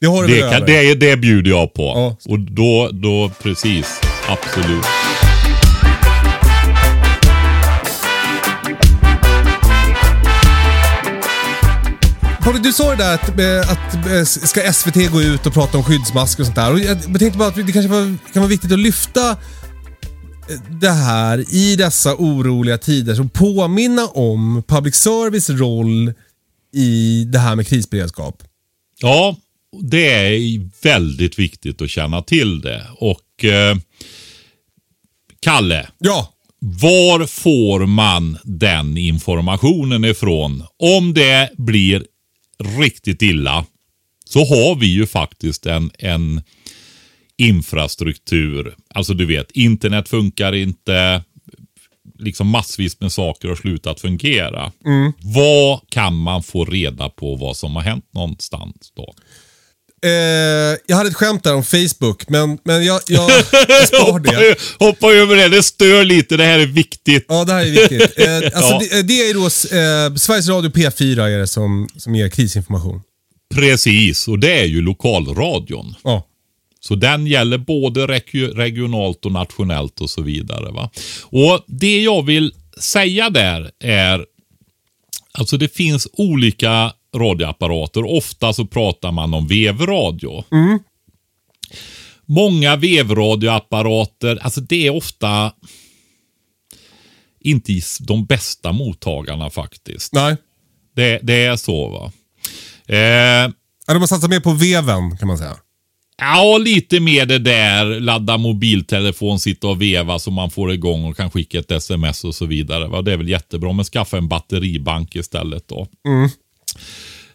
Det 0.00 0.06
har 0.06 0.26
Det, 0.26 0.42
väl 0.42 0.52
kan, 0.52 0.66
det, 0.66 0.94
det 0.94 1.16
bjuder 1.16 1.50
jag 1.50 1.74
på. 1.74 1.82
Ja. 1.82 2.16
Och 2.32 2.38
då, 2.38 2.90
då, 2.92 3.30
precis, 3.42 4.00
absolut. 4.28 4.84
Patrik, 12.46 12.62
du 12.62 12.72
sa 12.72 12.90
ju 12.90 12.96
där 12.96 13.14
att, 13.14 13.38
eh, 13.38 13.72
att 13.72 14.06
eh, 14.06 14.24
ska 14.24 14.72
SVT 14.72 15.12
gå 15.12 15.22
ut 15.22 15.46
och 15.46 15.54
prata 15.54 15.78
om 15.78 15.84
skyddsmasker 15.84 16.42
och 16.42 16.46
sånt 16.46 16.56
där. 16.56 16.72
Och 16.72 16.80
jag 16.80 16.98
jag 17.08 17.18
tänkte 17.18 17.38
bara 17.38 17.48
att 17.48 17.54
det 17.54 17.72
kanske 17.72 17.88
var, 17.88 18.16
kan 18.32 18.42
vara 18.42 18.46
viktigt 18.46 18.72
att 18.72 18.78
lyfta 18.78 19.30
eh, 19.30 19.36
det 20.80 20.90
här 20.90 21.54
i 21.54 21.76
dessa 21.76 22.14
oroliga 22.14 22.78
tider. 22.78 23.14
Så 23.14 23.24
påminna 23.24 24.06
om 24.06 24.62
public 24.68 24.94
service 24.94 25.50
roll 25.50 26.12
i 26.74 27.24
det 27.24 27.38
här 27.38 27.56
med 27.56 27.68
krisberedskap. 27.68 28.42
Ja, 29.00 29.36
det 29.82 30.08
är 30.08 30.70
väldigt 30.82 31.38
viktigt 31.38 31.82
att 31.82 31.90
känna 31.90 32.22
till 32.22 32.60
det. 32.60 32.86
Och 32.98 33.44
eh, 33.44 33.76
Kalle, 35.40 35.88
Ja, 35.98 36.32
Var 36.60 37.26
får 37.26 37.86
man 37.86 38.38
den 38.44 38.96
informationen 38.96 40.04
ifrån? 40.04 40.64
Om 40.78 41.14
det 41.14 41.50
blir 41.56 42.02
riktigt 42.58 43.22
illa 43.22 43.64
så 44.24 44.38
har 44.38 44.76
vi 44.76 44.86
ju 44.86 45.06
faktiskt 45.06 45.66
en, 45.66 45.90
en 45.98 46.42
infrastruktur. 47.36 48.76
Alltså 48.94 49.14
du 49.14 49.26
vet, 49.26 49.50
internet 49.50 50.08
funkar 50.08 50.52
inte. 50.52 51.22
Liksom 52.18 52.48
massvis 52.48 53.00
med 53.00 53.12
saker 53.12 53.48
har 53.48 53.56
slutat 53.56 54.00
fungera. 54.00 54.72
Vad 55.22 55.80
kan 55.90 56.16
man 56.16 56.42
få 56.42 56.64
reda 56.64 57.08
på 57.08 57.36
vad 57.36 57.56
som 57.56 57.76
har 57.76 57.82
hänt 57.82 58.08
någonstans 58.14 58.92
då? 58.96 59.14
Eh, 60.04 60.10
jag 60.86 60.96
hade 60.96 61.08
ett 61.08 61.16
skämt 61.16 61.44
där 61.44 61.54
om 61.54 61.64
Facebook, 61.64 62.28
men, 62.28 62.58
men 62.64 62.84
jag, 62.84 63.00
jag, 63.08 63.30
jag 63.68 63.86
spar 63.88 64.12
Hoppa, 64.12 64.18
det. 64.30 64.56
hoppa 64.78 65.12
över 65.12 65.36
det, 65.36 65.48
det 65.48 65.62
stör 65.62 66.04
lite, 66.04 66.36
det 66.36 66.44
här 66.44 66.58
är 66.58 66.66
viktigt. 66.66 67.24
Ja, 67.28 67.44
det 67.44 67.52
här 67.52 67.66
är 67.66 67.70
viktigt. 67.70 68.18
Eh, 68.18 68.36
alltså, 68.36 68.72
Ja. 68.72 68.78
det, 68.90 69.02
det 69.02 69.20
är 69.30 69.34
då 69.34 69.44
eh, 69.44 70.16
Sveriges 70.16 70.48
Radio 70.48 70.70
P4 70.70 71.20
är 71.26 71.38
det 71.38 71.46
som, 71.46 71.88
som 71.96 72.14
ger 72.14 72.28
krisinformation. 72.28 73.02
Precis, 73.54 74.28
och 74.28 74.38
det 74.38 74.60
är 74.60 74.64
ju 74.64 74.80
lokalradion. 74.82 75.94
Ja. 76.04 76.26
Så 76.80 76.94
den 76.94 77.26
gäller 77.26 77.58
både 77.58 78.06
reg- 78.06 78.54
regionalt 78.56 79.24
och 79.26 79.32
nationellt 79.32 80.00
och 80.00 80.10
så 80.10 80.22
vidare. 80.22 80.72
Va? 80.72 80.90
Och 81.22 81.64
Det 81.66 82.02
jag 82.02 82.22
vill 82.26 82.52
säga 82.80 83.30
där 83.30 83.70
är, 83.80 84.24
alltså 85.32 85.56
det 85.56 85.74
finns 85.76 86.08
olika 86.12 86.92
radioapparater. 87.14 88.04
Ofta 88.04 88.52
så 88.52 88.66
pratar 88.66 89.12
man 89.12 89.34
om 89.34 89.46
vevradio. 89.46 90.44
Många 92.24 92.76
vevradioapparater, 92.76 94.38
alltså 94.42 94.60
det 94.60 94.86
är 94.86 94.94
ofta 94.96 95.52
inte 97.40 97.72
de 98.00 98.24
bästa 98.24 98.72
mottagarna 98.72 99.50
faktiskt. 99.50 100.12
Nej. 100.12 100.36
Det, 100.96 101.20
det 101.22 101.44
är 101.44 101.56
så 101.56 101.88
va. 101.88 102.12
Eh, 102.86 103.50
de 103.86 104.00
har 104.00 104.06
satsat 104.06 104.30
mer 104.30 104.40
på 104.40 104.52
veven 104.52 105.16
kan 105.16 105.28
man 105.28 105.38
säga. 105.38 105.56
Ja, 106.18 106.58
lite 106.58 107.00
mer 107.00 107.26
det 107.26 107.38
där. 107.38 108.00
Ladda 108.00 108.38
mobiltelefon, 108.38 109.40
sitta 109.40 109.68
och 109.68 109.82
veva 109.82 110.18
så 110.18 110.30
man 110.30 110.50
får 110.50 110.72
igång 110.72 111.04
och 111.04 111.16
kan 111.16 111.30
skicka 111.30 111.58
ett 111.58 111.70
sms 111.70 112.24
och 112.24 112.34
så 112.34 112.46
vidare. 112.46 112.88
Va? 112.88 113.02
Det 113.02 113.12
är 113.12 113.16
väl 113.16 113.28
jättebra, 113.28 113.72
men 113.72 113.84
skaffa 113.84 114.18
en 114.18 114.28
batteribank 114.28 115.16
istället 115.16 115.68
då. 115.68 115.86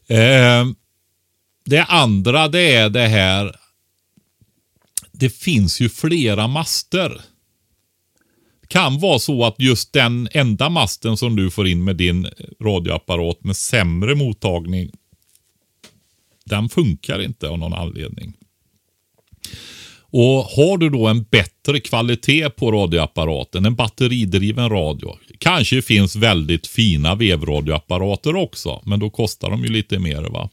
Eh, 0.07 0.65
det 1.65 1.83
andra 1.83 2.47
det 2.47 2.75
är 2.75 2.89
det 2.89 3.07
här. 3.07 3.55
Det 5.11 5.29
finns 5.29 5.79
ju 5.79 5.89
flera 5.89 6.47
master. 6.47 7.21
Det 8.61 8.67
Kan 8.67 8.99
vara 8.99 9.19
så 9.19 9.45
att 9.45 9.55
just 9.59 9.93
den 9.93 10.29
enda 10.31 10.69
masten 10.69 11.17
som 11.17 11.35
du 11.35 11.51
får 11.51 11.67
in 11.67 11.83
med 11.83 11.95
din 11.95 12.27
radioapparat 12.61 13.43
med 13.43 13.55
sämre 13.55 14.15
mottagning. 14.15 14.91
Den 16.45 16.69
funkar 16.69 17.21
inte 17.21 17.49
av 17.49 17.59
någon 17.59 17.73
anledning. 17.73 18.33
Och 20.11 20.43
har 20.43 20.77
du 20.77 20.89
då 20.89 21.07
en 21.07 21.23
bättre 21.23 21.79
kvalitet 21.79 22.49
på 22.49 22.71
radioapparaten, 22.71 23.65
en 23.65 23.75
batteridriven 23.75 24.69
radio. 24.69 25.17
Kanske 25.37 25.81
finns 25.81 26.15
väldigt 26.15 26.67
fina 26.67 27.15
vevradioapparater 27.15 28.35
också, 28.35 28.81
men 28.85 28.99
då 28.99 29.09
kostar 29.09 29.49
de 29.49 29.63
ju 29.63 29.69
lite 29.69 29.99
mer. 29.99 30.21
va. 30.21 30.49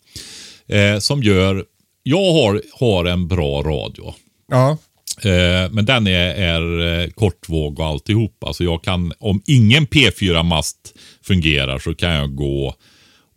Eh, 0.68 0.98
som 0.98 1.22
gör, 1.22 1.64
jag 2.02 2.32
har, 2.32 2.62
har 2.72 3.04
en 3.04 3.28
bra 3.28 3.62
radio. 3.62 4.14
Ja. 4.50 4.78
Eh, 5.22 5.70
men 5.70 5.84
den 5.84 6.06
är, 6.06 6.34
är 6.34 7.00
eh, 7.02 7.11
kortvåg 7.11 7.80
och 7.80 7.86
alltihop. 7.86 8.44
Alltså 8.44 8.64
jag 8.64 8.84
kan, 8.84 9.12
om 9.18 9.42
ingen 9.46 9.86
P4-mast 9.86 10.94
fungerar 11.22 11.78
så 11.78 11.94
kan 11.94 12.12
jag 12.12 12.34
gå 12.34 12.74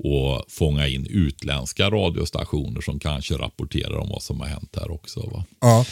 och 0.03 0.45
fånga 0.47 0.87
in 0.87 1.07
utländska 1.09 1.89
radiostationer 1.89 2.81
som 2.81 2.99
kanske 2.99 3.33
rapporterar 3.33 3.97
om 3.97 4.09
vad 4.09 4.23
som 4.23 4.39
har 4.39 4.47
hänt 4.47 4.77
här 4.79 4.91
också. 4.91 5.19
Va? 5.19 5.45
Ja. 5.61 5.85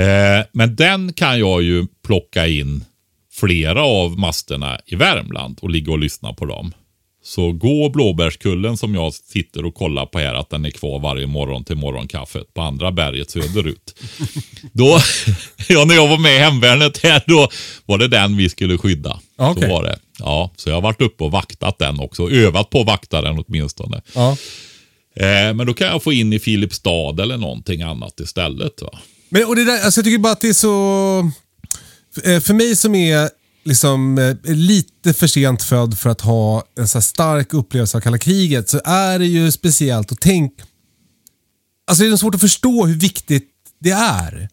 Eh, 0.00 0.46
men 0.52 0.76
den 0.76 1.12
kan 1.12 1.38
jag 1.38 1.62
ju 1.62 1.86
plocka 2.06 2.46
in 2.46 2.84
flera 3.32 3.82
av 3.82 4.18
masterna 4.18 4.80
i 4.86 4.94
Värmland 4.94 5.58
och 5.62 5.70
ligga 5.70 5.92
och 5.92 5.98
lyssna 5.98 6.32
på 6.32 6.44
dem. 6.44 6.72
Så 7.34 7.52
gå 7.52 7.88
Blåbärskullen 7.88 8.76
som 8.76 8.94
jag 8.94 9.14
sitter 9.14 9.64
och 9.64 9.74
kollar 9.74 10.06
på 10.06 10.18
här, 10.18 10.34
att 10.34 10.50
den 10.50 10.64
är 10.64 10.70
kvar 10.70 10.98
varje 10.98 11.26
morgon 11.26 11.64
till 11.64 11.76
morgonkaffet 11.76 12.54
på 12.54 12.62
andra 12.62 12.92
berget 12.92 13.30
söderut. 13.30 13.94
då, 14.72 14.98
ja, 15.68 15.84
när 15.84 15.94
jag 15.94 16.08
var 16.08 16.18
med 16.18 16.34
i 16.36 16.38
hemvärnet 16.38 16.98
här, 17.02 17.22
då 17.26 17.48
var 17.86 17.98
det 17.98 18.08
den 18.08 18.36
vi 18.36 18.48
skulle 18.48 18.78
skydda. 18.78 19.20
Okej. 19.36 19.62
Så 19.62 19.68
var 19.74 19.82
det. 19.82 19.98
Ja, 20.18 20.50
så 20.56 20.68
jag 20.68 20.76
har 20.76 20.80
varit 20.82 21.00
uppe 21.02 21.24
och 21.24 21.30
vaktat 21.30 21.78
den 21.78 22.00
också. 22.00 22.30
Övat 22.30 22.70
på 22.70 22.80
att 22.80 22.86
vakta 22.86 23.22
den 23.22 23.44
åtminstone. 23.48 24.02
ja. 24.14 24.36
Eh, 25.16 25.54
men 25.54 25.66
då 25.66 25.74
kan 25.74 25.86
jag 25.86 26.02
få 26.02 26.12
in 26.12 26.32
i 26.32 26.38
Filipstad 26.38 27.22
eller 27.22 27.36
någonting 27.36 27.82
annat 27.82 28.20
istället. 28.20 28.82
Va? 28.82 28.98
Men, 29.28 29.44
och 29.44 29.56
det 29.56 29.64
där, 29.64 29.84
alltså 29.84 29.98
jag 30.00 30.04
tycker 30.04 30.18
bara 30.18 30.32
att 30.32 30.40
det 30.40 30.48
är 30.48 30.52
så... 30.52 31.18
eh, 32.24 32.40
För 32.40 32.54
mig 32.54 32.76
som 32.76 32.94
är 32.94 33.30
liksom 33.68 34.18
eh, 34.18 34.36
lite 34.54 35.14
för 35.14 35.26
sent 35.26 35.62
född 35.62 35.98
för 35.98 36.10
att 36.10 36.20
ha 36.20 36.64
en 36.78 36.88
så 36.88 37.00
stark 37.00 37.54
upplevelse 37.54 37.96
av 37.96 38.00
kalla 38.00 38.18
kriget 38.18 38.68
så 38.68 38.80
är 38.84 39.18
det 39.18 39.26
ju 39.26 39.50
speciellt 39.52 40.12
att 40.12 40.20
tänka... 40.20 40.64
Alltså 41.90 42.04
det 42.04 42.10
är 42.10 42.16
svårt 42.16 42.34
att 42.34 42.40
förstå 42.40 42.86
hur 42.86 42.94
viktigt 42.94 43.48
det 43.80 43.90
är. 43.90 44.48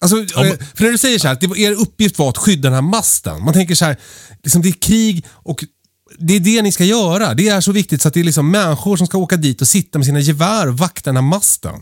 Alltså, 0.00 0.16
eh, 0.20 0.52
för 0.74 0.84
när 0.84 0.90
du 0.90 0.98
säger 0.98 1.18
så 1.18 1.26
här, 1.28 1.34
att 1.34 1.40
det- 1.40 1.58
er 1.60 1.72
uppgift 1.72 2.18
var 2.18 2.28
att 2.28 2.38
skydda 2.38 2.62
den 2.68 2.74
här 2.74 2.82
masten. 2.90 3.44
Man 3.44 3.54
tänker 3.54 3.74
så 3.74 3.84
här, 3.84 3.96
liksom 4.42 4.62
det 4.62 4.68
är 4.68 4.72
krig 4.72 5.26
och 5.30 5.64
det 6.18 6.36
är 6.36 6.40
det 6.40 6.62
ni 6.62 6.72
ska 6.72 6.84
göra. 6.84 7.34
Det 7.34 7.48
är 7.48 7.60
så 7.60 7.72
viktigt 7.72 8.02
så 8.02 8.08
att 8.08 8.14
det 8.14 8.20
är 8.20 8.24
liksom 8.24 8.50
människor 8.50 8.96
som 8.96 9.06
ska 9.06 9.18
åka 9.18 9.36
dit 9.36 9.60
och 9.60 9.68
sitta 9.68 9.98
med 9.98 10.06
sina 10.06 10.20
gevär 10.20 10.68
och 10.68 10.78
vakta 10.78 11.10
den 11.10 11.16
här 11.16 11.22
masten. 11.30 11.80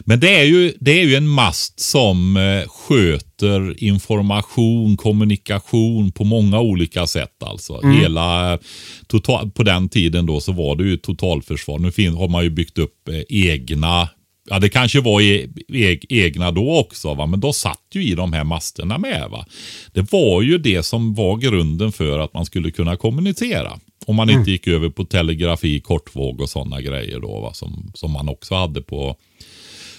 Men 0.00 0.20
det 0.20 0.40
är, 0.40 0.44
ju, 0.44 0.72
det 0.80 1.00
är 1.00 1.04
ju 1.04 1.14
en 1.14 1.28
mast 1.28 1.80
som 1.80 2.36
eh, 2.36 2.68
sköter 2.68 3.82
information, 3.84 4.96
kommunikation 4.96 6.12
på 6.12 6.24
många 6.24 6.60
olika 6.60 7.06
sätt. 7.06 7.42
Alltså. 7.42 7.80
Hela, 8.00 8.58
total, 9.06 9.50
på 9.50 9.62
den 9.62 9.88
tiden 9.88 10.26
då 10.26 10.40
så 10.40 10.52
var 10.52 10.76
det 10.76 10.84
ju 10.84 10.96
totalförsvar. 10.96 11.78
Nu 11.78 11.92
fin, 11.92 12.14
har 12.14 12.28
man 12.28 12.44
ju 12.44 12.50
byggt 12.50 12.78
upp 12.78 13.08
eh, 13.08 13.22
egna 13.28 14.08
Ja, 14.50 14.58
det 14.58 14.68
kanske 14.68 15.00
var 15.00 15.20
e, 15.20 15.48
e, 15.72 15.98
egna 16.08 16.50
då 16.50 16.78
också, 16.78 17.14
va? 17.14 17.26
men 17.26 17.40
då 17.40 17.52
satt 17.52 17.82
ju 17.94 18.04
i 18.04 18.14
de 18.14 18.32
här 18.32 18.44
masterna 18.44 18.98
med. 18.98 19.28
Va? 19.30 19.46
Det 19.92 20.12
var 20.12 20.42
ju 20.42 20.58
det 20.58 20.82
som 20.82 21.14
var 21.14 21.36
grunden 21.36 21.92
för 21.92 22.18
att 22.18 22.34
man 22.34 22.44
skulle 22.44 22.70
kunna 22.70 22.96
kommunicera. 22.96 23.78
Om 24.08 24.16
man 24.16 24.30
inte 24.30 24.50
gick 24.50 24.66
över 24.68 24.88
på 24.88 25.04
telegrafi, 25.04 25.80
kortvåg 25.80 26.40
och 26.40 26.50
sådana 26.50 26.80
grejer 26.80 27.20
då, 27.20 27.40
va? 27.40 27.54
Som, 27.54 27.92
som 27.94 28.10
man 28.10 28.28
också 28.28 28.54
hade 28.54 28.82
på 28.82 29.16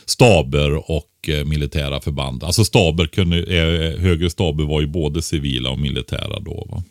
staber 0.06 0.92
och 0.92 1.30
eh, 1.30 1.46
militära 1.46 2.02
förband. 2.02 2.44
Alltså 2.44 2.66
staber 2.66 3.08
kunde, 3.08 3.38
eh, 3.38 4.00
högre 4.00 4.30
staber 4.30 4.64
var 4.64 4.82
ju 4.82 4.88
både 4.88 5.22
civila 5.22 5.70
och 5.70 5.80
militära 5.80 6.40
då. 6.40 6.68
Va? 6.70 6.84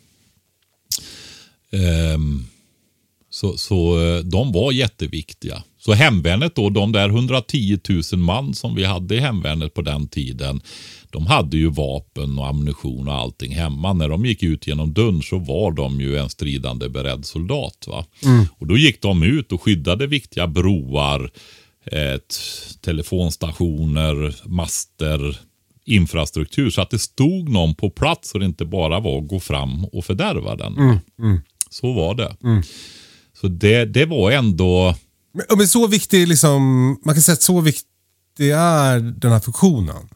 Ehm, 1.71 2.45
så, 3.39 3.57
så 3.57 4.01
eh, 4.01 4.23
de 4.23 4.51
var 4.51 4.71
jätteviktiga. 4.71 5.63
Så 5.77 5.93
hemvärnet 5.93 6.55
då, 6.55 6.69
de 6.69 6.91
där 6.91 7.09
110 7.09 7.79
000 8.11 8.21
man 8.21 8.53
som 8.53 8.75
vi 8.75 8.83
hade 8.83 9.15
i 9.15 9.19
hemvärnet 9.19 9.73
på 9.73 9.81
den 9.81 10.07
tiden. 10.07 10.61
De 11.09 11.27
hade 11.27 11.57
ju 11.57 11.69
vapen 11.69 12.39
och 12.39 12.47
ammunition 12.47 13.07
och 13.07 13.13
allting 13.13 13.55
hemma. 13.55 13.93
När 13.93 14.09
de 14.09 14.25
gick 14.25 14.43
ut 14.43 14.67
genom 14.67 14.93
dörren 14.93 15.21
så 15.21 15.39
var 15.39 15.71
de 15.71 16.01
ju 16.01 16.17
en 16.17 16.29
stridande 16.29 16.89
beredd 16.89 17.25
soldat. 17.25 17.85
Va? 17.87 18.05
Och 18.57 18.67
då 18.67 18.77
gick 18.77 19.01
de 19.01 19.23
ut 19.23 19.51
och 19.51 19.61
skyddade 19.61 20.07
viktiga 20.07 20.47
broar, 20.47 21.31
eh, 21.85 22.19
telefonstationer, 22.81 24.35
master, 24.45 25.39
infrastruktur. 25.85 26.69
Så 26.69 26.81
att 26.81 26.89
det 26.89 26.99
stod 26.99 27.49
någon 27.49 27.75
på 27.75 27.89
plats 27.89 28.33
och 28.33 28.39
det 28.39 28.45
inte 28.45 28.65
bara 28.65 28.99
var 28.99 29.17
att 29.17 29.27
gå 29.27 29.39
fram 29.39 29.85
och 29.85 30.05
fördärva 30.05 30.55
den. 30.55 30.73
Så 31.69 31.93
var 31.93 32.15
det. 32.15 32.35
Så 33.41 33.47
det, 33.47 33.85
det 33.85 34.05
var 34.05 34.31
ändå... 34.31 34.95
Men, 35.33 35.57
men 35.57 35.67
så 35.67 35.87
viktig, 35.87 36.27
liksom, 36.27 36.87
man 37.05 37.15
kan 37.15 37.21
säga 37.21 37.33
att 37.33 37.41
så 37.41 37.61
viktig 37.61 38.49
är 38.53 38.99
den 38.99 39.31
här 39.31 39.39
funktionen. 39.39 40.09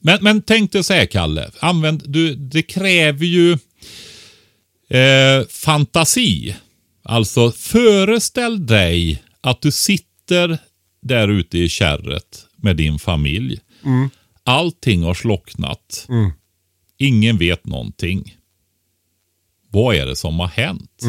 Men, 0.00 0.18
men 0.22 0.42
tänk 0.42 0.72
dig 0.72 0.84
så 0.84 0.92
här, 0.92 1.06
Kalle. 1.06 1.50
Använd, 1.60 2.02
du, 2.06 2.34
det 2.34 2.62
kräver 2.62 3.26
ju 3.26 3.52
eh, 4.88 5.46
fantasi. 5.48 6.56
Alltså, 7.02 7.50
föreställ 7.52 8.66
dig 8.66 9.22
att 9.40 9.62
du 9.62 9.70
sitter 9.72 10.58
där 11.02 11.28
ute 11.28 11.58
i 11.58 11.68
kärret 11.68 12.46
med 12.56 12.76
din 12.76 12.98
familj. 12.98 13.60
Allting 14.44 15.02
har 15.02 15.14
slocknat. 15.14 16.06
Ingen 16.98 17.38
vet 17.38 17.66
någonting. 17.66 18.36
Vad 19.70 19.96
är 19.96 20.06
det 20.06 20.16
som 20.16 20.40
har 20.40 20.48
hänt? 20.48 21.02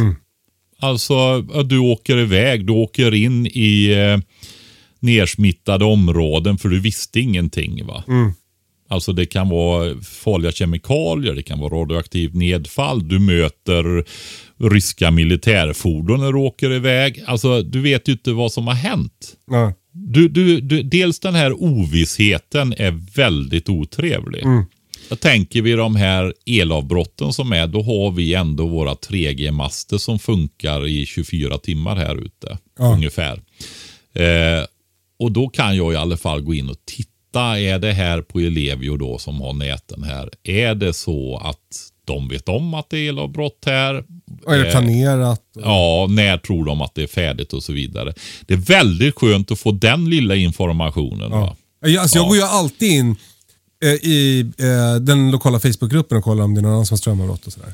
Alltså, 0.80 1.46
att 1.54 1.70
du 1.70 1.78
åker 1.78 2.18
iväg, 2.18 2.66
du 2.68 2.74
åker 2.74 3.14
in 3.14 3.48
i 3.48 3.92
eh, 3.92 4.20
nersmittade 5.00 5.86
områden 5.86 6.58
för 6.58 6.70
du 6.70 6.80
visste 6.80 7.20
ingenting. 7.20 7.86
va? 7.86 8.04
Alltså 8.90 9.14
det 9.14 9.26
kan 9.26 9.50
vara 9.50 10.02
farliga 10.02 10.52
kemikalier, 10.52 11.34
det 11.34 11.44
kan 11.44 11.60
vara 11.60 11.82
radioaktivt 11.82 12.34
nedfall. 12.34 13.08
Du 13.08 13.20
möter 13.20 14.06
ryska 14.70 15.12
militärfordon 15.12 16.20
när 16.20 16.32
du 16.32 16.40
åker 16.40 16.72
iväg. 16.72 17.24
Alltså 17.26 17.62
du 17.62 17.82
vet 17.82 18.08
ju 18.08 18.12
inte 18.12 18.32
vad 18.32 18.52
som 18.52 18.68
har 18.68 18.74
hänt. 18.74 19.34
Ja. 19.52 19.74
Du, 19.92 20.28
du, 20.28 20.62
du, 20.62 20.84
dels 20.84 21.20
den 21.20 21.36
här 21.36 21.64
ovissheten 21.64 22.74
är 22.78 23.16
väldigt 23.16 23.70
otrevlig. 23.70 24.42
Jag 24.44 24.66
tänker 25.20 25.62
vi 25.62 25.72
de 25.72 25.96
här 25.96 26.34
elavbrotten 26.46 27.34
som 27.34 27.52
är, 27.54 27.68
då 27.68 27.82
har 27.82 28.12
vi 28.12 28.34
ändå 28.34 28.68
våra 28.68 28.94
3G-master 28.94 29.98
som 29.98 30.20
funkar 30.20 30.88
i 30.88 31.06
24 31.06 31.58
timmar 31.58 31.96
här 31.96 32.16
ute. 32.16 32.58
Ungefär. 32.80 33.42
Eh, 34.14 34.66
och 35.20 35.32
då 35.32 35.48
kan 35.50 35.78
jag 35.78 35.94
i 35.94 35.96
alla 35.96 36.18
fall 36.18 36.42
gå 36.42 36.54
in 36.54 36.70
och 36.70 36.78
titta. 36.86 37.60
Är 37.60 37.80
det 37.80 37.92
här 37.94 38.22
på 38.22 38.40
Ellevio 38.40 38.98
då 38.98 39.18
som 39.18 39.42
har 39.42 39.54
näten 39.54 40.04
här? 40.04 40.30
Är 40.44 40.76
det 40.76 40.94
så 40.94 41.38
att 41.44 41.60
de 42.06 42.28
vet 42.28 42.50
om 42.50 42.74
att 42.74 42.90
det 42.90 42.98
är 42.98 43.10
elavbrott 43.10 43.64
här? 43.66 44.04
Och 44.46 44.54
är 44.54 44.60
det 44.60 44.66
Eh, 44.66 44.72
planerat? 44.72 45.42
Ja, 45.64 46.08
när 46.10 46.38
tror 46.38 46.66
de 46.66 46.82
att 46.82 46.96
det 46.96 47.04
är 47.04 47.08
färdigt 47.08 47.54
och 47.54 47.64
så 47.64 47.74
vidare. 47.74 48.14
Det 48.48 48.54
är 48.54 48.58
väldigt 48.58 49.16
skönt 49.16 49.52
att 49.52 49.60
få 49.60 49.72
den 49.72 50.10
lilla 50.10 50.36
informationen. 50.36 51.32
Va? 51.32 51.56
Jag, 51.82 51.96
alltså, 51.98 52.18
jag 52.18 52.24
Ja. 52.26 52.28
går 52.28 52.38
ju 52.38 52.44
alltid 52.44 52.92
in 52.92 53.10
eh, 53.10 53.16
i 53.84 54.40
eh, 54.58 54.96
den 55.02 55.32
lokala 55.32 55.60
Facebookgruppen 55.60 56.18
och 56.18 56.24
kollar 56.24 56.44
om 56.44 56.54
det 56.54 56.60
är 56.60 56.62
någon 56.62 56.72
annan 56.72 56.86
som 56.86 56.94
har 56.94 56.98
strömavbrott 56.98 57.48
och 57.48 57.54
sådär. 57.54 57.74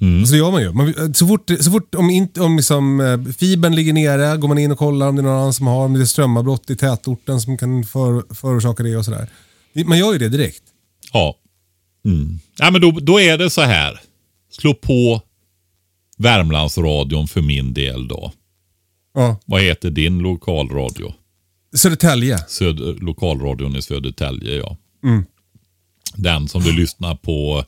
Mm. 0.00 0.26
Så 0.26 0.32
det 0.32 0.38
gör 0.38 0.50
man 0.50 0.62
ju. 0.62 0.72
Man, 0.72 1.14
så 1.14 1.26
fort, 1.26 1.50
så 1.60 1.70
fort 1.70 1.94
om, 1.94 2.10
inte, 2.10 2.40
om 2.40 2.56
liksom, 2.56 3.00
eh, 3.00 3.32
fibern 3.32 3.74
ligger 3.74 3.92
nere 3.92 4.36
går 4.36 4.48
man 4.48 4.58
in 4.58 4.72
och 4.72 4.78
kollar 4.78 5.08
om 5.08 5.16
det 5.16 5.20
är 5.20 5.24
någon 5.24 5.36
annan 5.38 5.52
som 5.52 5.66
har, 5.66 5.84
om 5.84 5.92
det 5.92 6.00
är 6.00 6.04
strömavbrott 6.04 6.70
i 6.70 6.76
tätorten 6.76 7.40
som 7.40 7.58
kan 7.58 7.84
för, 7.84 8.34
förorsaka 8.34 8.82
det 8.82 8.96
och 8.96 9.04
sådär. 9.04 9.30
Man 9.86 9.98
gör 9.98 10.12
ju 10.12 10.18
det 10.18 10.28
direkt. 10.28 10.62
Ja. 11.12 11.36
Mm. 12.04 12.38
ja 12.58 12.70
men 12.70 12.80
då, 12.80 12.90
då 12.90 13.20
är 13.20 13.38
det 13.38 13.50
så 13.50 13.60
här. 13.60 14.00
Slå 14.50 14.74
på 14.74 15.22
Värmlandsradion 16.18 17.28
för 17.28 17.42
min 17.42 17.74
del 17.74 18.08
då. 18.08 18.32
Ja. 19.14 19.40
Vad 19.44 19.62
heter 19.62 19.90
din 19.90 20.18
lokalradio? 20.18 21.14
Södertälje. 21.76 22.38
Söder, 22.38 22.94
lokalradion 22.94 23.76
i 23.76 23.82
Södertälje, 23.82 24.56
ja. 24.56 24.76
Mm. 25.04 25.24
Den 26.14 26.48
som 26.48 26.62
du 26.62 26.72
lyssnar 26.72 27.14
på, 27.14 27.64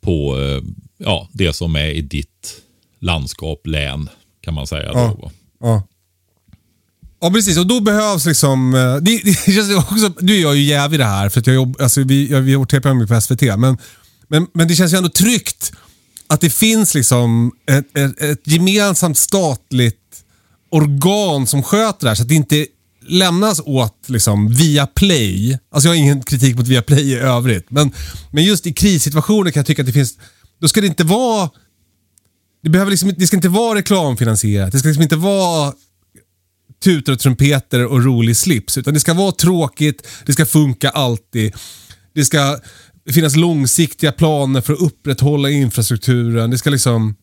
på 0.00 0.38
eh, 0.40 0.62
ja, 0.98 1.28
det 1.32 1.52
som 1.52 1.76
är 1.76 1.86
i 1.90 2.00
ditt 2.02 2.62
landskap, 3.00 3.66
län, 3.66 4.08
kan 4.40 4.54
man 4.54 4.66
säga. 4.66 4.90
Ja. 4.94 5.16
Då? 5.20 5.30
Ja. 5.60 5.82
Ja 7.20 7.30
precis, 7.30 7.58
och 7.58 7.66
då 7.66 7.80
behövs 7.80 8.26
liksom... 8.26 8.74
eh, 8.74 8.96
Det, 8.96 9.20
det 9.24 9.34
känns 9.54 9.76
också, 9.76 10.12
nu 10.20 10.36
är 10.36 10.40
jag 10.42 10.56
ju 10.56 10.62
jävig 10.62 10.94
i 10.94 10.98
det 10.98 11.04
här 11.04 11.28
för 11.28 11.40
att 11.40 11.46
jag 11.46 11.54
jobb, 11.56 11.76
alltså 11.80 12.02
vi, 12.02 12.30
jag, 12.30 12.40
vi 12.40 12.54
har 12.54 12.64
TPM 12.64 13.06
på 13.08 13.20
SVT. 13.20 13.42
Men, 13.42 13.78
men, 14.28 14.46
men 14.54 14.68
det 14.68 14.74
känns 14.74 14.92
ju 14.92 14.96
ändå 14.96 15.08
tryggt 15.08 15.72
att 16.26 16.40
det 16.40 16.50
finns 16.50 16.94
liksom 16.94 17.52
ett, 17.66 17.98
ett, 17.98 18.20
ett 18.22 18.46
gemensamt 18.46 19.18
statligt 19.18 20.24
organ 20.70 21.46
som 21.46 21.62
sköter 21.62 22.04
det 22.04 22.08
här. 22.10 22.14
Så 22.14 22.22
att 22.22 22.28
det 22.28 22.34
inte 22.34 22.66
lämnas 23.08 23.60
åt 23.64 24.08
liksom, 24.08 24.48
via 24.54 24.86
play. 24.86 25.58
Alltså 25.70 25.88
jag 25.88 25.94
har 25.94 25.98
ingen 25.98 26.22
kritik 26.22 26.56
mot 26.56 26.68
via 26.68 26.82
play 26.82 27.10
i 27.10 27.14
övrigt. 27.14 27.70
Men, 27.70 27.92
men 28.30 28.44
just 28.44 28.66
i 28.66 28.72
krissituationer 28.72 29.50
kan 29.50 29.60
jag 29.60 29.66
tycka 29.66 29.82
att 29.82 29.86
det 29.86 29.92
finns... 29.92 30.18
Då 30.60 30.68
ska 30.68 30.80
det 30.80 30.86
inte 30.86 31.04
vara... 31.04 31.50
Det, 32.62 32.70
behöver 32.70 32.90
liksom, 32.90 33.12
det 33.16 33.26
ska 33.26 33.36
inte 33.36 33.48
vara 33.48 33.78
reklamfinansierat. 33.78 34.72
Det 34.72 34.78
ska 34.78 34.88
liksom 34.88 35.02
inte 35.02 35.16
vara 35.16 35.72
tutor 36.84 37.12
och 37.12 37.18
trumpeter 37.18 37.86
och 37.86 38.04
rolig 38.04 38.36
slips. 38.36 38.78
Utan 38.78 38.94
det 38.94 39.00
ska 39.00 39.14
vara 39.14 39.32
tråkigt, 39.32 40.06
det 40.26 40.32
ska 40.32 40.46
funka 40.46 40.90
alltid. 40.90 41.54
Det 42.14 42.24
ska 42.24 42.58
finnas 43.10 43.36
långsiktiga 43.36 44.12
planer 44.12 44.60
för 44.60 44.72
att 44.72 44.80
upprätthålla 44.80 45.50
infrastrukturen. 45.50 46.50
Det 46.50 46.58
ska 46.58 46.70
liksom... 46.70 47.14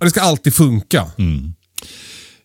Det 0.00 0.10
ska 0.10 0.20
alltid 0.20 0.54
funka. 0.54 1.06
Mm. 1.18 1.54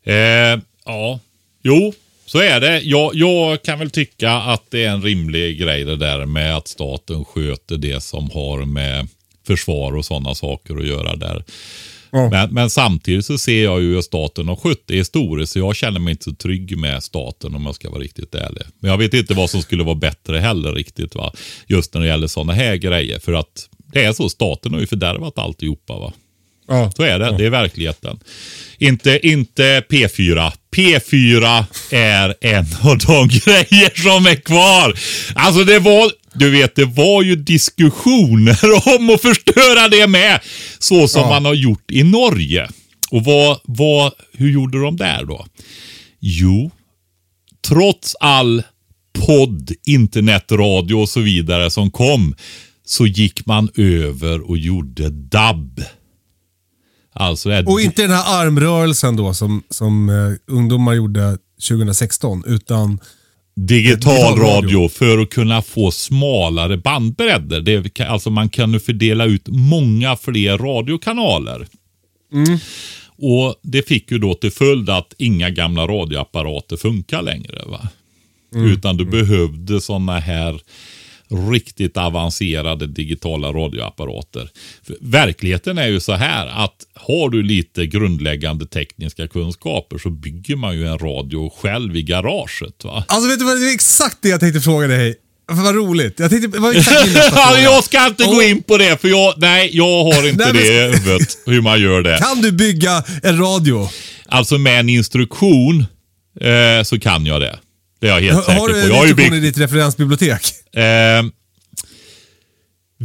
Eh, 0.04 0.64
ja, 0.86 1.20
jo, 1.62 1.94
så 2.26 2.40
är 2.40 2.60
det. 2.60 2.80
Jag, 2.80 3.16
jag 3.16 3.64
kan 3.64 3.80
väl 3.80 3.90
tycka 3.90 4.32
att 4.32 4.64
det 4.70 4.84
är 4.84 4.90
en 4.90 5.02
rimlig 5.02 5.60
grej 5.60 5.84
det 5.84 5.96
där 5.96 6.26
med 6.26 6.58
att 6.58 6.68
staten 6.68 7.26
sköter 7.26 7.78
det 7.78 8.04
som 8.04 8.30
har 8.32 8.66
med 8.66 9.08
försvar 9.48 9.96
och 9.96 10.06
sådana 10.06 10.36
saker 10.36 10.78
att 10.78 10.88
göra 10.88 11.16
där. 11.16 11.44
Ja. 12.12 12.30
Men, 12.30 12.54
men 12.54 12.70
samtidigt 12.70 13.26
så 13.26 13.38
ser 13.38 13.64
jag 13.64 13.82
ju 13.82 13.98
att 13.98 14.06
staten 14.06 14.48
har 14.48 14.56
skött 14.56 14.84
det 14.86 14.96
historiskt 14.96 15.54
så 15.54 15.60
jag 15.60 15.76
känner 15.76 16.00
mig 16.00 16.12
inte 16.12 16.24
så 16.24 16.36
trygg 16.36 16.78
med 16.78 17.04
staten 17.04 17.56
om 17.56 17.66
jag 17.66 17.76
ska 17.76 17.90
vara 17.90 18.02
riktigt 18.02 18.36
ärlig. 18.36 18.64
Men 18.80 18.92
jag 18.92 18.98
vet 18.98 19.14
inte 19.14 19.34
vad 19.34 19.50
som 19.50 19.62
skulle 19.62 19.84
vara 19.84 19.96
bättre 19.96 20.40
heller 20.40 20.72
riktigt 20.74 21.16
va. 21.16 21.34
Just 21.68 21.94
när 21.94 22.02
det 22.02 22.08
gäller 22.08 22.28
sådana 22.28 22.54
här 22.54 22.76
grejer. 22.76 23.20
För 23.20 23.34
att 23.34 23.70
det 23.94 24.04
är 24.04 24.14
så, 24.14 24.30
staten 24.30 24.74
har 24.74 24.80
ju 24.80 24.88
fördärvat 24.88 25.38
alltihopa 25.38 26.00
va. 26.00 26.14
Ja. 26.72 26.92
Så 26.96 27.04
är 27.04 27.20
det, 27.20 27.36
det 27.38 27.46
är 27.46 27.50
verkligheten. 27.50 28.20
Inte, 28.78 29.28
inte 29.28 29.84
P4. 29.90 30.52
P4 30.76 31.66
är 31.92 32.36
en 32.42 32.66
av 32.82 32.98
de 32.98 33.28
grejer 33.46 34.02
som 34.02 34.26
är 34.26 34.36
kvar. 34.36 35.00
Alltså 35.36 35.64
det 35.64 35.80
var, 35.80 36.12
du 36.34 36.50
vet, 36.50 36.76
det 36.76 36.86
var 36.86 37.24
ju 37.24 37.36
diskussioner 37.36 38.60
om 38.98 39.10
att 39.10 39.22
förstöra 39.22 39.88
det 39.88 40.08
med. 40.08 40.40
Så 40.80 41.08
som 41.08 41.22
Ja. 41.22 41.30
man 41.30 41.46
har 41.46 41.54
gjort 41.54 41.92
i 41.92 42.04
Norge. 42.04 42.70
Och 43.12 43.24
vad, 43.26 43.60
vad, 43.64 44.12
hur 44.38 44.52
gjorde 44.52 44.82
de 44.82 44.98
där 44.98 45.26
då? 45.26 45.46
Jo, 46.20 46.72
trots 47.68 48.16
all 48.20 48.64
podd, 49.26 49.72
internetradio 49.86 50.94
och 50.96 51.10
så 51.10 51.20
vidare 51.20 51.72
som 51.72 51.92
kom 51.92 52.36
så 52.86 53.08
gick 53.08 53.46
man 53.46 53.70
över 53.76 54.50
och 54.50 54.58
gjorde 54.58 55.10
dubb. 55.10 55.82
Alltså 57.14 57.50
här 57.50 57.70
Och 57.70 57.82
inte 57.82 58.02
den 58.02 58.12
här 58.12 58.42
armrörelsen 58.46 59.16
då 59.16 59.34
som, 59.34 59.64
som 59.70 60.10
eh, 60.10 60.54
ungdomar 60.56 60.94
gjorde 60.94 61.38
2016. 61.70 62.44
Utan 62.48 63.00
digital 63.56 64.00
digital 64.06 64.40
radio. 64.40 64.80
radio 64.80 64.90
för 64.90 65.18
att 65.18 65.30
kunna 65.30 65.62
få 65.62 65.92
smalare 65.92 66.78
bandbredder. 66.78 67.62
Det 67.62 67.94
kan, 67.94 68.08
alltså 68.08 68.30
man 68.30 68.50
kan 68.50 68.72
nu 68.72 68.80
fördela 68.80 69.26
ut 69.26 69.48
många 69.48 70.16
fler 70.16 70.58
radiokanaler. 70.58 71.68
Och 73.18 73.56
Det 73.64 73.88
fick 73.88 74.12
ju 74.12 74.18
då 74.18 74.34
till 74.34 74.52
följd 74.52 74.90
att 74.90 75.14
inga 75.18 75.50
gamla 75.50 75.88
radioapparater 75.88 76.78
funkar 76.78 77.22
längre. 77.22 77.62
Va? 77.68 77.90
Utan 78.56 78.98
du 78.98 79.06
behövde 79.06 79.82
sådana 79.82 80.20
här 80.20 80.62
riktigt 81.52 81.98
avancerade 81.98 82.88
digitala 82.88 83.48
radioapparater. 83.48 84.50
För 84.88 84.96
verkligheten 85.02 85.78
är 85.78 85.88
ju 85.88 86.00
så 86.00 86.14
här 86.14 86.48
att 86.48 86.76
har 86.94 87.30
du 87.30 87.44
lite 87.44 87.86
grundläggande 87.86 88.66
tekniska 88.66 89.28
kunskaper 89.28 89.98
så 89.98 90.10
bygger 90.10 90.56
man 90.56 90.76
ju 90.78 90.88
en 90.88 91.00
radio 91.00 91.50
själv 91.62 91.96
i 91.96 92.04
garaget. 92.04 92.84
Va? 92.84 93.04
Alltså 93.08 93.30
vet 93.30 93.40
du 93.40 93.46
vad, 93.46 93.62
det 93.62 93.70
är 93.70 93.74
exakt 93.74 94.18
det 94.22 94.30
jag 94.30 94.40
tänkte 94.40 94.62
fråga 94.62 94.88
dig. 94.88 95.16
Vad 95.52 95.76
roligt. 95.76 96.20
Jag 96.20 96.30
tänkte, 96.30 96.60
vad 96.60 96.76
jag 97.64 97.84
ska 97.84 98.08
inte 98.08 98.24
gå 98.24 98.42
in 98.42 98.64
på 98.64 98.78
det 98.78 99.02
för 99.02 99.08
jag, 99.08 99.34
nej, 99.38 99.70
jag 99.74 100.04
har 100.04 100.28
inte 100.30 100.54
Nej, 100.54 100.54
det 100.54 100.68
i 100.68 100.92
huvudet 100.92 101.38
hur 101.46 101.62
man 101.62 101.82
gör 101.82 102.02
det. 102.02 102.18
Kan 102.18 102.42
du 102.42 102.52
bygga 102.52 103.04
en 103.24 103.38
radio? 103.40 103.90
Alltså 104.26 104.58
med 104.58 104.80
en 104.80 104.90
instruktion 104.90 105.86
eh, 106.42 106.84
så 106.84 107.00
kan 107.00 107.26
jag 107.26 107.42
det. 107.42 107.60
Det 108.02 108.08
är 108.08 108.12
jag 108.12 108.22
helt 108.22 108.46
säker 108.46 108.60
Har 108.60 108.68
på. 108.68 108.74
du 108.74 108.80
Jag 108.80 108.96
har 108.96 109.06
ju 109.06 109.10
instruktioner 109.10 109.38
i 109.38 109.42
byggt, 109.42 109.56
ditt 109.56 109.64
referensbibliotek? 109.64 110.42
Eh, 110.76 111.32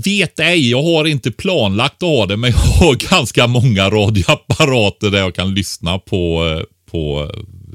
vet 0.04 0.40
ej, 0.40 0.70
jag 0.70 0.82
har 0.82 1.04
inte 1.04 1.30
planlagt 1.30 2.02
att 2.02 2.08
ha 2.08 2.26
det 2.26 2.36
men 2.36 2.50
jag 2.50 2.58
har 2.58 2.94
ganska 3.10 3.46
många 3.46 3.90
radioapparater 3.90 5.10
där 5.10 5.18
jag 5.18 5.34
kan 5.34 5.54
lyssna 5.54 5.98
på, 5.98 6.46
eh, 6.46 6.64
på 6.90 7.30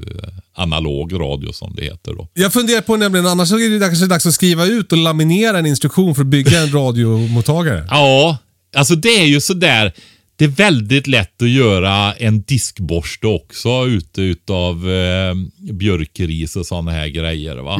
eh, 0.06 0.28
analog 0.54 1.20
radio 1.20 1.52
som 1.52 1.74
det 1.76 1.84
heter 1.84 2.14
då. 2.14 2.28
Jag 2.34 2.52
funderar 2.52 2.80
på 2.80 2.96
nämligen, 2.96 3.26
annars 3.26 3.48
så 3.48 3.58
är 3.58 3.70
det 3.70 3.86
kanske 3.86 4.06
dags 4.06 4.26
att 4.26 4.34
skriva 4.34 4.66
ut 4.66 4.92
och 4.92 4.98
laminera 4.98 5.58
en 5.58 5.66
instruktion 5.66 6.14
för 6.14 6.22
att 6.22 6.28
bygga 6.28 6.60
en 6.60 6.72
radiomottagare. 6.72 7.86
Ja, 7.90 8.38
alltså 8.76 8.94
det 8.94 9.08
är 9.08 9.26
ju 9.26 9.40
sådär. 9.40 9.92
Det 10.36 10.44
är 10.44 10.48
väldigt 10.48 11.06
lätt 11.06 11.42
att 11.42 11.48
göra 11.48 12.14
en 12.14 12.42
diskborste 12.42 13.26
också 13.26 13.86
ute 13.86 14.22
utav 14.22 14.90
eh, 14.90 15.34
björkris 15.72 16.56
och 16.56 16.66
sådana 16.66 16.90
här 16.90 17.08
grejer. 17.08 17.56
Va? 17.56 17.78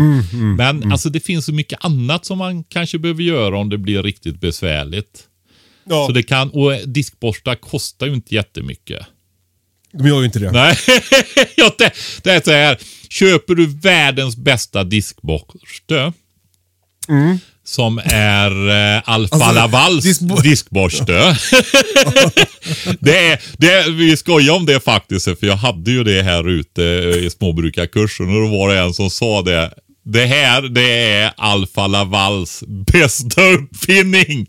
Men 0.56 0.92
alltså 0.92 1.10
det 1.10 1.20
finns 1.20 1.44
så 1.46 1.52
mycket 1.52 1.84
annat 1.84 2.24
som 2.26 2.38
man 2.38 2.64
kanske 2.64 2.98
behöver 2.98 3.22
göra 3.22 3.58
om 3.58 3.68
det 3.70 3.78
blir 3.78 4.02
riktigt 4.02 4.40
besvärligt. 4.40 5.24
Ja, 5.84 6.06
Så 6.06 6.12
det 6.12 6.22
kan, 6.22 6.50
och 6.50 6.72
diskborstar 6.86 7.54
kostar 7.54 8.06
ju 8.06 8.14
inte 8.14 8.34
jättemycket. 8.34 9.06
de 9.92 10.06
gör 10.06 10.18
ju 10.20 10.24
inte 10.26 10.38
det. 10.38 10.52
Nej, 10.52 10.76
det, 11.78 11.92
det 12.22 12.30
är 12.30 12.40
så 12.44 12.50
här. 12.50 12.78
Köper 13.10 13.54
du 13.54 13.66
världens 13.66 14.36
bästa 14.36 14.84
diskborste 14.84 16.12
som 17.64 17.98
är 18.04 18.50
eh, 18.96 19.02
Alfa 19.04 19.34
Alltså, 19.36 19.52
Lavals 19.52 20.04
diskbo- 20.04 20.42
diskborste. 20.42 21.12
det 23.00 23.16
är, 23.26 23.40
det, 23.58 23.90
vi 23.90 24.16
skojar 24.16 24.54
om 24.54 24.66
det 24.66 24.80
faktiskt, 24.80 25.24
för 25.24 25.46
jag 25.46 25.56
hade 25.56 25.90
ju 25.90 26.04
det 26.04 26.22
här 26.22 26.48
ute 26.48 26.82
i 27.22 27.30
småbrukarkursen 27.38 28.26
och 28.28 28.42
då 28.50 28.58
var 28.58 28.68
det 28.74 28.80
en 28.80 28.94
som 28.94 29.10
sa 29.10 29.42
det. 29.42 29.70
Det 30.04 30.24
här, 30.26 30.62
det 30.62 30.92
är 30.92 31.32
Alfa 31.36 31.86
Lavals 31.86 32.64
bästa 32.66 33.42
uppfinning. 33.42 34.46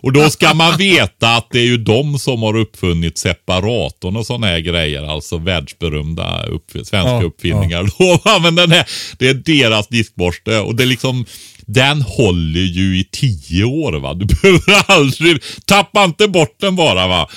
Och 0.00 0.12
då 0.12 0.30
ska 0.30 0.54
man 0.54 0.76
veta 0.78 1.36
att 1.36 1.48
det 1.50 1.58
är 1.58 1.64
ju 1.64 1.76
de 1.76 2.18
som 2.18 2.42
har 2.42 2.56
uppfunnit 2.56 3.18
separatorn 3.18 4.16
och 4.16 4.26
sådana 4.26 4.46
här 4.46 4.58
grejer. 4.58 5.02
Alltså 5.02 5.38
världsberömda 5.38 6.46
upp, 6.46 6.70
svenska 6.72 6.98
Ja, 6.98 7.22
uppfinningar. 7.22 7.90
Va? 8.24 8.38
Men 8.38 8.54
den 8.54 8.70
här, 8.72 8.86
det 9.18 9.28
är 9.28 9.34
deras 9.34 9.88
diskborste 9.88 10.58
och 10.58 10.74
det 10.74 10.82
är 10.82 10.86
liksom 10.86 11.24
den 11.66 12.02
håller 12.02 12.60
ju 12.60 12.98
i 12.98 13.04
tio 13.04 13.64
år 13.64 13.92
va. 13.92 14.14
Du 14.14 14.24
behöver 14.42 14.92
aldrig, 14.92 15.42
tappa 15.64 16.04
inte 16.04 16.28
bort 16.28 16.56
den 16.60 16.76
bara 16.76 17.06
va. 17.06 17.28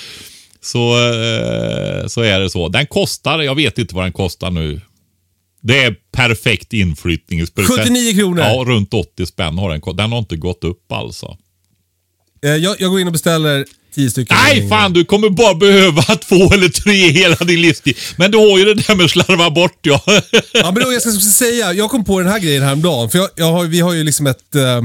Så, 0.61 0.97
eh, 0.97 2.07
så 2.07 2.21
är 2.21 2.39
det 2.39 2.49
så. 2.49 2.69
Den 2.69 2.87
kostar, 2.87 3.39
jag 3.39 3.55
vet 3.55 3.77
inte 3.77 3.95
vad 3.95 4.05
den 4.05 4.13
kostar 4.13 4.51
nu. 4.51 4.81
Det 5.61 5.83
är 5.83 5.95
perfekt 6.11 6.73
inflyttningspresent. 6.73 7.79
79 7.79 8.13
kronor. 8.13 8.39
Ja, 8.39 8.63
runt 8.67 8.93
80 8.93 9.25
spänn 9.25 9.57
har 9.57 9.69
den. 9.69 9.97
Den 9.97 10.11
har 10.11 10.19
inte 10.19 10.35
gått 10.35 10.63
upp 10.63 10.91
alltså. 10.91 11.37
Eh, 12.43 12.49
Jag, 12.55 12.75
jag 12.81 12.91
går 12.91 12.99
in 12.99 13.07
och 13.07 13.13
beställer 13.13 13.65
10 13.95 14.09
stycken. 14.11 14.37
Nej, 14.43 14.69
fan 14.69 14.93
du 14.93 15.05
kommer 15.05 15.29
bara 15.29 15.53
behöva 15.55 16.01
två 16.29 16.53
eller 16.53 16.69
tre 16.69 17.11
hela 17.11 17.35
din 17.35 17.61
livstid. 17.61 17.97
Men 18.17 18.31
du 18.31 18.37
har 18.37 18.57
ju 18.59 18.65
det 18.65 18.73
där 18.73 18.95
med 18.95 19.03
att 19.05 19.11
slarva 19.11 19.49
bort 19.49 19.79
ja. 19.81 20.01
Ja, 20.53 20.71
men 20.71 20.83
då, 20.83 20.93
jag 20.93 21.01
ska 21.01 21.11
säga, 21.11 21.73
jag 21.73 21.89
kom 21.89 22.05
på 22.05 22.19
den 22.19 22.29
här 22.31 22.39
grejen 22.39 22.63
häromdagen. 22.63 23.09
För 23.09 23.17
jag, 23.19 23.29
jag 23.35 23.51
har, 23.51 23.63
vi 23.65 23.79
har 23.79 23.93
ju 23.93 24.03
liksom 24.03 24.27
ett, 24.27 24.55
eh, 24.55 24.77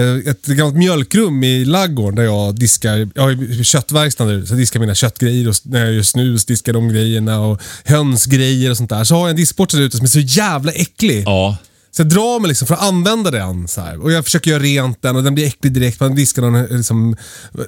eh, 0.00 0.16
ett 0.30 0.46
gammalt 0.46 0.76
mjölkrum 0.76 1.44
i 1.44 1.64
laggården 1.64 2.14
där 2.14 2.22
jag 2.22 2.54
diskar, 2.58 3.08
jag 3.14 3.22
har 3.22 3.30
ju 3.30 3.64
köttverkstad 3.64 4.24
nu, 4.24 4.46
så 4.46 4.52
jag 4.52 4.58
diskar 4.58 4.80
mina 4.80 4.94
köttgrejer 4.94 5.48
och 5.48 5.54
när 5.62 5.84
jag 5.84 5.94
gör 5.94 6.02
snus 6.02 6.44
diskar 6.44 6.72
de 6.72 6.88
grejerna 6.88 7.40
och 7.40 7.60
hönsgrejer 7.84 8.70
och 8.70 8.76
sånt 8.76 8.90
där. 8.90 9.04
Så 9.04 9.14
har 9.14 9.20
jag 9.22 9.30
en 9.30 9.36
diskborste 9.36 9.76
där 9.76 9.84
ute 9.84 9.96
som 9.96 10.04
är 10.04 10.08
så 10.10 10.20
jävla 10.20 10.72
äcklig. 10.72 11.22
Ja, 11.26 11.56
Så 11.96 12.02
jag 12.02 12.08
drar 12.08 12.40
mig 12.40 12.48
liksom 12.48 12.68
för 12.68 12.74
att 12.74 12.82
använda 12.82 13.30
den. 13.30 13.68
Så 13.68 13.80
här. 13.80 14.02
Och 14.02 14.12
jag 14.12 14.24
försöker 14.24 14.50
göra 14.50 14.62
rent 14.62 15.02
den 15.02 15.16
och 15.16 15.22
den 15.22 15.34
blir 15.34 15.46
äcklig 15.46 15.72
direkt. 15.72 16.00
Man 16.00 16.14
diskar 16.14 16.42
någon, 16.42 16.62
liksom, 16.62 17.16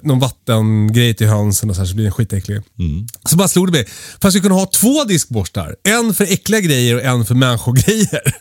någon 0.03 0.18
vattengrej 0.18 1.14
till 1.14 1.26
hönsen 1.26 1.70
och 1.70 1.76
så, 1.76 1.83
här, 1.83 1.87
så 1.87 1.95
blir 1.95 2.05
den 2.05 2.12
skitäcklig. 2.12 2.62
Så 3.29 3.37
bara 3.37 3.49
slog 3.49 3.66
det 3.68 3.72
mig. 3.72 3.85
Fast 3.85 4.22
jag 4.22 4.33
skulle 4.33 4.43
kunna 4.43 4.55
ha 4.55 4.66
två 4.66 5.05
diskborstar. 5.05 5.76
En 5.85 6.14
för 6.14 6.24
äckliga 6.24 6.61
grejer 6.61 6.95
och 6.95 7.03
en 7.03 7.24
för 7.24 7.35
människogrejer. 7.35 8.35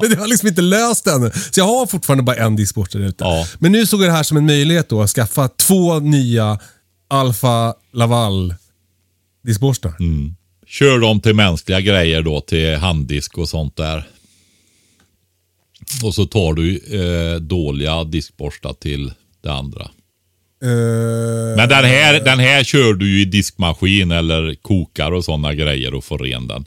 Men 0.00 0.10
det 0.10 0.16
har 0.16 0.26
liksom 0.26 0.48
inte 0.48 0.62
löst 0.62 1.06
ännu. 1.06 1.30
Så 1.50 1.60
jag 1.60 1.66
har 1.66 1.86
fortfarande 1.86 2.24
bara 2.24 2.36
en 2.36 2.56
diskborste 2.56 2.98
där 2.98 3.06
ute. 3.06 3.24
Ja. 3.24 3.46
Men 3.58 3.72
nu 3.72 3.86
såg 3.86 4.02
jag 4.02 4.08
det 4.08 4.12
här 4.12 4.22
som 4.22 4.36
en 4.36 4.46
möjlighet 4.46 4.88
då 4.88 5.02
att 5.02 5.10
skaffa 5.10 5.48
två 5.48 6.00
nya 6.00 6.58
Alfa 7.10 7.74
Laval 7.92 8.54
diskborstar. 9.44 9.94
kör 10.66 10.98
dem 10.98 11.20
till 11.20 11.34
mänskliga 11.34 11.80
grejer 11.80 12.22
då, 12.22 12.40
till 12.40 12.76
handdisk 12.76 13.38
och 13.38 13.48
sånt 13.48 13.76
där. 13.76 14.06
Och 16.04 16.14
så 16.14 16.26
tar 16.26 16.52
du 16.52 16.76
eh, 16.78 17.36
dåliga 17.40 18.04
diskborstar 18.04 18.72
till 18.72 19.12
det 19.42 19.52
andra. 19.52 19.82
Eh, 20.62 20.68
Men 21.56 21.68
den 21.68 21.84
här, 21.84 22.20
den 22.24 22.38
här 22.38 22.64
kör 22.64 22.92
du 22.94 23.10
ju 23.16 23.20
i 23.22 23.24
diskmaskin 23.24 24.10
eller 24.10 24.54
kokar 24.54 25.12
och 25.12 25.24
sådana 25.24 25.54
grejer 25.54 25.94
och 25.94 26.04
får 26.04 26.18
ren 26.18 26.46
den. 26.48 26.64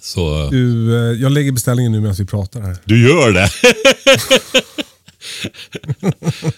Så 0.00 0.48
Du, 0.50 0.96
eh, 0.96 1.20
jag 1.22 1.32
lägger 1.32 1.52
beställningen 1.52 1.92
nu 1.92 2.00
medan 2.00 2.14
vi 2.14 2.24
pratar 2.26 2.60
här. 2.60 2.76
du 2.84 3.08
gör 3.08 3.32
det. 3.32 3.50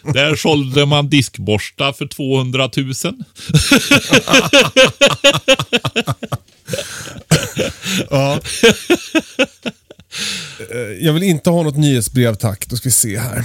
Där 0.13 0.37
sålde 0.37 0.87
man 0.87 1.09
diskborstar 1.11 1.93
för 1.93 2.07
200 2.07 2.71
000. 2.77 2.93
Ja. 8.11 8.41
Eh, 10.71 11.05
Jag 11.07 11.13
vill 11.13 11.23
inte 11.23 11.51
ha 11.51 11.63
något 11.63 11.77
nyhetsbrev 11.77 12.35
tack. 12.35 12.67
Då 12.69 12.77
ska 12.77 12.87
vi 12.89 12.93
se 12.93 13.19
här. 13.19 13.45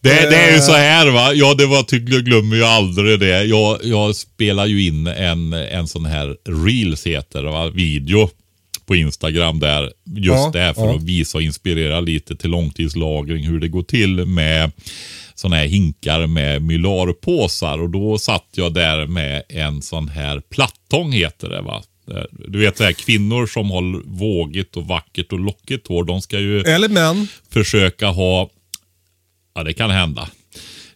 Det, 0.00 0.10
det 0.30 0.36
är 0.36 0.50
ju 0.50 0.56
Eh. 0.56 0.62
så 0.62 0.72
här 0.72 1.06
va. 1.10 1.32
Ja, 1.34 1.54
det 1.54 1.66
var, 1.66 1.82
tycker 1.82 2.12
jag 2.14 2.24
glömmer 2.24 2.56
ju 2.56 2.64
aldrig 2.64 3.20
det. 3.20 3.44
Jag, 3.44 3.78
jag 3.82 4.16
spelar 4.16 4.66
ju 4.66 4.86
in 4.86 5.06
en, 5.06 5.52
en 5.52 5.88
sån 5.88 6.04
här 6.06 6.36
reels 6.66 7.06
heter 7.06 7.42
det 7.42 7.50
va, 7.50 7.70
video 7.70 8.30
på 8.86 8.96
Instagram 8.96 9.60
där. 9.60 9.82
Just 9.82 10.26
Ja, 10.26 10.50
det 10.52 10.58
här 10.60 10.74
för 10.74 10.86
ja. 10.86 10.96
att 10.96 11.02
visa 11.02 11.38
och 11.38 11.42
inspirera 11.42 12.00
lite 12.00 12.36
till 12.36 12.50
långtidslagring. 12.50 13.44
Hur 13.46 13.60
det 13.60 13.68
går 13.68 13.82
till 13.82 14.26
med 14.26 14.72
såna 15.34 15.56
här 15.56 15.66
hinkar 15.66 16.26
med 16.26 16.62
mylarpåsar. 16.62 17.78
Och 17.82 17.90
då 17.90 18.18
satt 18.18 18.48
jag 18.54 18.74
där 18.74 19.06
med 19.06 19.42
en 19.48 19.82
sån 19.82 20.08
här 20.08 20.40
plattång 20.50 21.12
heter 21.12 21.48
det 21.48 21.60
va. 21.62 21.82
Du 22.48 22.58
vet 22.58 22.80
här, 22.80 22.92
kvinnor 22.92 23.46
som 23.46 23.70
har 23.70 24.02
vågigt 24.04 24.76
och 24.76 24.86
vackert 24.86 25.32
och 25.32 25.38
lockigt 25.38 25.86
hår. 25.86 26.04
De 26.04 26.22
ska 26.22 26.38
ju 26.40 26.60
Eller 26.60 26.88
män. 26.88 27.28
försöka 27.50 28.06
ha... 28.08 28.50
Ja, 29.54 29.62
det 29.64 29.72
kan 29.72 29.90
hända. 29.90 30.28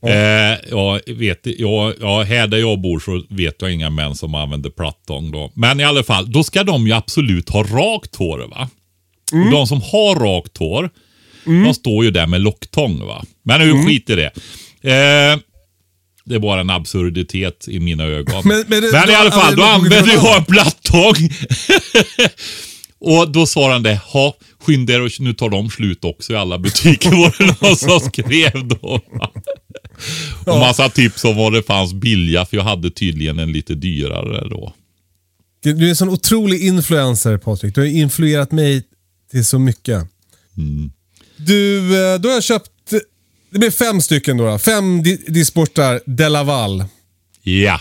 Eh, 0.03 0.59
jag 0.71 1.01
vet, 1.07 1.41
jag, 1.45 1.95
ja, 2.01 2.23
här 2.23 2.47
där 2.47 2.59
jag 2.59 2.81
bor 2.81 3.01
så 3.01 3.23
vet 3.29 3.57
jag 3.63 3.73
inga 3.73 3.91
män 3.91 4.15
som 4.15 4.35
använder 4.35 4.71
plattång. 4.71 5.31
Då. 5.33 5.51
Men 5.55 5.81
i 5.81 5.85
alla 5.85 6.03
fall, 6.03 6.33
då 6.33 6.45
ska 6.45 6.65
de 6.65 6.87
ju 6.87 6.93
absolut 6.93 7.49
ha 7.49 7.63
rakt 7.63 8.17
hår. 8.17 8.39
va? 8.39 8.69
Och 9.33 9.51
de 9.51 9.67
som 9.67 9.81
har 9.83 10.15
rakt 10.15 10.57
hår, 10.59 10.91
de 11.45 11.75
står 11.75 12.05
ju 12.05 12.11
där 12.11 12.27
med 12.27 12.41
locktång. 12.41 13.07
va? 13.07 13.25
Men 13.43 13.61
nu 13.61 13.83
skit 13.87 14.11
i 14.11 14.15
det. 14.15 14.31
Eh, 14.91 15.39
det 16.31 16.37
är 16.37 16.39
bara 16.41 16.61
en 16.61 16.70
absurditet 16.70 17.68
i 17.68 17.81
mina 17.81 18.05
ögon. 18.05 18.43
Men- 18.49 18.64
men 18.68 18.81
det- 18.83 18.89
i 18.89 18.91
då 19.07 19.16
alla 19.16 19.31
fall, 19.31 19.57
då 19.57 19.62
av- 19.62 19.70
jag 20.24 20.37
en 20.37 20.45
plattång. 20.45 21.14
Och 23.03 23.31
då 23.33 23.47
sa 23.47 23.72
han 23.72 23.83
det, 23.83 23.95
ha 24.12 24.37
skynda 24.66 24.93
er 24.93 25.01
och 25.01 25.11
nu 25.18 25.33
tar 25.33 25.49
de 25.49 25.70
slut 25.70 26.05
också 26.05 26.33
i 26.33 26.37
alla 26.37 26.59
butiker 26.59 27.11
var 27.22 27.35
det 27.39 27.61
någon 27.68 27.76
som 27.76 28.01
skrev 28.01 28.68
då. 28.68 29.01
Och 30.53 30.59
massa 30.59 30.89
tips 30.89 31.24
om 31.24 31.37
vad 31.37 31.53
det 31.53 31.62
fanns 31.62 31.93
billiga 31.93 32.47
för 32.47 32.57
jag 32.57 32.64
hade 32.64 32.91
tydligen 32.91 33.39
en 33.39 33.53
lite 33.53 33.74
dyrare 33.74 34.49
då. 34.49 34.74
Du 35.62 35.85
är 35.87 35.89
en 35.89 35.97
sån 35.97 36.09
otrolig 36.09 36.62
influencer 36.62 37.37
Patrik. 37.39 37.74
Du 37.74 37.81
har 37.81 37.89
influerat 37.89 38.53
mig 38.53 38.83
till 39.31 39.45
så 39.45 39.59
mycket. 39.59 40.03
Du, 41.37 41.78
eh, 41.78 42.20
då 42.20 42.28
har 42.28 42.35
jag 42.35 42.45
köpt, 42.45 42.70
det 43.51 43.59
blir 43.59 43.71
fem 43.71 44.01
stycken 44.01 44.37
då. 44.37 44.45
då. 44.47 44.59
Fem 44.59 45.03
di 45.03 45.17
diskborstar 45.17 46.01
Delaval. 46.07 46.85
Ja. 47.43 47.81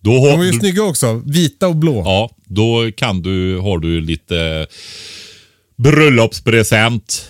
Då, 0.00 0.10
De 0.10 0.18
har, 0.36 0.44
är 0.44 0.52
ju 0.52 0.58
snygga 0.58 0.82
också. 0.82 1.22
Vita 1.26 1.68
och 1.68 1.76
blå. 1.76 2.02
ja, 2.04 2.30
då 2.44 2.90
kan 2.96 3.22
du, 3.22 3.58
har 3.58 3.78
du 3.78 4.00
lite 4.00 4.66
bröllopspresent. 5.76 7.26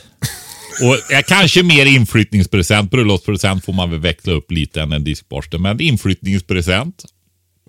Och 0.82 1.24
kanske 1.26 1.62
mer 1.62 1.86
inflyttningspresent. 1.86 2.90
Bröllopspresent 2.90 3.64
får 3.64 3.72
man 3.72 3.90
väl 3.90 4.00
växla 4.00 4.32
upp 4.32 4.50
lite 4.50 4.82
än 4.82 4.92
en 4.92 5.04
diskborste. 5.04 5.58
Men 5.58 5.80
inflyttningspresent. 5.80 7.04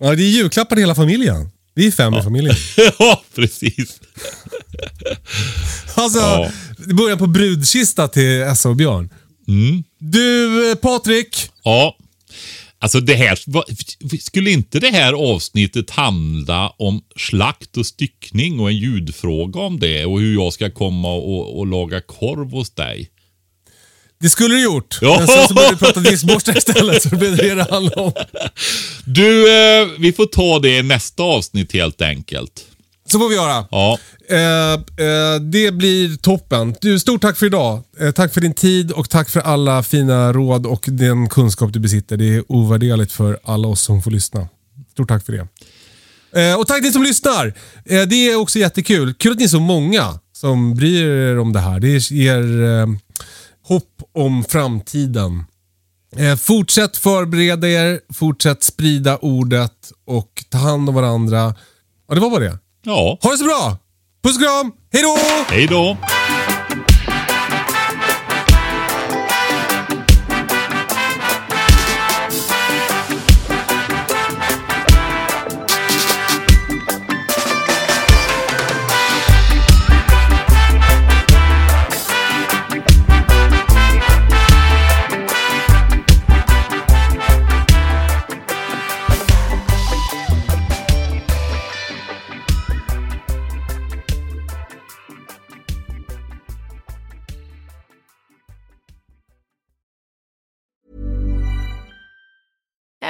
Ja, 0.02 0.16
det 0.16 0.24
är 0.24 0.30
julklappar 0.30 0.76
till 0.76 0.84
hela 0.84 0.96
familjen. 0.96 1.50
Vi 1.76 1.88
är 1.88 1.92
fem 1.92 2.14
i 2.14 2.22
familjen. 2.22 2.56
ja, 3.00 3.24
precis. 3.36 4.00
Alltså, 5.96 6.20
Ja. 6.20 6.52
det 6.78 6.94
börjar 6.94 7.18
på 7.18 7.28
brudkista 7.28 8.08
till 8.08 8.42
Essa 8.42 8.70
och 8.70 8.76
Björn. 8.76 9.10
Mm. 9.48 9.84
Du, 10.00 10.70
eh, 10.72 10.76
Patrik. 10.76 11.50
Ja. 11.64 11.98
Alltså 12.80 13.00
det 13.00 13.16
här, 13.16 13.40
skulle 14.22 14.52
inte 14.52 14.80
det 14.80 14.92
här 14.92 15.14
avsnittet 15.14 15.90
handla 15.90 16.70
om 16.70 17.02
slakt 17.16 17.78
och 17.78 17.86
styckning 17.86 18.60
och 18.60 18.70
en 18.70 18.78
ljudfråga 18.78 19.60
om 19.60 19.80
det 19.80 20.06
och 20.06 20.20
hur 20.20 20.34
jag 20.34 20.54
ska 20.54 20.72
komma 20.72 21.14
och, 21.14 21.60
och 21.60 21.68
laga 21.68 22.02
korv 22.02 22.52
hos 22.52 22.70
dig? 22.70 23.10
Det 24.20 24.30
skulle 24.30 24.56
du 24.56 24.64
gjort. 24.64 24.98
Ja. 25.02 25.16
Men 25.20 25.28
sen 25.28 25.48
så 25.48 25.54
började 25.54 25.76
vi 25.76 25.80
prata 25.80 26.00
diskborstar 26.00 26.58
istället, 26.58 27.04
så 27.04 27.10
det 27.10 27.16
blev 27.16 27.38
det 27.38 27.56
det 27.56 27.72
handlade 27.72 28.02
om. 28.02 28.12
Du, 29.06 29.58
eh, 29.58 29.88
vi 30.00 30.14
får 30.14 30.26
ta 30.26 30.60
det 30.60 30.78
i 30.78 30.84
nästa 30.84 31.24
avsnitt 31.24 31.74
helt 31.74 32.02
enkelt. 32.02 32.66
Så 33.12 33.20
får 33.20 33.30
vi 33.30 33.36
göra. 33.36 33.68
Ja, 33.72 34.00
Eh, 34.30 34.74
eh, 34.74 35.40
det 35.42 35.72
blir 35.72 36.18
toppen. 36.18 36.76
Du, 36.82 37.00
stort 37.00 37.22
tack 37.22 37.38
för 37.38 37.46
idag. 37.46 37.84
Eh, 38.00 38.12
tack 38.12 38.34
för 38.34 38.42
din 38.42 38.54
tid 38.54 38.92
och 38.92 39.10
tack 39.10 39.30
för 39.30 39.40
alla 39.40 39.84
fina 39.84 40.34
råd 40.34 40.66
och 40.66 40.86
den 40.88 41.30
kunskap 41.30 41.74
du 41.74 41.80
besitter. 41.80 42.18
Det 42.18 42.36
är 42.36 42.52
ovärderligt 42.52 43.12
för 43.12 43.40
alla 43.44 43.68
oss 43.68 43.82
som 43.82 44.02
får 44.02 44.12
lyssna. 44.12 44.48
Stort 44.92 45.08
tack 45.08 45.26
för 45.26 45.34
det. 45.34 45.48
Eh, 46.42 46.60
och 46.60 46.68
tack 46.68 46.84
ni 46.84 46.92
som 46.92 47.04
lyssnar. 47.04 47.54
Eh, 47.86 48.02
det 48.02 48.16
är 48.32 48.36
också 48.36 48.60
jättekul. 48.60 49.14
Kul 49.14 49.32
att 49.32 49.38
ni 49.38 49.44
är 49.44 49.48
så 49.48 49.60
många 49.60 50.20
som 50.34 50.76
bryr 50.76 51.06
er 51.06 51.40
om 51.40 51.54
det 51.54 51.60
här. 51.60 51.80
Det 51.80 52.12
ger 52.12 52.64
eh, 52.64 52.88
hopp 53.68 54.02
om 54.14 54.44
framtiden. 54.44 55.46
Eh, 56.16 56.36
fortsätt 56.36 56.98
förbereda 56.98 57.68
er, 57.68 58.00
fortsätt 58.14 58.64
sprida 58.64 59.18
ordet 59.18 59.92
och 60.06 60.44
ta 60.50 60.58
hand 60.58 60.90
om 60.90 60.96
varandra. 60.96 61.56
Ja, 62.08 62.16
det 62.16 62.22
var 62.22 62.30
bara 62.30 62.44
det. 62.44 62.60
Ja. 62.88 63.18
Ha 63.22 63.32
det 63.32 63.38
så 63.38 63.44
bra! 63.44 63.78
Puss 64.24 64.36
och 64.36 64.44
kram! 64.44 64.72
Hej 64.94 65.02
då! 65.04 65.18
Hej 65.50 65.68
då! 65.68 66.17